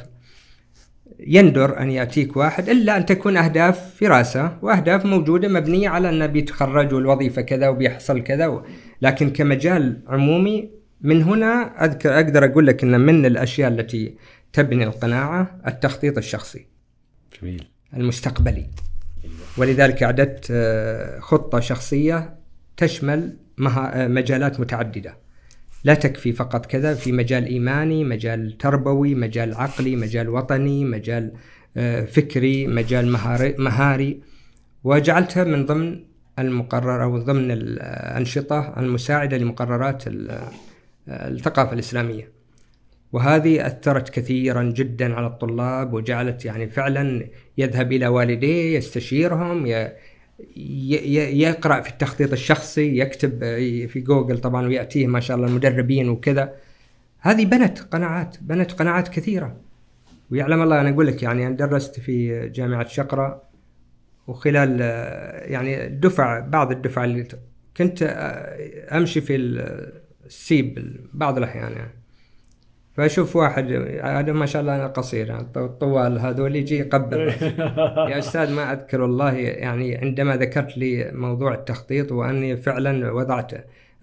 يندر 1.27 1.79
أن 1.79 1.91
يأتيك 1.91 2.37
واحد 2.37 2.69
إلا 2.69 2.97
أن 2.97 3.05
تكون 3.05 3.37
أهداف 3.37 3.95
فراسة 3.95 4.57
وأهداف 4.61 5.05
موجودة 5.05 5.47
مبنية 5.47 5.89
على 5.89 6.09
انه 6.09 6.25
بيتخرج 6.25 6.93
والوظيفه 6.93 7.41
كذا 7.41 7.69
وبيحصل 7.69 8.23
كذا 8.23 8.47
و... 8.47 8.65
لكن 9.01 9.29
كمجال 9.29 10.01
عمومي 10.07 10.69
من 11.01 11.23
هنا 11.23 11.85
اذكر 11.85 12.15
أقدر 12.15 12.45
أقول 12.45 12.67
لك 12.67 12.83
إن 12.83 12.99
من 12.99 13.25
الأشياء 13.25 13.71
التي 13.71 14.15
تبني 14.53 14.83
القناعة 14.83 15.61
التخطيط 15.67 16.17
الشخصي. 16.17 16.65
جميل. 17.41 17.67
المستقبلي. 17.93 18.65
ولذلك 19.57 20.03
أعددت 20.03 20.47
آه، 20.51 21.19
خطة 21.19 21.59
شخصية 21.59 22.35
تشمل 22.77 23.37
آه، 23.77 24.07
مجالات 24.07 24.59
متعددة. 24.59 25.17
لا 25.83 25.93
تكفي 25.93 26.31
فقط 26.31 26.65
كذا 26.65 26.93
في 26.93 27.11
مجال 27.11 27.45
إيماني 27.45 28.03
مجال 28.03 28.57
تربوي 28.57 29.15
مجال 29.15 29.55
عقلي 29.55 29.95
مجال 29.95 30.29
وطني 30.29 30.85
مجال 30.85 31.31
آه، 31.77 32.05
فكري 32.05 32.67
مجال 32.67 33.11
مهاري, 33.57 34.21
وجعلتها 34.83 35.43
من 35.43 35.65
ضمن 35.65 35.99
المقرر 36.39 37.03
أو 37.03 37.17
ضمن 37.17 37.51
الأنشطة 37.51 38.73
المساعدة 38.77 39.37
لمقررات 39.37 40.07
آه، 40.07 40.51
الثقافة 41.07 41.73
الإسلامية. 41.73 42.31
وهذه 43.13 43.67
أثرت 43.67 44.09
كثيرا 44.09 44.63
جدا 44.63 45.13
على 45.13 45.27
الطلاب 45.27 45.93
وجعلت 45.93 46.45
يعني 46.45 46.69
فعلا 46.69 47.27
يذهب 47.57 47.91
إلى 47.91 48.07
والديه 48.07 48.77
يستشيرهم 48.77 49.65
ي... 50.57 50.95
ي... 50.95 51.15
ي- 51.15 51.41
يقرأ 51.41 51.81
في 51.81 51.89
التخطيط 51.89 52.31
الشخصي 52.31 52.97
يكتب 52.97 53.39
في 53.87 54.03
جوجل 54.07 54.37
طبعا 54.37 54.67
ويأتيه 54.67 55.07
ما 55.07 55.19
شاء 55.19 55.37
الله 55.37 55.47
المدربين 55.47 56.09
وكذا. 56.09 56.53
هذه 57.19 57.45
بنت 57.45 57.79
قناعات 57.79 58.37
بنت 58.41 58.71
قناعات 58.71 59.07
كثيرة. 59.07 59.55
ويعلم 60.31 60.61
الله 60.61 60.81
أنا 60.81 60.89
أقول 60.89 61.07
لك 61.07 61.23
يعني 61.23 61.47
أنا 61.47 61.55
درست 61.55 61.99
في 61.99 62.49
جامعة 62.49 62.87
شقرة 62.87 63.41
وخلال 64.27 64.77
آه، 64.81 65.45
يعني 65.45 65.85
الدفع 65.85 66.39
بعض 66.39 66.71
الدفع 66.71 67.03
اللي 67.03 67.27
كنت 67.77 68.03
آه، 68.03 68.97
أمشي 68.97 69.21
في 69.21 69.35
السيب 70.25 70.97
بعض 71.13 71.37
الأحيان 71.37 71.71
يعني. 71.71 71.98
فأشوف 72.99 73.35
واحد 73.35 73.71
هذا 74.03 74.31
ما 74.31 74.45
شاء 74.45 74.61
الله 74.61 74.75
أنا 74.75 74.87
قصير 74.87 75.27
يعني 75.27 75.47
الطوال 75.57 76.19
هذول 76.19 76.55
يجي 76.55 76.79
يقبل. 76.79 77.19
يا 78.11 78.19
أستاذ 78.19 78.53
ما 78.53 78.73
أذكر 78.73 79.01
والله 79.01 79.33
يعني 79.33 79.97
عندما 79.97 80.37
ذكرت 80.37 80.77
لي 80.77 81.11
موضوع 81.13 81.53
التخطيط 81.53 82.11
وأني 82.11 82.57
فعلا 82.57 83.11
وضعت 83.11 83.51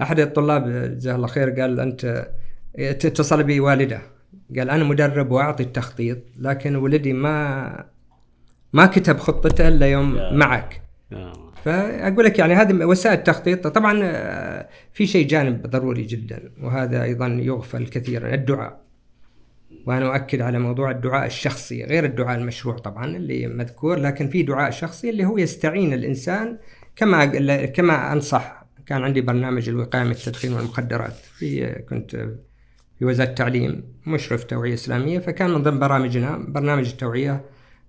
أحد 0.02 0.20
الطلاب 0.20 0.68
جزاه 0.96 1.14
الله 1.16 1.26
خير 1.26 1.50
قال 1.60 1.80
أنت 1.80 2.28
اتصل 2.78 3.42
بي 3.42 3.60
والده 3.60 4.00
قال 4.56 4.70
أنا 4.70 4.84
مدرب 4.84 5.30
وأعطي 5.30 5.62
التخطيط 5.62 6.18
لكن 6.38 6.76
ولدي 6.76 7.12
ما 7.12 7.84
ما 8.72 8.86
كتب 8.86 9.18
خطته 9.18 9.68
إلا 9.68 9.86
يوم. 9.86 10.38
معك. 10.38 10.82
فأقول 11.64 12.24
لك 12.24 12.38
يعني 12.38 12.54
هذه 12.54 12.84
وسائل 12.84 13.18
التخطيط 13.18 13.66
طبعا 13.66 14.00
آه، 14.04 14.68
في 14.92 15.06
شيء 15.06 15.26
جانب 15.26 15.66
ضروري 15.66 16.02
جدا 16.02 16.52
وهذا 16.62 17.02
أيضا 17.02 17.26
يغفل 17.26 17.86
كثيرا 17.86 18.34
الدعاء 18.34 18.85
وأنا 19.86 20.14
أؤكد 20.14 20.40
على 20.40 20.58
موضوع 20.58 20.90
الدعاء 20.90 21.26
الشخصي 21.26 21.84
غير 21.84 22.04
الدعاء 22.04 22.38
المشروع 22.38 22.78
طبعا 22.78 23.16
اللي 23.16 23.46
مذكور 23.46 23.98
لكن 23.98 24.28
في 24.28 24.42
دعاء 24.42 24.70
شخصي 24.70 25.10
اللي 25.10 25.24
هو 25.24 25.38
يستعين 25.38 25.92
الإنسان 25.92 26.58
كما 26.96 27.24
كما 27.66 28.12
أنصح. 28.12 28.66
كان 28.86 29.04
عندي 29.04 29.20
برنامج 29.20 29.68
الوقاية 29.68 30.04
من 30.04 30.10
التدخين 30.10 30.52
والمخدرات 30.52 31.12
في 31.12 31.66
كنت 31.88 32.16
في 32.98 33.04
وزارة 33.04 33.28
التعليم 33.28 33.84
مشرف 34.06 34.44
توعية 34.44 34.74
إسلامية 34.74 35.18
فكان 35.18 35.50
من 35.50 35.62
ضمن 35.62 35.78
برامجنا 35.78 36.44
برنامج 36.48 36.88
التوعية 36.88 37.44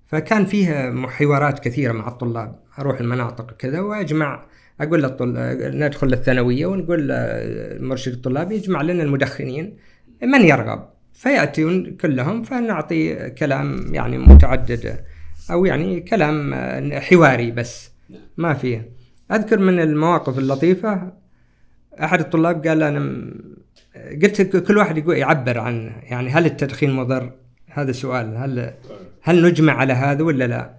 فكان 0.08 0.46
فيها 0.46 1.08
حوارات 1.08 1.60
كثيرة 1.60 1.92
مع 1.92 2.08
الطلاب. 2.08 2.60
أروح 2.80 3.00
المناطق 3.00 3.52
كذا 3.52 3.80
وأجمع 3.80 4.46
أقول 4.82 5.04
للطلاب 5.04 5.58
ندخل 5.62 6.14
الثانوية 6.14 6.66
ونقول 6.66 7.12
المرشد 7.12 8.12
الطلابي 8.12 8.56
يجمع 8.56 8.82
لنا 8.82 9.04
المدخنين 9.04 9.78
من 10.24 10.42
يرغب؟ 10.42 10.97
فيأتون 11.18 11.96
كلهم 12.02 12.44
فنعطي 12.44 13.30
كلام 13.30 13.94
يعني 13.96 14.18
متعدد 14.18 15.04
أو 15.52 15.66
يعني 15.66 16.00
كلام 16.02 16.54
حواري 17.00 17.52
بس 17.52 17.92
ما 18.38 18.54
فيه 18.54 18.90
أذكر 19.32 19.60
من 19.60 19.80
المواقف 19.80 20.38
اللطيفة 20.40 21.14
أحد 22.04 22.20
الطلاب 22.20 22.68
قال 22.68 22.84
أنا 22.84 23.00
م- 23.00 23.34
قلت 24.24 24.58
كل 24.58 24.78
واحد 24.78 24.98
يقول 24.98 25.18
يعبر 25.18 25.60
عن 25.60 25.92
يعني 26.04 26.30
هل 26.30 26.46
التدخين 26.46 26.92
مضر؟ 26.94 27.32
هذا 27.72 27.92
سؤال 27.92 28.38
هل 28.38 28.74
هل 29.22 29.46
نجمع 29.46 29.74
على 29.74 29.94
هذا 29.94 30.24
ولا 30.24 30.48
لا؟ 30.48 30.74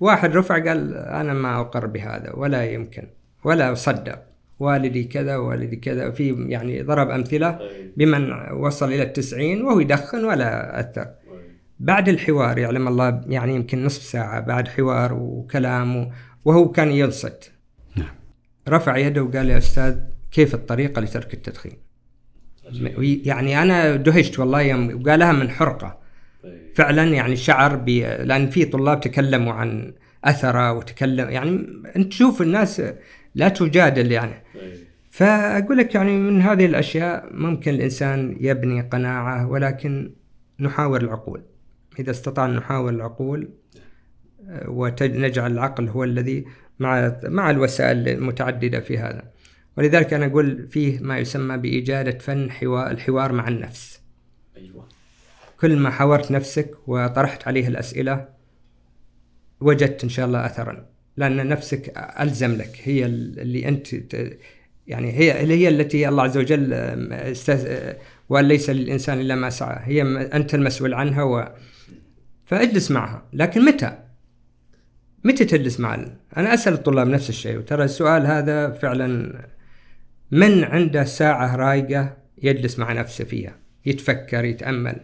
واحد 0.00 0.36
رفع 0.36 0.54
قال 0.54 0.94
أنا 0.96 1.32
ما 1.34 1.60
أقر 1.60 1.86
بهذا 1.86 2.30
ولا 2.34 2.64
يمكن 2.64 3.02
ولا 3.44 3.72
أصدق 3.72 4.22
والدي 4.58 5.04
كذا 5.04 5.36
والدي 5.36 5.76
كذا. 5.76 6.10
في 6.10 6.46
يعني 6.48 6.82
ضرب 6.82 7.10
أمثلة 7.10 7.58
بمن 7.96 8.32
وصل 8.52 8.92
إلى 8.92 9.02
التسعين 9.02 9.62
وهو 9.62 9.80
يدخن 9.80 10.24
ولا 10.24 10.80
أثر. 10.80 11.06
بعد 11.80 12.08
الحوار 12.08 12.58
يعلم 12.58 12.88
الله 12.88 13.20
يعني 13.28 13.54
يمكن 13.54 13.84
نصف 13.84 14.02
ساعة 14.02 14.40
بعد 14.40 14.68
حوار 14.68 15.12
وكلام 15.12 16.10
وهو 16.44 16.70
كان 16.70 16.90
ينصت. 16.90 17.52
نعم. 17.96 18.14
رفع 18.68 18.96
يده 18.96 19.22
وقال 19.22 19.50
يا 19.50 19.58
أستاذ 19.58 19.96
كيف 20.32 20.54
الطريقة 20.54 21.00
لترك 21.00 21.34
التدخين؟ 21.34 21.72
يعني 23.24 23.62
أنا 23.62 23.96
دهشت 23.96 24.38
والله 24.38 24.62
يوم 24.62 25.02
وقالها 25.02 25.32
من 25.32 25.50
حرقة. 25.50 25.98
فعلا 26.74 27.04
يعني 27.04 27.36
شعر 27.36 27.76
ب 27.76 27.88
لأن 28.24 28.50
في 28.50 28.64
طلاب 28.64 29.00
تكلموا 29.00 29.52
عن 29.52 29.94
أثره 30.24 30.72
وتكلم 30.72 31.30
يعني 31.30 31.66
أنت 31.96 32.08
تشوف 32.08 32.42
الناس 32.42 32.82
لا 33.34 33.48
تجادل 33.48 34.12
يعني. 34.12 34.44
فأقول 35.10 35.78
لك 35.78 35.94
يعني 35.94 36.18
من 36.18 36.42
هذه 36.42 36.66
الأشياء 36.66 37.28
ممكن 37.32 37.74
الإنسان 37.74 38.36
يبني 38.40 38.80
قناعة 38.80 39.46
ولكن 39.48 40.14
نحاور 40.60 41.00
العقول. 41.00 41.42
إذا 41.98 42.10
استطعنا 42.10 42.58
نحاور 42.58 42.90
العقول 42.90 43.48
ونجعل 44.68 45.52
العقل 45.52 45.88
هو 45.88 46.04
الذي 46.04 46.44
مع 46.78 47.20
مع 47.24 47.50
الوسائل 47.50 48.08
المتعددة 48.08 48.80
في 48.80 48.98
هذا. 48.98 49.22
ولذلك 49.76 50.14
أنا 50.14 50.26
أقول 50.26 50.68
فيه 50.68 51.00
ما 51.00 51.18
يسمى 51.18 51.56
بإجادة 51.56 52.18
فن 52.18 52.50
حوار 52.50 52.90
الحوار 52.90 53.32
مع 53.32 53.48
النفس. 53.48 54.00
أيوه. 54.56 54.88
كل 55.60 55.76
ما 55.76 55.90
حاورت 55.90 56.30
نفسك 56.30 56.70
وطرحت 56.86 57.48
عليه 57.48 57.68
الأسئلة 57.68 58.28
وجدت 59.60 60.04
إن 60.04 60.08
شاء 60.08 60.26
الله 60.26 60.46
اثرا. 60.46 60.93
لأن 61.16 61.48
نفسك 61.48 61.92
ألزم 62.20 62.52
لك. 62.54 62.80
هي 62.82 63.04
اللي 63.06 63.68
أنت 63.68 63.88
يعني 64.86 65.12
هي 65.12 65.32
هي 65.32 65.68
التي 65.68 66.08
الله 66.08 66.22
عز 66.22 66.38
وجل 66.38 66.72
است- 66.72 67.96
وأن 68.28 68.44
ليس 68.44 68.70
للإنسان 68.70 69.20
إلا 69.20 69.34
ما 69.34 69.50
سعى. 69.50 69.78
هي 69.82 70.02
أنت 70.36 70.54
المسؤول 70.54 70.94
عنها 70.94 71.22
و 71.22 71.48
فاجلس 72.44 72.90
معها. 72.90 73.22
لكن 73.32 73.64
متى؟ 73.64 73.98
متى 75.24 75.44
تجلس 75.44 75.80
مع 75.80 75.94
أنا 76.36 76.54
أسأل 76.54 76.72
الطلاب 76.72 77.08
نفس 77.08 77.28
الشيء. 77.28 77.58
وترى 77.58 77.84
السؤال 77.84 78.26
هذا 78.26 78.70
فعلا 78.70 79.38
من 80.30 80.64
عنده 80.64 81.04
ساعة 81.04 81.56
رايقة 81.56 82.16
يجلس 82.42 82.78
مع 82.78 82.92
نفسه 82.92 83.24
فيها 83.24 83.56
يتفكر 83.86 84.44
يتأمل. 84.44 85.00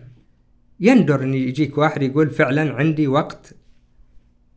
يندر 0.81 1.23
إن 1.23 1.35
يجيك 1.35 1.79
واحد 1.79 2.03
يقول 2.03 2.31
فعلا 2.31 2.73
عندي 2.73 3.07
وقت 3.07 3.55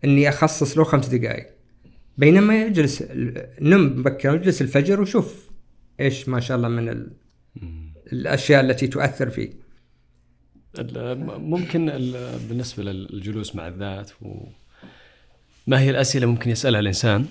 إني 0.06 0.30
أخصص 0.30 0.78
له 0.78 0.84
خمس 0.84 1.08
دقائق 1.08 1.48
بينما 2.18 2.62
يجلس 2.66 3.04
نم 3.62 4.00
مبكر 4.00 4.30
ويجلس 4.30 4.62
الفجر 4.62 5.02
وشوف 5.02 5.52
إيش 6.00 6.30
ما 6.30 6.40
شاء 6.40 6.58
الله 6.58 6.68
من 6.68 6.90
ال... 6.90 7.12
الأشياء 8.14 8.62
التي 8.62 8.88
تؤثر 8.88 9.30
فيه. 9.30 9.50
ممكن 11.38 11.90
ال- 11.90 12.40
بالنسبة 12.50 12.84
للجلوس 12.84 13.56
مع 13.56 13.68
الذات 13.68 14.12
و 14.22 14.46
ما 15.68 15.80
هي 15.82 15.90
الأسئلة 15.90 16.26
ممكن 16.26 16.50
يسألها 16.50 16.80
الإنسان. 16.80 17.26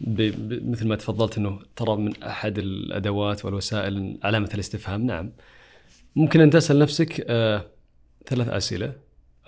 مثل 0.00 0.86
ما 0.88 0.96
تفضلت 0.96 1.38
إنه 1.38 1.58
ترى 1.76 1.96
من 1.96 2.22
أحد 2.22 2.58
الأدوات 2.58 3.44
والوسائل 3.44 4.18
علامة 4.22 4.50
الاستفهام. 4.54 5.06
نعم. 5.06 5.32
ممكن 6.16 6.40
أن 6.40 6.50
تسأل 6.50 6.78
نفسك 6.78 7.24
آه 7.28 7.66
ثلاث 8.26 8.48
أسئلة 8.48 8.92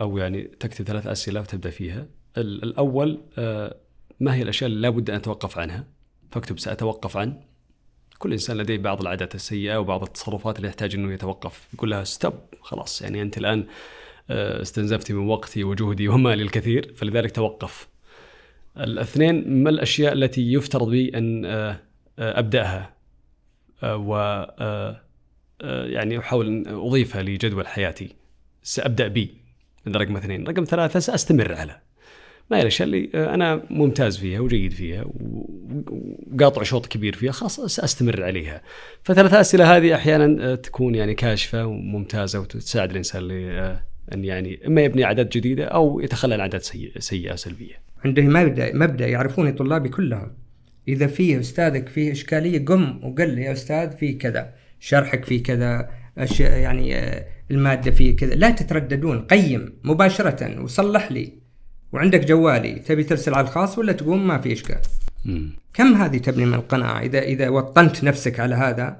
أو 0.00 0.18
يعني 0.18 0.42
تكتب 0.60 0.84
ثلاث 0.84 1.06
أسئلة 1.06 1.40
وتبدأ 1.40 1.70
فيها. 1.70 2.06
ال- 2.38 2.62
الأول 2.62 3.20
آه 3.38 3.76
ما 4.20 4.34
هي 4.34 4.42
الأشياء 4.42 4.70
اللي 4.70 4.80
لابد 4.80 5.10
أن 5.10 5.16
أتوقف 5.16 5.58
عنها؟ 5.58 5.84
فاكتب 6.30 6.58
سأتوقف 6.58 7.16
عن. 7.16 7.40
كل 8.18 8.32
إنسان 8.32 8.56
لديه 8.56 8.76
بعض 8.78 9.00
العادات 9.00 9.34
السيئة 9.34 9.76
وبعض 9.76 10.02
التصرفات 10.02 10.56
اللي 10.56 10.68
يحتاج 10.68 10.94
إنه 10.94 11.12
يتوقف. 11.12 11.68
يقول 11.74 11.90
لها 11.90 12.04
stop 12.04 12.34
خلاص. 12.60 13.02
يعني 13.02 13.22
أنت 13.22 13.38
الآن 13.38 13.66
آه، 14.30 14.62
استنزفتي 14.62 15.12
من 15.12 15.26
وقتي 15.28 15.64
وجهدي 15.64 16.08
ومالي 16.08 16.42
الكثير 16.42 16.92
فلذلك 16.96 17.30
توقف. 17.30 17.88
الاثنين 18.76 19.62
ما 19.62 19.70
الأشياء 19.70 20.12
التي 20.12 20.52
يفترض 20.52 20.90
بي 20.90 21.18
أن 21.18 21.44
آه، 21.44 21.80
آه، 23.82 23.96
و 23.96 24.16
يعني 25.62 26.18
أحاول 26.18 26.46
أن 26.46 26.66
أضيفها 26.66 27.22
لجدول 27.22 27.66
حياتي. 27.66 28.16
سأبدأ 28.62 29.08
بي 29.08 29.34
هذا 29.86 29.98
رقم 29.98 30.16
اثنين. 30.16 30.46
رقم 30.48 30.64
ثلاثة 30.64 31.00
سأستمر 31.00 31.54
على. 31.54 31.80
ما 32.50 32.60
الاشياء 32.62 32.86
اللي 32.88 33.10
آه، 33.14 33.34
أنا 33.34 33.62
ممتاز 33.70 34.16
فيها 34.16 34.40
وجيد 34.40 34.72
فيها 34.72 35.04
وقاطع 36.32 36.62
شوط 36.62 36.86
كبير 36.86 37.16
فيها 37.16 37.32
خلاص 37.32 37.60
سأستمر 37.60 38.22
عليها. 38.24 38.62
فثلاث 39.02 39.34
أسئلة 39.34 39.76
هذه 39.76 39.94
أحيانا 39.94 40.52
آه، 40.52 40.54
تكون 40.54 40.94
يعني 40.94 41.14
كاشفة 41.14 41.66
وممتازة 41.66 42.40
وتساعد 42.40 42.90
الإنسان 42.90 43.22
ل- 43.22 43.32
آه، 43.50 43.82
أن 44.14 44.24
يعني 44.24 44.66
إما 44.66 44.80
يبني 44.80 45.04
عادات 45.04 45.36
جديدة 45.36 45.64
أو 45.64 46.00
يتخلى 46.00 46.34
عن 46.34 46.40
عادات 46.40 46.62
سيئة 46.98 47.34
سلبية. 47.34 47.74
عنده 48.04 48.22
مبدأ 48.22 48.74
مبدأ 48.74 49.06
يعرفوني 49.06 49.52
طلابي 49.52 49.88
كلهم. 49.88 50.32
إذا 50.88 51.06
فيه 51.06 51.40
أستاذك 51.40 51.88
فيه 51.88 52.12
إشكالية 52.12 52.64
قم 52.64 53.04
وقل 53.04 53.30
لي 53.34 53.42
يا 53.42 53.52
أستاذ 53.52 53.90
في 53.96 54.12
كذا 54.12 54.54
شرحك 54.80 55.24
في 55.24 55.38
كذا 55.38 55.88
يعني 56.40 56.94
المادة 57.50 57.90
فيه 57.90 58.16
كذا. 58.16 58.34
لا 58.34 58.50
تترددون 58.50 59.20
قيم 59.20 59.72
مباشرة 59.84 60.62
وصلح 60.62 61.12
لي. 61.12 61.32
وعندك 61.92 62.24
جوالي 62.24 62.74
تبي 62.74 63.04
ترسل 63.04 63.34
على 63.34 63.46
الخاص 63.46 63.78
ولا 63.78 63.92
تقوم؟ 63.92 64.26
ما 64.26 64.38
في 64.38 64.52
إشكال. 64.52 64.80
مم. 65.24 65.50
كم 65.74 65.94
هذه 65.94 66.18
تبني 66.18 66.46
من 66.46 66.54
القناعة؟ 66.54 67.00
إذا 67.00 67.18
إذا 67.18 67.48
وطنت 67.48 68.04
نفسك 68.04 68.40
على 68.40 68.54
هذا 68.54 68.96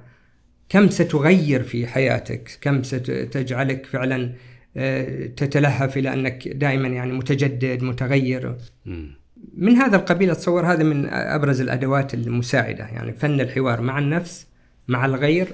كم 0.68 0.88
ستغير 0.88 1.62
في 1.62 1.86
حياتك؟ 1.86 2.58
كم 2.60 2.82
ستجعلك 2.82 3.86
فعلا 3.86 4.32
آه، 4.76 5.26
تتلهف 5.26 5.96
إلى 5.96 6.12
أنك 6.12 6.48
دائما 6.48 6.88
يعني 6.88 7.12
متجدد 7.12 7.82
متغير؟ 7.82 8.56
مم. 8.86 9.18
من 9.54 9.76
هذا 9.76 9.96
القبيل 9.96 10.30
أتصور 10.30 10.66
هذا 10.66 10.82
من 10.82 11.06
أبرز 11.06 11.60
الأدوات 11.60 12.14
المساعدة 12.14 12.84
يعني 12.84 13.12
فن 13.12 13.40
الحوار 13.40 13.80
مع 13.80 13.98
النفس 13.98 14.46
مع 14.88 15.06
الغير 15.06 15.48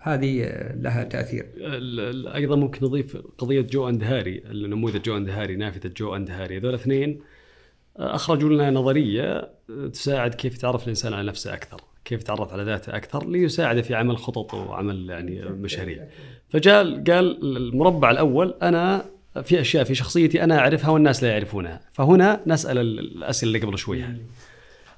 هذه 0.00 0.42
آه، 0.44 0.74
لها 0.76 1.04
تأثير. 1.04 1.46
أيضا 2.34 2.56
ممكن 2.56 2.86
نضيف 2.86 3.16
قضية 3.38 3.60
Joe 3.60 3.88
and 3.88 4.04
Harry 4.04 4.42
النموذج 4.50 5.02
Joe 5.02 5.16
and 5.16 5.30
Harry 5.30 5.56
نافذة 5.56 5.92
Joe 5.96 6.16
and 6.16 6.30
Harry. 6.30 6.58
هذول 6.58 6.74
اثنين 6.74 7.20
آه، 7.98 8.14
أخرجوا 8.14 8.48
لنا 8.50 8.70
نظرية 8.70 9.50
آه، 9.70 9.86
تساعد 9.92 10.34
كيف 10.34 10.54
يتعرف 10.54 10.82
الإنسان 10.84 11.12
على 11.12 11.28
نفسه 11.28 11.54
أكثر 11.54 11.80
كيف 12.04 12.20
يتعرف 12.20 12.52
على 12.52 12.62
ذاته 12.62 12.96
أكثر 12.96 13.28
ليساعده 13.28 13.82
في 13.82 13.94
عمل 13.94 14.18
خطط 14.18 14.54
وعمل 14.54 15.10
يعني 15.10 15.40
مشاريع. 15.42 16.04
فجاء 16.48 16.82
قال 16.84 17.56
المربع 17.56 18.10
الأول 18.10 18.54
أنا 18.62 19.04
في 19.42 19.60
أشياء 19.60 19.84
في 19.84 19.94
شخصيتي 19.94 20.44
أنا 20.44 20.58
أعرفها 20.58 20.90
والناس 20.90 21.22
لا 21.22 21.30
يعرفونها. 21.30 21.80
فهنا 21.92 22.40
نسأل 22.46 22.78
ال- 22.78 22.98
الأسئلة 22.98 23.52
اللي 23.56 23.66
قبل 23.66 23.78
شوي 23.78 24.02
هذه 24.02 24.16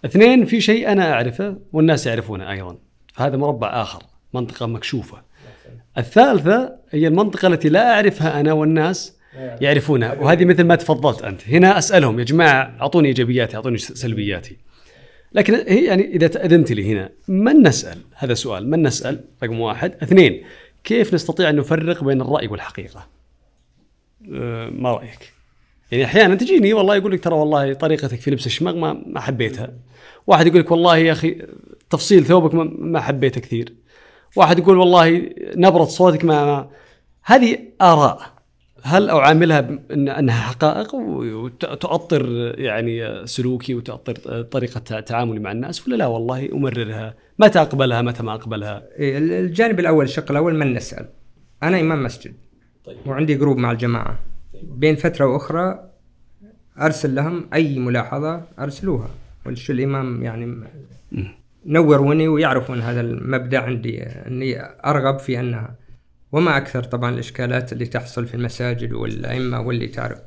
اثنين 0.05 0.45
في 0.45 0.61
شيء 0.61 0.93
أنا 0.93 1.13
أعرفه 1.13 1.57
والناس 1.73 2.07
يعرفونه 2.07 2.51
أيضا. 2.51 2.79
فهذا 3.15 3.37
مربع 3.37 3.83
آخر. 3.83 4.03
منطقة 4.35 4.67
مكشوفة. 4.67 5.23
الثالثة 5.99 6.77
هي 6.91 7.07
المنطقة 7.07 7.49
التي 7.49 7.69
لا 7.69 7.95
أعرفها 7.95 8.41
أنا 8.41 8.53
والناس 8.53 9.17
يعرفونها 9.61 10.13
وهذه 10.13 10.45
مثل 10.45 10.65
ما 10.65 10.75
تفضلت 10.75 11.23
أنت. 11.23 11.49
هنا 11.49 11.79
أسألهم 11.79 12.19
يا 12.19 12.25
جماعة 12.25 12.77
أعطوني 12.81 13.09
إيجابياتي 13.09 13.57
أعطوني 13.57 13.79
سلبياتي. 13.79 14.57
لكن 15.33 15.55
هي 15.55 15.85
يعني 15.85 16.17
إذا 16.17 16.27
تأذنت 16.27 16.73
لي 16.73 16.93
هنا 16.93 17.11
من 17.29 17.63
نسأل؟ 17.63 17.99
هذا 18.15 18.35
سؤال 18.35 18.71
من 18.71 18.83
نسأل؟ 18.83 19.25
رقم 19.43 19.61
واحد. 19.61 19.95
اثنين 20.03 20.45
كيف 20.85 21.15
نستطيع 21.15 21.51
أن 21.51 21.57
نفرق 21.57 22.05
بين 22.05 22.21
الرأي 22.21 22.47
والحقيقة؟ 22.47 23.07
أه، 24.33 24.71
ما 24.71 24.93
رأيك؟ 24.93 25.33
يعني 25.93 26.05
أحيانا 26.05 26.35
تجيني 26.35 26.73
والله 26.73 26.97
يقول 26.97 27.13
لك 27.13 27.25
ترى 27.25 27.35
والله 27.35 27.73
طريقتك 27.73 28.21
في 28.21 28.31
لبس 28.31 28.47
الشماغ 28.47 28.77
ما 28.77 29.03
ما 29.07 29.21
حبيتها. 29.21 29.73
واحد 30.27 30.47
يقول 30.47 30.61
لك 30.61 30.71
والله 30.71 30.97
يا 30.97 31.13
أخي 31.13 31.43
تفصيل 31.91 32.25
ثوبك 32.25 32.55
ما 32.79 33.01
حبيته 33.01 33.41
كثير. 33.41 33.73
واحد 34.37 34.59
يقول 34.59 34.79
والله 34.79 35.31
نبرة 35.57 35.85
صوتك 35.85 36.25
ما, 36.25 36.45
ما 36.45 36.71
هذه 37.25 37.59
آراء. 37.83 38.41
هل 38.83 39.11
أعاملها 39.11 39.61
بأن 39.61 40.09
إنها 40.09 40.41
حقائق 40.41 40.95
وتؤطر 40.95 42.55
يعني 42.59 43.27
سلوكي 43.27 43.75
وتؤطر 43.75 44.43
طريقة 44.43 45.01
تعاملي 45.01 45.41
مع 45.41 45.53
الناس 45.53 45.89
ولا 45.89 45.97
لا؟ 45.97 46.07
والله 46.07 46.49
أمررها. 46.53 47.15
متى 47.39 47.61
أقبلها؟ 47.61 48.03
متى 48.03 48.23
ما 48.23 48.35
أقبلها؟ 48.35 48.83
إيه، 48.99 49.19
الجانب 49.19 49.81
الأول 49.81 50.05
الشق 50.05 50.31
الأول 50.31 50.55
من 50.55 50.75
نسأل. 50.75 51.09
أنا 51.63 51.81
إمام 51.81 52.03
مسجد. 52.03 52.35
طيب. 52.85 52.97
وعندي 53.07 53.35
جروب 53.35 53.59
مع 53.59 53.71
الجماعة. 53.71 54.19
بين 54.63 54.97
فترة 54.97 55.27
وأخرى 55.27 55.91
أرسل 56.81 57.15
لهم 57.15 57.49
أي 57.55 57.79
ملاحظة 57.79 58.43
أرسلوها. 58.59 59.09
والش 59.47 59.71
الإمام 59.71 60.23
يعني 60.23 60.65
نوروني 61.67 62.29
ويعرفون 62.29 62.81
هذا 62.83 63.01
المبدأ 63.01 63.59
عندي 63.59 64.03
إني 64.03 64.63
أرغب 64.87 65.19
في 65.19 65.41
أنها. 65.41 65.75
وما 66.33 66.57
أكثر 66.57 66.83
طبعا 66.83 67.11
الإشكالات 67.15 67.73
اللي 67.73 67.87
تحصل 67.87 68.27
في 68.27 68.35
المساجد 68.35 68.93
والأئمة 68.93 69.61
واللي 69.61 69.87
تعرف. 69.87 70.19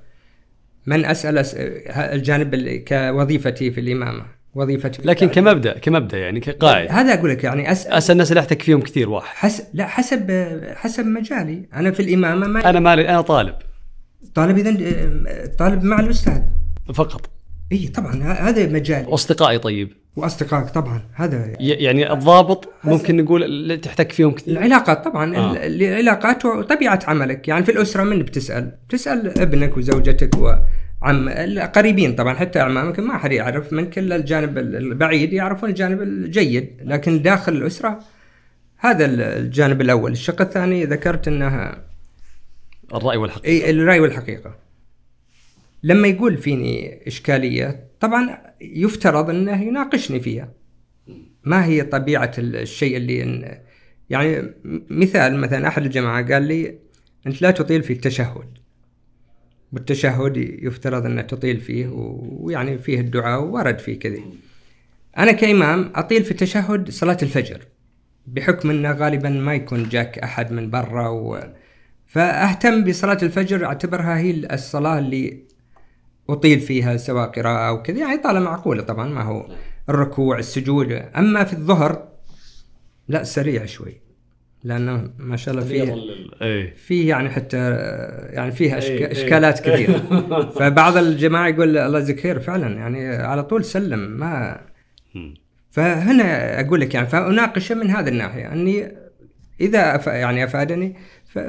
من 0.85 1.05
أسأل 1.05 1.45
أس- 1.45 1.55
الجانب 1.97 2.53
اللي 2.53 2.79
كوظيفتي 2.79 3.71
في 3.71 3.79
الإمامة 3.79 4.25
وظيفتي 4.55 5.01
في 5.01 5.07
لكن. 5.07 5.27
كمبدأ 5.29 5.77
كمبدأ 5.77 6.17
يعني 6.17 6.39
كقاعدة. 6.39 6.91
هذا 6.91 7.13
أقول 7.13 7.29
لك 7.29 7.43
يعني 7.43 7.71
اسال 7.71 7.91
أسأل 7.91 8.11
الناس 8.13 8.31
اللي 8.31 8.39
احتك 8.39 8.61
فيهم 8.61 8.81
كثير 8.81 9.09
واحد. 9.09 9.35
حسب 9.35 9.63
لا 9.73 9.87
حسب 9.87 10.31
حسب 10.75 11.05
مجالي. 11.05 11.65
أنا 11.73 11.91
في 11.91 11.99
الإمامة 11.99 12.47
ما 12.47 12.69
أنا 12.69 12.79
مالي 12.79 13.09
أنا 13.09 13.21
طالب. 13.21 13.55
طالب 14.35 14.57
اذا 14.57 14.71
طالب 15.59 15.83
مع 15.83 15.99
الأستاذ. 15.99 16.41
فقط. 16.93 17.29
إي 17.73 17.87
طبعا 17.87 18.23
هذا 18.23 18.67
مجالي 18.67 19.07
وأصدقائي 19.07 19.57
طيب. 19.59 19.89
وأصدقائك 20.15 20.69
طبعا 20.69 21.01
هذا 21.13 21.45
ي- 21.59 21.67
يعني 21.69 22.13
الضابط 22.13 22.69
ممكن 22.83 23.17
نقول 23.17 23.43
اللي 23.43 23.77
تحتك 23.77 24.11
فيهم 24.11 24.31
كثير. 24.31 24.53
العلاقات 24.57 25.05
طبعا 25.05 25.35
آه. 25.37 25.65
العلاقات 25.65 26.45
وطبيعة 26.45 26.99
عملك. 27.07 27.47
يعني 27.47 27.65
في 27.65 27.71
الأسرة 27.71 28.03
من 28.03 28.19
بتسأل؟ 28.23 28.71
بتسأل 28.87 29.39
ابنك 29.41 29.77
وزوجتك 29.77 30.37
وعم 30.37 31.29
القريبين 31.29 32.15
طبعا 32.15 32.33
حتى 32.33 32.59
اعمامك 32.59 32.99
ما 32.99 33.17
حد 33.17 33.31
يعرف 33.31 33.73
منك 33.73 33.99
الا 33.99 34.15
الجانب 34.15 34.57
البعيد 34.57 35.33
يعرفون 35.33 35.69
الجانب 35.69 36.01
الجيد. 36.01 36.69
لكن 36.83 37.21
داخل 37.21 37.53
الأسرة 37.53 37.99
هذا 38.77 39.05
الجانب 39.05 39.81
الأول. 39.81 40.11
الشق 40.11 40.41
الثاني 40.41 40.85
ذكرت 40.85 41.27
إنها 41.27 41.77
الرأي 42.95 43.17
والحقيقة. 43.17 43.47
إي 43.65 43.69
الرأي 43.71 43.99
والحقيقة. 43.99 44.55
لما 45.83 46.07
يقول 46.07 46.37
فيني 46.37 47.07
إشكالية 47.07 47.87
طبعا 47.99 48.37
يفترض 48.61 49.29
إنه 49.29 49.63
يناقشني 49.63 50.19
فيها. 50.19 50.53
ما 51.43 51.65
هي 51.65 51.83
طبيعة 51.83 52.31
الشيء 52.37 52.97
اللي 52.97 53.61
يعني 54.09 54.53
مثال 54.89 55.37
مثلا 55.37 55.67
أحد 55.67 55.85
الجماعة 55.85 56.33
قال 56.33 56.43
لي 56.43 56.79
أنت 57.27 57.41
لا 57.41 57.51
تطيل 57.51 57.83
في 57.83 57.93
التشهد. 57.93 58.57
والتشهد 59.73 60.37
يفترض 60.37 61.05
ان 61.05 61.27
تطيل 61.27 61.61
فيه 61.61 61.87
ويعني 61.91 62.77
فيه 62.77 62.99
الدعاء 62.99 63.43
ورد 63.43 63.79
فيه 63.79 63.99
كذا 63.99 64.19
أنا 65.17 65.31
كإمام 65.31 65.91
أطيل 65.95 66.23
في 66.23 66.31
التشهد 66.31 66.89
صلاة 66.89 67.17
الفجر 67.23 67.61
بحكم 68.27 68.69
إنه 68.69 68.91
غالبا 68.91 69.29
ما 69.29 69.53
يكون 69.53 69.89
جاك 69.89 70.19
أحد 70.19 70.51
من 70.51 70.69
برا 70.69 71.07
و... 71.07 71.39
فأهتم 72.07 72.83
بصلاة 72.83 73.17
الفجر 73.23 73.65
أعتبرها 73.65 74.17
هي 74.17 74.31
الصلاة 74.31 74.99
اللي 74.99 75.43
أطيل 76.29 76.59
فيها 76.59 76.97
سواء 76.97 77.29
قراءة 77.29 77.67
أو 77.69 77.81
كذا 77.81 77.99
يعني 77.99 78.17
طالما 78.17 78.45
معقولة 78.45 78.83
طبعا 78.83 79.09
ما 79.09 79.21
هو 79.21 79.45
الركوع 79.89 80.39
السجود 80.39 80.91
أما 80.91 81.43
في 81.43 81.53
الظهر 81.53 82.07
لا 83.07 83.23
سريع 83.23 83.65
شوي 83.65 84.01
لأنه 84.63 85.09
ما 85.17 85.37
شاء 85.37 85.53
الله 85.53 85.65
فيه 85.65 85.95
إيه 86.41 86.75
فيه 86.75 87.09
يعني 87.09 87.29
حتى 87.29 87.57
يعني 88.29 88.51
فيها 88.51 88.77
أشك... 88.77 88.89
إيه، 88.89 89.05
إيه. 89.05 89.11
إشكالات 89.11 89.59
كثيرة 89.59 89.97
فبعض 90.59 90.97
الجماعة 90.97 91.47
يقول 91.47 91.77
الله 91.77 91.99
يجزيك 91.99 92.19
خير 92.19 92.39
فعلا 92.39 92.77
يعني 92.77 93.15
على 93.15 93.43
طول 93.43 93.65
سلم 93.65 93.99
ما. 93.99 94.61
فهنا 95.71 96.59
أقول 96.59 96.81
لك 96.81 96.93
يعني 96.93 97.07
فأناقشه 97.07 97.75
من 97.75 97.89
هذه 97.89 98.07
الناحية 98.09 98.53
أني 98.53 98.91
إذا 99.61 99.95
أف... 99.95 100.07
يعني 100.07 100.43
أفادني 100.43 100.95
ف... 101.25 101.39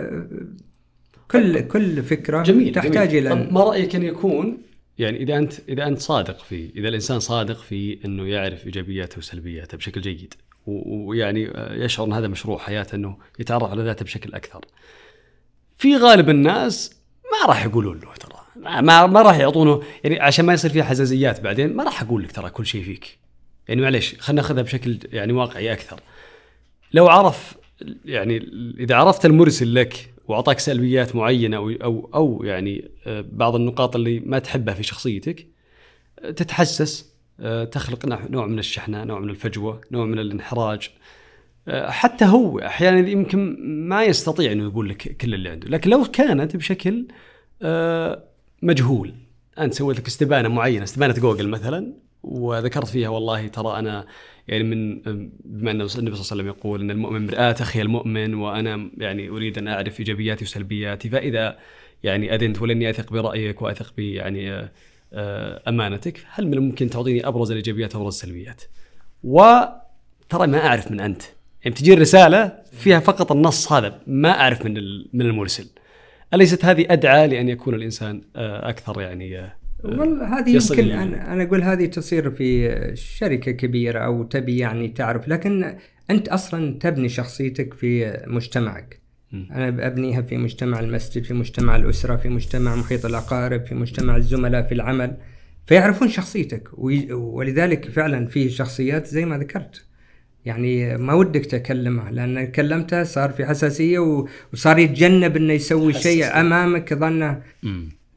كل 1.40 1.60
كل 1.68 2.02
فكرة 2.02 2.42
جميل 2.42 2.72
تحتاج 2.74 3.08
جميل. 3.08 3.26
إلى 3.26 3.44
طب 3.44 3.52
ما 3.52 3.60
رأيك 3.64 3.94
أن 3.96 4.02
يكون 4.02 4.58
يعني 4.98 5.22
إذا 5.22 5.36
أنت 5.36 5.52
إذا 5.68 5.86
أنت 5.86 5.98
صادق 5.98 6.38
في 6.44 6.70
إذا 6.76 6.88
الإنسان 6.88 7.20
صادق 7.20 7.60
في 7.62 7.98
إنه 8.04 8.26
يعرف 8.28 8.66
إيجابياته 8.66 9.18
وسلبياته 9.18 9.76
بشكل 9.78 10.00
جيد 10.00 10.34
و- 10.66 11.08
ويعني 11.08 11.48
آه، 11.48 11.74
يشعر 11.74 12.06
إن 12.06 12.12
هذا 12.12 12.28
مشروع 12.28 12.58
حياته 12.58 12.96
إنه 12.96 13.16
يتعرف 13.38 13.70
على 13.70 13.82
ذاته 13.82 14.04
بشكل 14.04 14.34
أكثر. 14.34 14.64
في 15.78 15.96
غالب 15.96 16.30
الناس 16.30 16.96
ما 17.32 17.48
راح 17.48 17.64
يقولون 17.64 17.98
له 18.00 18.14
ترى 18.14 18.40
ما 18.56 18.80
ما, 18.80 19.06
ما 19.06 19.22
راح 19.22 19.38
يعطونه 19.38 19.82
يعني 20.04 20.20
عشان 20.20 20.44
ما 20.44 20.52
يصير 20.52 20.70
فيها 20.70 20.84
حزازيات 20.84 21.40
بعدين 21.40 21.76
ما 21.76 21.84
راح 21.84 22.02
أقول 22.02 22.22
لك 22.22 22.32
ترى 22.32 22.50
كل 22.50 22.66
شيء 22.66 22.82
فيك. 22.84 23.18
يعني 23.68 23.80
معليش 23.80 24.14
خلينا 24.20 24.42
ناخذها 24.42 24.62
بشكل 24.62 24.98
يعني 25.12 25.32
واقعي 25.32 25.72
أكثر. 25.72 26.00
لو 26.92 27.08
عرف 27.08 27.54
يعني 28.04 28.48
إذا 28.80 28.94
عرفت 28.94 29.26
المرسل 29.26 29.74
لك 29.74 30.13
وأعطاك 30.28 30.58
سلبيات 30.58 31.16
معينة 31.16 31.56
أو 31.56 31.70
أو 31.70 32.10
أو 32.14 32.42
يعني 32.44 32.90
آه، 33.06 33.24
بعض 33.32 33.54
النقاط 33.54 33.96
اللي 33.96 34.20
ما 34.20 34.38
تحبها 34.38 34.74
في 34.74 34.82
شخصيتك 34.82 35.46
آه، 36.20 36.30
تتحسس 36.30 37.14
آه، 37.40 37.64
تخلق 37.64 38.06
نوع- 38.06 38.46
من 38.46 38.58
الشحنة، 38.58 39.04
نوع 39.04 39.18
من 39.20 39.30
الفجوة، 39.30 39.80
نوع 39.92 40.04
من 40.04 40.18
الانحراج. 40.18 40.90
حتى 41.68 42.24
هو 42.24 42.58
أحيانا 42.58 43.08
يمكن 43.08 43.56
ما 43.88 44.04
يستطيع 44.04 44.52
إنه 44.52 44.64
يقول 44.64 44.88
لك 44.88 45.16
كل 45.16 45.34
اللي 45.34 45.48
عنده، 45.48 45.68
لكن 45.68 45.90
لو 45.90 46.04
كانت 46.04 46.56
بشكل 46.56 47.06
مجهول 48.62 49.14
أنت 49.58 49.74
سويت 49.74 49.98
لك 49.98 50.06
استبانة 50.06 50.48
معينة، 50.48 50.84
استبانة 50.84 51.14
جوجل 51.14 51.48
مثلا 51.48 51.92
وذكرت 52.22 52.86
فيها 52.86 53.08
والله 53.08 53.46
ترى 53.48 53.78
أنا 53.78 54.06
يعني 54.48 54.64
من 54.64 55.00
بما 55.44 55.70
أن 55.70 55.80
النبي 55.80 55.88
صلى 55.88 56.02
الله 56.02 56.10
عليه 56.10 56.20
وسلم 56.20 56.46
يقول 56.46 56.80
إن 56.80 56.90
المؤمن 56.90 57.26
مرآة 57.26 57.56
أخي 57.60 57.82
المؤمن 57.82 58.34
وأنا 58.34 58.90
يعني 58.98 59.28
أريد 59.28 59.58
أن 59.58 59.68
أعرف 59.68 60.00
إيجابياتي 60.00 60.44
وسلبياتي 60.44 61.08
فإذا 61.08 61.58
يعني 62.02 62.34
أذنت 62.34 62.62
ولاني 62.62 62.90
أثق 62.90 63.12
برأيك 63.12 63.62
وأثق 63.62 63.92
ب 63.96 63.98
يعني 63.98 64.70
آه، 65.12 65.62
أمانتك 65.68 66.26
هل 66.30 66.46
من 66.46 66.54
الممكن 66.54 66.90
تعطيني 66.90 67.28
أبرز 67.28 67.50
الإيجابيات 67.50 67.96
وأبرز 67.96 68.14
السلبيات؟ 68.14 68.62
وترى 69.24 70.46
ما 70.46 70.66
أعرف 70.66 70.90
من 70.90 71.00
أنت 71.00 71.22
يعني 71.64 71.76
تجي 71.76 71.94
الرسالة 71.94 72.52
فيها 72.72 73.00
فقط 73.00 73.32
النص 73.32 73.72
هذا 73.72 74.00
ما 74.06 74.40
أعرف 74.40 74.64
من 74.64 74.74
من 75.12 75.20
المرسل 75.20 75.66
أليست 76.34 76.64
هذه 76.64 76.86
أدعى 76.90 77.26
لأن 77.26 77.48
يكون 77.48 77.74
الإنسان 77.74 78.22
آه، 78.36 78.68
أكثر 78.68 79.00
يعني 79.00 79.38
آه، 79.38 79.56
والله 79.84 80.38
هذه 80.38 80.50
يمكن 80.50 80.90
أنا 80.90 81.32
أنا 81.32 81.42
أقول 81.42 81.62
هذه 81.62 81.86
تصير 81.86 82.30
في 82.30 82.76
شركة 82.94 83.52
كبيرة 83.52 83.98
أو 83.98 84.22
تبي 84.22 84.58
يعني 84.58 84.88
تعرف 84.88 85.28
لكن 85.28 85.76
أنت 86.10 86.28
أصلا 86.28 86.78
تبني 86.78 87.08
شخصيتك 87.08 87.74
في 87.74 88.22
مجتمعك. 88.26 89.00
مم. 89.32 89.48
أنا 89.52 89.86
أبنيها 89.86 90.22
في 90.22 90.36
مجتمع 90.36 90.80
المسجد 90.80 91.24
في 91.24 91.34
مجتمع 91.34 91.76
الأسرة 91.76 92.16
في 92.16 92.28
مجتمع 92.28 92.76
محيط 92.76 93.06
الأقارب 93.06 93.66
في 93.66 93.74
مجتمع 93.74 94.16
الزملاء 94.16 94.62
في 94.62 94.74
العمل 94.74 95.16
فيعرفون 95.66 96.08
شخصيتك. 96.08 96.68
ولذلك 97.10 97.90
فعلا 97.90 98.26
فيه 98.26 98.48
شخصيات 98.48 99.06
زي 99.06 99.24
ما 99.24 99.38
ذكرت. 99.38 99.84
يعني 100.44 100.96
ما 100.96 101.14
ودك 101.14 101.46
تكلمه 101.46 102.10
لأن 102.10 102.46
كلمته 102.46 103.02
صار 103.02 103.30
في 103.30 103.46
حساسية 103.46 103.98
وصار 104.52 104.78
يتجنب 104.78 105.36
إنه 105.36 105.52
يسوي 105.52 105.92
شيء 105.92 106.40
أمامك 106.40 106.94
ظنه. 106.94 107.42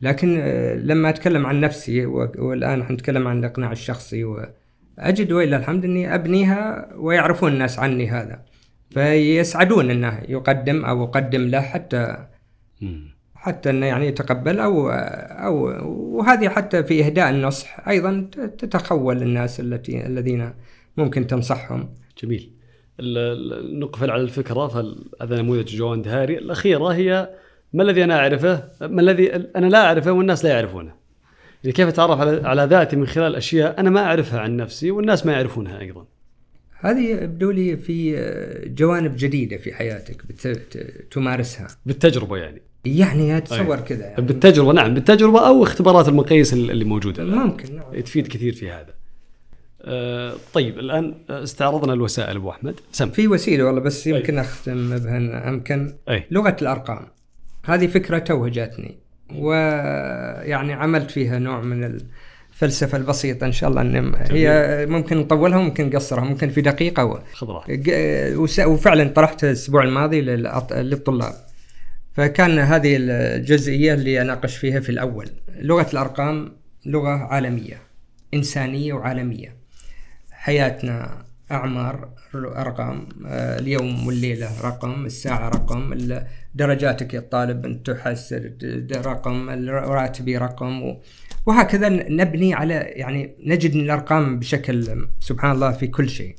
لكن 0.01 0.37
آه، 0.41 0.75
لما 0.75 1.09
أتكلم 1.09 1.45
عن 1.45 1.61
نفسي 1.61 2.05
والآن 2.05 2.83
حنتكلم 2.83 3.27
عن 3.27 3.39
الإقناع 3.39 3.71
الشخصي 3.71 4.23
واجد 4.23 5.31
ولله 5.31 5.57
الحمد 5.57 5.85
إني 5.85 6.15
أبنيها 6.15 6.89
ويعرفون 6.95 7.53
الناس 7.53 7.79
عني 7.79 8.09
هذا. 8.09 8.45
فيسعدون 8.89 9.91
إنه 9.91 10.21
يقدم 10.29 10.85
أو 10.85 11.03
أقدم 11.03 11.41
له 11.41 11.61
حتى. 11.61 12.27
حتى 13.35 13.69
إنه 13.69 13.85
يعني 13.85 14.07
يتقبل 14.07 14.59
أو 14.59 14.89
أو 14.89 15.55
وهذه 16.17 16.49
حتى 16.49 16.83
في 16.83 17.05
إهداء 17.05 17.29
النصح 17.29 17.87
أيضا 17.87 18.29
تتخول 18.57 19.21
الناس 19.21 19.59
التي 19.59 20.05
الذين 20.05 20.53
ممكن 20.97 21.27
تنصحهم. 21.27 21.89
جميل. 22.23 22.53
نقفل 23.79 24.11
على 24.11 24.21
الفكرة. 24.21 24.67
فهذا 24.67 25.41
نموذج 25.41 25.75
جوان 25.75 26.01
دهاري. 26.01 26.37
الأخيرة 26.37 26.87
هي 26.87 27.29
ما 27.73 27.83
الذي 27.83 28.03
أنا 28.03 28.19
أعرفه؟ 28.19 28.63
ما 28.81 29.01
الذي 29.01 29.35
أنا 29.35 29.65
لا 29.65 29.85
أعرفه 29.85 30.11
والناس 30.11 30.45
لا 30.45 30.51
يعرفونه. 30.51 30.91
يعني 31.63 31.73
كيف 31.73 31.87
أتعرف 31.87 32.19
على 32.19 32.47
على 32.47 32.63
ذاتي 32.63 32.95
من 32.95 33.07
خلال 33.07 33.35
أشياء 33.35 33.79
أنا 33.79 33.89
ما 33.89 34.01
أعرفها 34.01 34.39
عن 34.39 34.57
نفسي 34.57 34.91
والناس 34.91 35.25
ما 35.25 35.31
يعرفونها 35.31 35.79
أيضا. 35.79 36.05
هذه 36.79 37.09
يبدو 37.09 37.51
لي 37.51 37.77
في 37.77 38.15
جوانب 38.77 39.15
جديدة 39.17 39.57
في 39.57 39.73
حياتك 39.73 40.21
تمارسها. 41.11 41.67
بالتجربة 41.85 42.37
يعني. 42.37 42.61
يعني 42.85 43.37
اتصور 43.37 43.79
كذا 43.79 44.05
يعني. 44.05 44.25
بالتجربة 44.25 44.73
نعم 44.73 44.93
بالتجربة 44.93 45.47
أو 45.47 45.63
اختبارات 45.63 46.07
المقاييس 46.07 46.53
اللي 46.53 46.85
موجودة. 46.85 47.23
الآن. 47.23 47.37
ممكن 47.37 47.75
نعم. 47.75 48.01
تفيد 48.01 48.27
كثير 48.27 48.53
في 48.53 48.69
هذا. 48.71 48.93
آه، 49.81 50.33
طيب 50.53 50.79
الآن 50.79 51.15
استعرضنا 51.29 51.93
الوسائل 51.93 52.35
أبو 52.35 52.49
أحمد. 52.49 52.79
سم. 52.91 53.09
في 53.09 53.27
وسيلة 53.27 53.63
والله 53.63 53.81
بس 53.81 54.07
يمكن 54.07 54.37
أختم 54.37 54.97
بها 54.97 55.49
أمكن. 55.49 55.93
أي. 56.09 56.23
لغة 56.31 56.57
الأرقام. 56.61 57.07
هذه 57.67 57.87
فكرة 57.87 58.17
توه 58.17 58.49
جاتني. 58.49 58.97
ويعني 59.35 60.73
عملت 60.73 61.11
فيها 61.11 61.39
نوع 61.39 61.61
من 61.61 61.99
الفلسفة 62.53 62.97
البسيطة 62.97 63.45
إن 63.45 63.51
شاء 63.51 63.69
الله 63.69 63.81
ان 63.81 64.15
هي 64.31 64.85
ممكن 64.89 65.17
نطولها 65.17 65.57
وممكن 65.57 65.85
نقصرها 65.85 66.23
ممكن 66.23 66.49
في 66.49 66.61
دقيقة 66.61 67.05
و... 67.05 67.19
وفعلا 68.65 69.09
طرحتها 69.09 69.47
الأسبوع 69.47 69.83
الماضي 69.83 70.21
للطلاب. 70.71 71.33
فكان 72.13 72.59
هذه 72.59 72.97
الجزئية 72.99 73.93
اللي 73.93 74.21
أناقش 74.21 74.57
فيها 74.57 74.79
في 74.79 74.89
الأول. 74.89 75.29
لغة 75.59 75.87
الأرقام 75.93 76.51
لغة 76.85 77.09
عالمية 77.09 77.81
إنسانية 78.33 78.93
وعالمية. 78.93 79.55
حياتنا 80.31 81.25
أعمار 81.51 82.09
ارقام 82.35 83.09
آه، 83.27 83.59
اليوم 83.59 84.07
والليلة 84.07 84.61
رقم 84.63 85.05
الساعة 85.05 85.49
رقم 85.49 85.93
درجاتك 86.55 87.13
يا 87.13 87.19
الطالب 87.19 87.65
انت 87.65 87.89
تحسن 87.91 88.39
د- 88.61 89.01
رقم 89.07 89.49
راتبي 89.69 90.37
رقم 90.37 90.95
وهكذا 91.45 91.89
نبني 91.89 92.53
على 92.53 92.73
يعني 92.73 93.35
نجد 93.45 93.73
إن 93.75 93.79
الأرقام 93.81 94.39
بشكل 94.39 95.07
سبحان 95.19 95.51
الله 95.51 95.71
في 95.71 95.87
كل 95.87 96.09
شيء. 96.09 96.35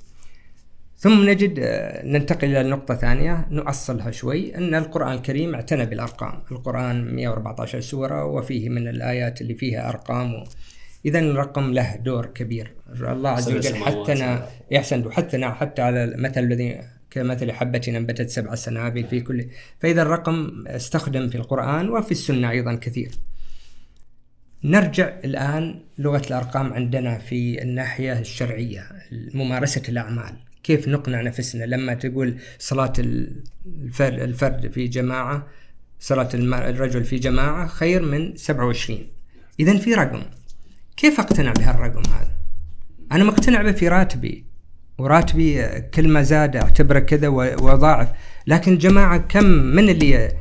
ثم 0.97 1.29
نجد 1.31 1.59
آه، 1.59 2.07
ننتقل 2.07 2.57
إلى 2.57 2.71
نقطة 2.71 2.95
ثانية 2.95 3.47
نؤصلها 3.51 4.11
شوي 4.11 4.57
أن 4.57 4.75
القرآن 4.75 5.13
الكريم 5.13 5.55
اعتنى 5.55 5.87
بالأرقام، 5.87 6.43
القرآن 6.53 7.15
114 7.15 7.81
سورة 7.81 8.25
وفيه 8.25 8.69
من 8.69 8.89
الآيات 8.89 9.41
اللي 9.41 9.55
فيها 9.55 9.89
أرقام 9.89 10.35
و... 10.35 10.45
اذا 11.05 11.18
الرقم 11.18 11.72
له 11.72 11.96
دور 11.96 12.26
كبير، 12.26 12.74
الله 13.03 13.30
عز 13.30 13.53
وجل 13.53 13.76
حثنا 13.76 14.49
يحسن 14.70 15.12
حثنا 15.12 15.53
حتى 15.53 15.82
على 15.82 16.14
مثل 16.16 16.40
الذي 16.40 16.80
كمثل 17.11 17.53
حبة 17.53 17.80
أنبتت 17.88 18.30
سبع 18.30 18.55
سنابل 18.55 19.05
في 19.05 19.20
كل 19.20 19.46
فإذا 19.78 20.03
الرقم 20.03 20.64
استخدم 20.66 21.28
في 21.28 21.34
القرآن 21.34 21.88
وفي 21.88 22.11
السنة 22.11 22.51
أيضا 22.51 22.74
كثير. 22.74 23.11
نرجع 24.64 25.18
الآن 25.24 25.80
لغة 25.99 26.22
الأرقام 26.26 26.72
عندنا 26.72 27.18
في 27.18 27.62
الناحية 27.62 28.18
الشرعية 28.18 28.86
ممارسة 29.34 29.82
الأعمال. 29.88 30.36
كيف 30.62 30.88
نقنع 30.88 31.20
نفسنا؟ 31.22 31.64
لما 31.64 31.94
تقول 31.94 32.36
صلاة 32.59 32.92
الفرد, 32.99 34.20
الفرد 34.20 34.70
في 34.70 34.88
جماعة 34.88 35.46
صلاة 36.01 36.28
الرجل 36.34 37.05
في 37.05 37.16
جماعة 37.16 37.66
خير 37.66 38.03
من 38.03 38.36
27 38.36 39.07
إذا 39.61 39.78
في 39.78 39.94
رقم. 39.94 40.22
كيف 40.99 41.20
أقتنع 41.20 41.53
بهالرقم 41.53 42.03
هذا؟ 42.11 42.32
أنا 43.12 43.24
مقتنع 43.24 43.62
به 43.62 43.72
في 43.72 43.88
راتبي 43.88 44.44
وراتبي 44.99 45.64
كل 45.80 46.09
ما 46.09 46.22
زاد 46.22 46.57
أعتبره 46.57 46.99
كذا 46.99 47.28
و- 47.28 47.36
وأضاعف. 47.36 48.09
لكن 48.46 48.72
الجماعة 48.72 49.16
كم 49.18 49.44
من 49.44 49.88
اللي 49.88 50.32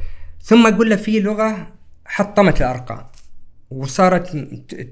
ثم 0.42 0.68
أقول 0.68 0.90
له 0.90 0.96
في 0.96 1.20
لغة 1.20 1.68
حطمت 2.06 2.62
الأرقام 2.62 3.06
وصارت 3.72 4.48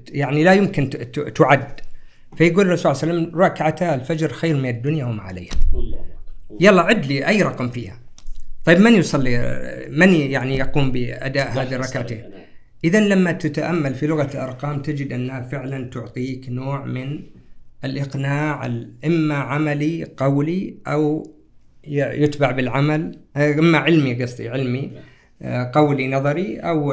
يعني 0.08 0.44
لا 0.44 0.52
يمكن 0.52 0.90
تعد. 1.34 1.80
فيقول 2.36 2.66
الرسول 2.66 2.96
صلى 2.96 3.10
الله 3.10 3.14
عليه 3.20 3.28
وسلم 3.28 3.40
ركعتا 3.40 3.94
الفجر 3.94 4.32
خير 4.32 4.56
من 4.56 4.68
الدنيا 4.68 5.04
وما 5.04 5.22
عليها. 5.22 5.52
يلا 6.60 6.82
عد 6.82 7.06
لي 7.06 7.28
أي 7.28 7.42
رقم 7.42 7.68
فيها. 7.68 7.98
طيب 8.64 8.78
من 8.80 8.94
يصلي؟ 8.94 9.38
من 9.90 10.14
يعني 10.14 10.56
يقوم 10.58 10.92
بأداء 10.92 11.50
هذه 11.52 11.74
الركعتين؟ 11.74 12.24
اذا 12.84 13.00
لما 13.08 13.32
تتأمل 13.32 13.94
في 13.94 14.06
لغة 14.06 14.30
الأرقام 14.34 14.82
تجد 14.82 15.12
أنها 15.12 15.40
فعلا 15.42 15.90
تعطيك 15.90 16.48
نوع 16.50 16.84
من 16.84 17.20
الإقناع 17.84 18.66
ال- 18.66 18.90
إما 19.04 19.34
عملي 19.34 20.04
قولي 20.16 20.74
ي- 21.88 22.22
يتبع 22.22 22.50
بالعمل 22.50 23.18
إما 23.36 23.78
علمي 23.78 24.22
قصدي 24.22 24.48
علمي 24.48 24.90
آه، 25.42 25.70
قولي 25.74 26.08
نظري 26.08 26.56
أو 26.58 26.92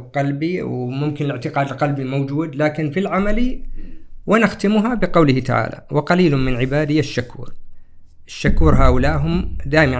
قلبي 0.00 0.62
وممكن 0.62 1.24
الاعتقاد 1.24 1.68
القلبي 1.70 2.04
موجود 2.04 2.56
لكن 2.56 2.90
في 2.90 3.00
العملي 3.00 3.62
ونختمها 4.26 4.94
بقوله 4.94 5.40
تعالى 5.40 5.86
وقليل 5.90 6.36
من 6.36 6.56
عبادي 6.56 7.00
الشكور. 7.00 7.52
الشكور 8.26 8.74
هؤلاء 8.74 9.16
هم 9.18 9.56
دائما 9.66 9.96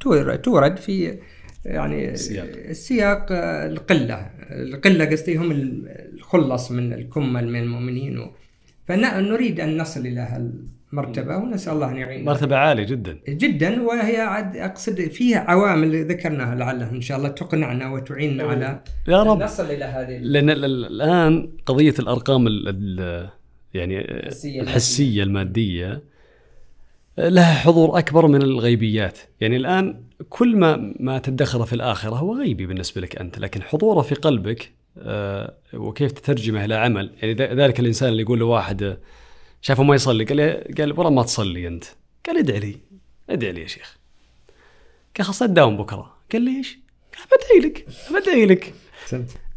تور- 0.00 0.36
تورد 0.36 0.76
في 0.76 1.18
يعني 1.64 2.10
السياق. 2.10 2.46
السياق 2.68 3.26
القلة 3.70 4.30
القلة 4.50 5.04
قصدي 5.04 5.36
هم 5.36 5.50
الخلص 6.14 6.70
من 6.70 6.92
الكمل 6.92 7.48
من 7.48 7.60
المؤمنين 7.60 8.18
و... 8.18 8.30
فنريد 8.86 9.60
أن 9.60 9.76
نصل 9.78 10.00
إلى 10.00 10.20
هالمرتبة 10.92 11.36
ونسأل 11.36 11.72
الله 11.72 11.90
أن 11.90 11.96
يعيننا. 11.96 12.24
مرتبة 12.26 12.56
عالية 12.56 12.84
جدا. 12.84 13.18
جدا 13.28 13.82
وهي 13.82 14.16
عاد 14.16 14.56
أقصد 14.56 15.00
فيها 15.00 15.38
عوامل 15.38 16.04
ذكرناها 16.04 16.54
لعلها 16.54 16.90
إن 16.90 17.00
شاء 17.00 17.18
الله 17.18 17.28
تقنعنا 17.28 17.92
وتعيننا 17.92 18.42
على 18.44 18.80
يا 19.08 19.22
رب. 19.22 19.42
نصل 19.42 19.64
إلى 19.64 19.84
هذه 19.84 20.18
لأن 20.18 20.50
ال- 20.50 20.64
ال- 20.64 20.84
الآن 20.86 21.50
قضية 21.66 21.94
الأرقام 21.98 22.46
ال 22.46 22.68
ال 22.68 23.28
يعني 23.74 24.00
الحسية 24.60 25.22
المادية 25.22 26.02
لها 27.28 27.54
حضور 27.54 27.98
أكبر 27.98 28.26
من 28.26 28.42
الغيبيات، 28.42 29.18
يعني 29.40 29.56
الآن 29.56 30.04
كل 30.28 30.56
ما 30.56 30.94
ما 31.00 31.18
تدخره 31.18 31.64
في 31.64 31.72
الآخرة 31.72 32.16
هو 32.16 32.38
غيبي 32.38 32.66
بالنسبة 32.66 33.00
لك 33.00 33.16
أنت، 33.16 33.38
لكن 33.38 33.62
حضوره 33.62 34.02
في 34.02 34.14
قلبك 34.14 34.72
آه، 34.98 35.54
وكيف 35.74 36.12
تترجمه 36.12 36.64
إلى 36.64 36.74
عمل، 36.74 37.10
يعني 37.22 37.34
ذلك 37.34 37.80
الإنسان 37.80 38.08
اللي 38.08 38.22
يقول 38.22 38.38
لواحد 38.38 38.82
آه، 38.82 38.98
شافه 39.62 39.82
ما 39.82 39.94
يصلي 39.94 40.24
قال 40.24 40.36
له 40.36 40.64
قال 40.78 40.92
والله 40.92 41.10
ما 41.10 41.22
تصلي 41.22 41.68
أنت، 41.68 41.84
قال 42.26 42.38
ادعي 42.38 42.60
لي 42.60 42.76
ادعي 43.30 43.52
لي 43.52 43.62
يا 43.62 43.66
شيخ. 43.66 43.98
قال 45.16 45.24
خلاص 45.24 45.38
تداوم 45.38 45.76
بكرة، 45.76 46.16
قال 46.32 46.42
ليش؟ 46.42 46.78
قال 47.16 47.26
بدعي 47.26 47.70
لك 47.70 47.86
بدعي 48.10 48.46
لك. 48.46 48.74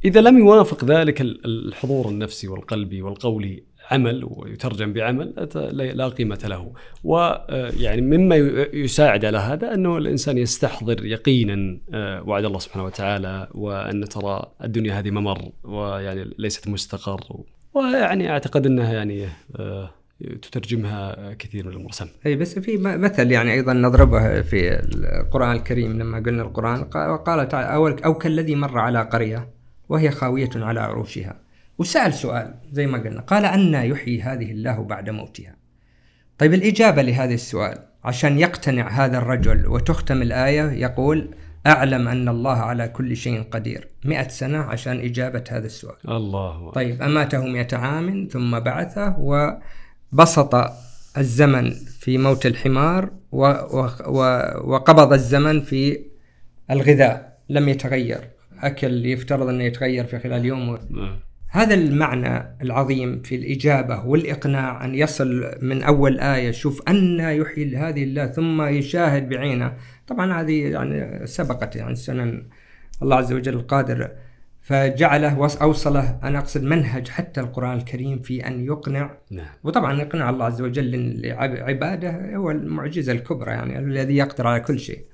إذا 0.06 0.22
لم 0.22 0.38
يوافق 0.38 0.86
ذلك 0.86 1.22
ال- 1.22 1.46
الحضور 1.46 2.10
النفسي 2.10 2.48
والقلبي 2.48 3.02
والقولي 3.02 3.64
عمل 3.94 4.24
ويترجم 4.28 4.94
بعمل 4.94 5.48
لا 5.96 6.08
قيمة 6.08 6.40
له. 6.46 6.72
ويعني 7.04 8.02
مما 8.02 8.36
ي- 8.36 8.70
يساعد 8.74 9.26
على 9.26 9.38
هذا 9.38 9.74
أنه 9.74 9.98
الإنسان 9.98 10.38
يستحضر 10.38 11.06
يقينا 11.06 11.78
آه، 11.94 12.24
وعد 12.30 12.46
الله 12.46 12.60
سبحانه 12.60 12.86
وتعالى 12.86 13.48
وأن 13.52 14.06
ترى 14.10 14.52
الدنيا 14.64 15.00
هذه 15.00 15.12
ممر 15.12 15.52
ويعني 15.64 16.30
ليست 16.38 16.68
مستقر. 16.68 17.20
ويعني 17.74 18.30
أعتقد 18.30 18.66
أنها 18.66 18.94
يعني 18.94 19.28
آه، 19.60 19.90
تترجمها 20.42 21.34
كثير 21.34 21.66
من 21.66 21.72
الأمور 21.72 21.92
سم 21.92 22.08
إي 22.26 22.36
بس 22.36 22.60
في 22.60 22.78
مثل 22.78 23.32
يعني 23.32 23.54
أيضا 23.54 23.74
نضربه 23.74 24.42
في 24.42 24.80
القرآن 25.22 25.52
الكريم 25.56 26.00
لما 26.00 26.18
قلنا 26.20 26.42
القرآن 26.44 26.84
قا- 26.84 27.22
قال 27.26 27.48
تعالى 27.48 27.96
أو 28.06 28.14
كالذي 28.14 28.56
مر 28.56 28.78
على 28.80 29.02
قرية 29.02 29.50
وهي 29.90 30.12
خاوية 30.12 30.50
على 30.56 30.80
عروشها. 30.80 31.43
وسأل 31.78 32.14
سؤال 32.14 32.54
زي 32.72 32.88
ما 32.88 32.98
قلنا. 32.98 33.22
قال 33.22 33.46
أن 33.46 33.74
يحيي 33.74 34.22
هذه 34.22 34.52
الله 34.52 34.84
بعد 34.84 35.10
موتها. 35.10 35.56
طيب 36.38 36.54
الإجابة 36.54 37.02
لهذا 37.02 37.34
السؤال 37.34 37.78
عشان 38.04 38.40
يقتنع 38.40 38.90
هذا 38.90 39.18
الرجل 39.18 39.68
وتختم 39.68 40.22
الآية 40.22 40.72
يقول 40.72 41.36
أعلم 41.68 42.08
أن 42.08 42.30
الله 42.30 42.58
على 42.58 42.88
كل 42.88 43.16
شيء 43.16 43.44
قدير. 43.44 43.88
مئة 44.06 44.28
سنة 44.28 44.58
عشان 44.58 45.00
إجابة 45.00 45.44
هذا 45.50 45.66
السؤال. 45.66 45.96
الله. 46.10 46.72
طيب 46.72 47.02
أماته 47.02 47.46
مئة 47.46 47.78
عام 47.78 48.28
ثم 48.32 48.60
بعثه 48.60 49.16
وبسط 49.20 50.56
الزمن 51.18 51.72
في 52.00 52.18
موت 52.18 52.46
الحمار 52.46 53.12
و 53.32 53.46
و 53.46 53.90
و 54.08 54.20
وقبض 54.64 55.14
الزمن 55.14 55.62
في 55.62 56.06
الغذاء. 56.72 57.38
لم 57.50 57.70
يتغير. 57.70 58.30
أكل 58.60 59.06
يفترض 59.06 59.48
أنه 59.48 59.64
يتغير 59.64 60.06
في 60.06 60.20
خلال 60.20 60.46
يوم. 60.46 60.70
و... 60.70 60.78
هذا 61.56 61.74
المعنى 61.74 62.56
العظيم 62.62 63.22
في 63.22 63.36
الإجابة 63.36 64.06
والإقناع 64.06 64.86
أن 64.86 64.96
يصل 64.96 65.56
من 65.62 65.84
أول 65.84 66.20
آية 66.20 66.52
شوف 66.52 66.82
أن 66.90 67.20
يحيي 67.20 67.78
هذه 67.78 68.04
الله 68.04 68.26
ثم 68.26 68.62
يشاهد 68.62 69.30
بعينه. 69.30 69.74
طبعا 70.08 70.42
هذه 70.42 70.72
يعني 70.72 71.28
سبقت 71.28 71.76
يعني 71.76 71.96
سنن 71.96 72.44
الله 73.02 73.16
عز 73.16 73.34
وجل 73.34 73.54
القادر 73.54 74.12
فجعله 74.62 75.40
وص- 75.40 75.62
أوصله 75.62 76.20
أنا 76.24 76.40
أقصد 76.40 76.64
منهج 76.64 77.08
حتى 77.08 77.42
القرآن 77.42 77.78
الكريم 77.78 78.20
في 78.20 78.48
أن 78.48 78.66
يقنع. 78.66 79.12
نعم. 79.32 79.46
وطبعا 79.64 80.02
إقناع 80.02 80.30
الله 80.30 80.46
عز 80.46 80.62
وجل 80.62 81.22
لعباده 81.22 82.36
هو 82.36 82.52
المعجزة 82.52 83.12
الكبرى 83.12 83.52
يعني 83.52 83.80
الذي 83.80 84.16
يقدر 84.18 84.48
على 84.48 84.60
كل 84.60 84.80
شيء. 84.80 85.06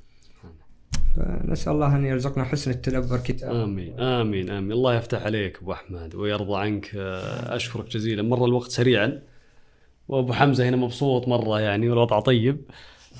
فنسأل 1.19 1.73
الله 1.73 1.95
أن 1.95 2.05
يرزقنا 2.05 2.43
حسن 2.43 2.71
التدبر 2.71 3.17
كتابه 3.17 3.63
آمين 3.63 3.99
آمين 3.99 4.49
آمين. 4.49 4.71
الله 4.71 4.95
يفتح 4.95 5.23
عليك 5.23 5.57
أبو 5.61 5.71
أحمد 5.71 6.15
ويرضى 6.15 6.57
عنك. 6.59 6.91
آه، 6.95 7.55
أشكرك 7.55 7.87
جزيلا. 7.89 8.21
مر 8.21 8.45
الوقت 8.45 8.71
سريعا. 8.71 9.21
وأبو 10.07 10.33
حمزة 10.33 10.69
هنا 10.69 10.77
مبسوط 10.77 11.27
مرة 11.27 11.59
يعني 11.59 11.89
والوضع 11.89 12.19
طيب. 12.19 12.61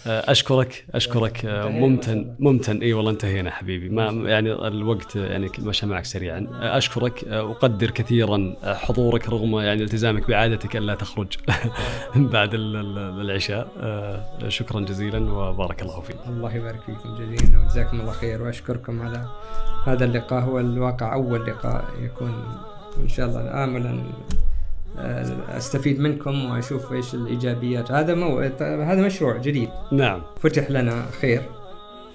أشكرك 0.07 0.85
أشكرك 0.95 1.45
آه، 1.45 1.67
ممتن 1.67 2.35
ممتن. 2.39 2.81
إي 2.81 2.93
والله 2.93 3.11
انتهينا 3.11 3.51
حبيبي. 3.51 3.89
ما 3.89 4.05
يعني 4.29 4.67
الوقت 4.67 5.15
يعني 5.15 5.49
مشى 5.59 5.85
معك 5.85 6.05
سريعا. 6.05 6.47
آه، 6.61 6.77
أشكرك 6.77 7.23
آه، 7.23 7.51
أقدر 7.51 7.91
كثيرا 7.91 8.55
آه، 8.63 8.73
حضورك 8.73 9.29
رغم 9.29 9.59
يعني 9.59 9.83
التزامك 9.83 10.27
بعادتك 10.27 10.75
ألا 10.77 10.95
تخرج 10.95 11.27
بعد 12.15 12.53
ال- 12.53 12.75
ال- 12.75 13.21
العشاء. 13.21 13.67
آه، 13.79 14.49
شكرا 14.49 14.79
جزيلا 14.81 15.31
وبارك 15.31 15.81
الله 15.81 16.01
فيك. 16.01 16.15
الله 16.27 16.55
يبارك 16.55 16.79
فيكم 16.81 17.15
جزيلا 17.15 17.59
وجزاكم 17.59 17.99
الله 18.01 18.11
خير. 18.11 18.41
وأشكركم 18.41 19.01
على 19.01 19.25
هذا 19.85 20.05
اللقاء. 20.05 20.43
هو 20.43 20.59
الواقع 20.59 21.13
أول 21.13 21.45
لقاء 21.45 21.85
يكون 22.01 22.43
إن 23.03 23.07
شاء 23.07 23.25
الله 23.27 23.63
املا 23.63 23.89
آه، 23.89 24.03
أستفيد 25.57 25.99
منكم 25.99 26.51
وأشوف 26.51 26.93
إيش 26.93 27.13
الإيجابيات. 27.13 27.91
هذا 27.91 28.15
مو... 28.15 28.39
هذا 28.61 29.01
مشروع 29.01 29.37
جديد. 29.37 29.69
نعم. 29.91 30.21
فتح 30.41 30.71
لنا 30.71 31.05
خير. 31.21 31.41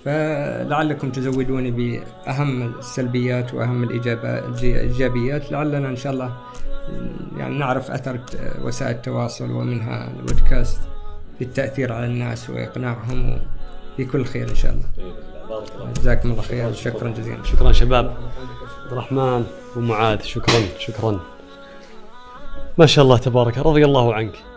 فلعلكم 0.04 1.10
تزودوني 1.10 1.70
بأهم 1.70 2.62
السلبيات 2.78 3.54
وأهم 3.54 3.84
الإيجابيات. 3.84 5.52
لعلنا 5.52 5.88
إن 5.88 5.96
شاء 5.96 6.12
الله 6.12 6.36
يعني 7.36 7.58
نعرف 7.58 7.90
أثر 7.90 8.20
وسائل 8.62 8.96
التواصل 8.96 9.50
ومنها 9.50 10.10
البودكاست 10.10 10.80
في 11.38 11.44
التاثير 11.44 11.92
على 11.92 12.06
الناس 12.06 12.50
وإقناعهم 12.50 13.38
في 13.96 14.04
كل 14.04 14.24
خير 14.24 14.50
إن 14.50 14.54
شاء 14.54 14.72
الله. 14.72 14.84
جزاكم 15.96 16.30
الله 16.30 16.42
خير. 16.42 16.72
شكرا 16.72 17.10
جزيلا. 17.10 17.44
شكرا 17.44 17.72
شباب. 17.72 18.16
عبد 18.84 18.92
الرحمن 18.92 19.44
ومعاذ 19.76 20.20
شكرا 20.22 20.60
شكرا. 20.78 21.20
ما 22.78 22.86
شاء 22.86 23.04
الله 23.04 23.18
تبارك 23.18 23.58
رضي 23.58 23.84
الله 23.84 24.14
عنك. 24.14 24.53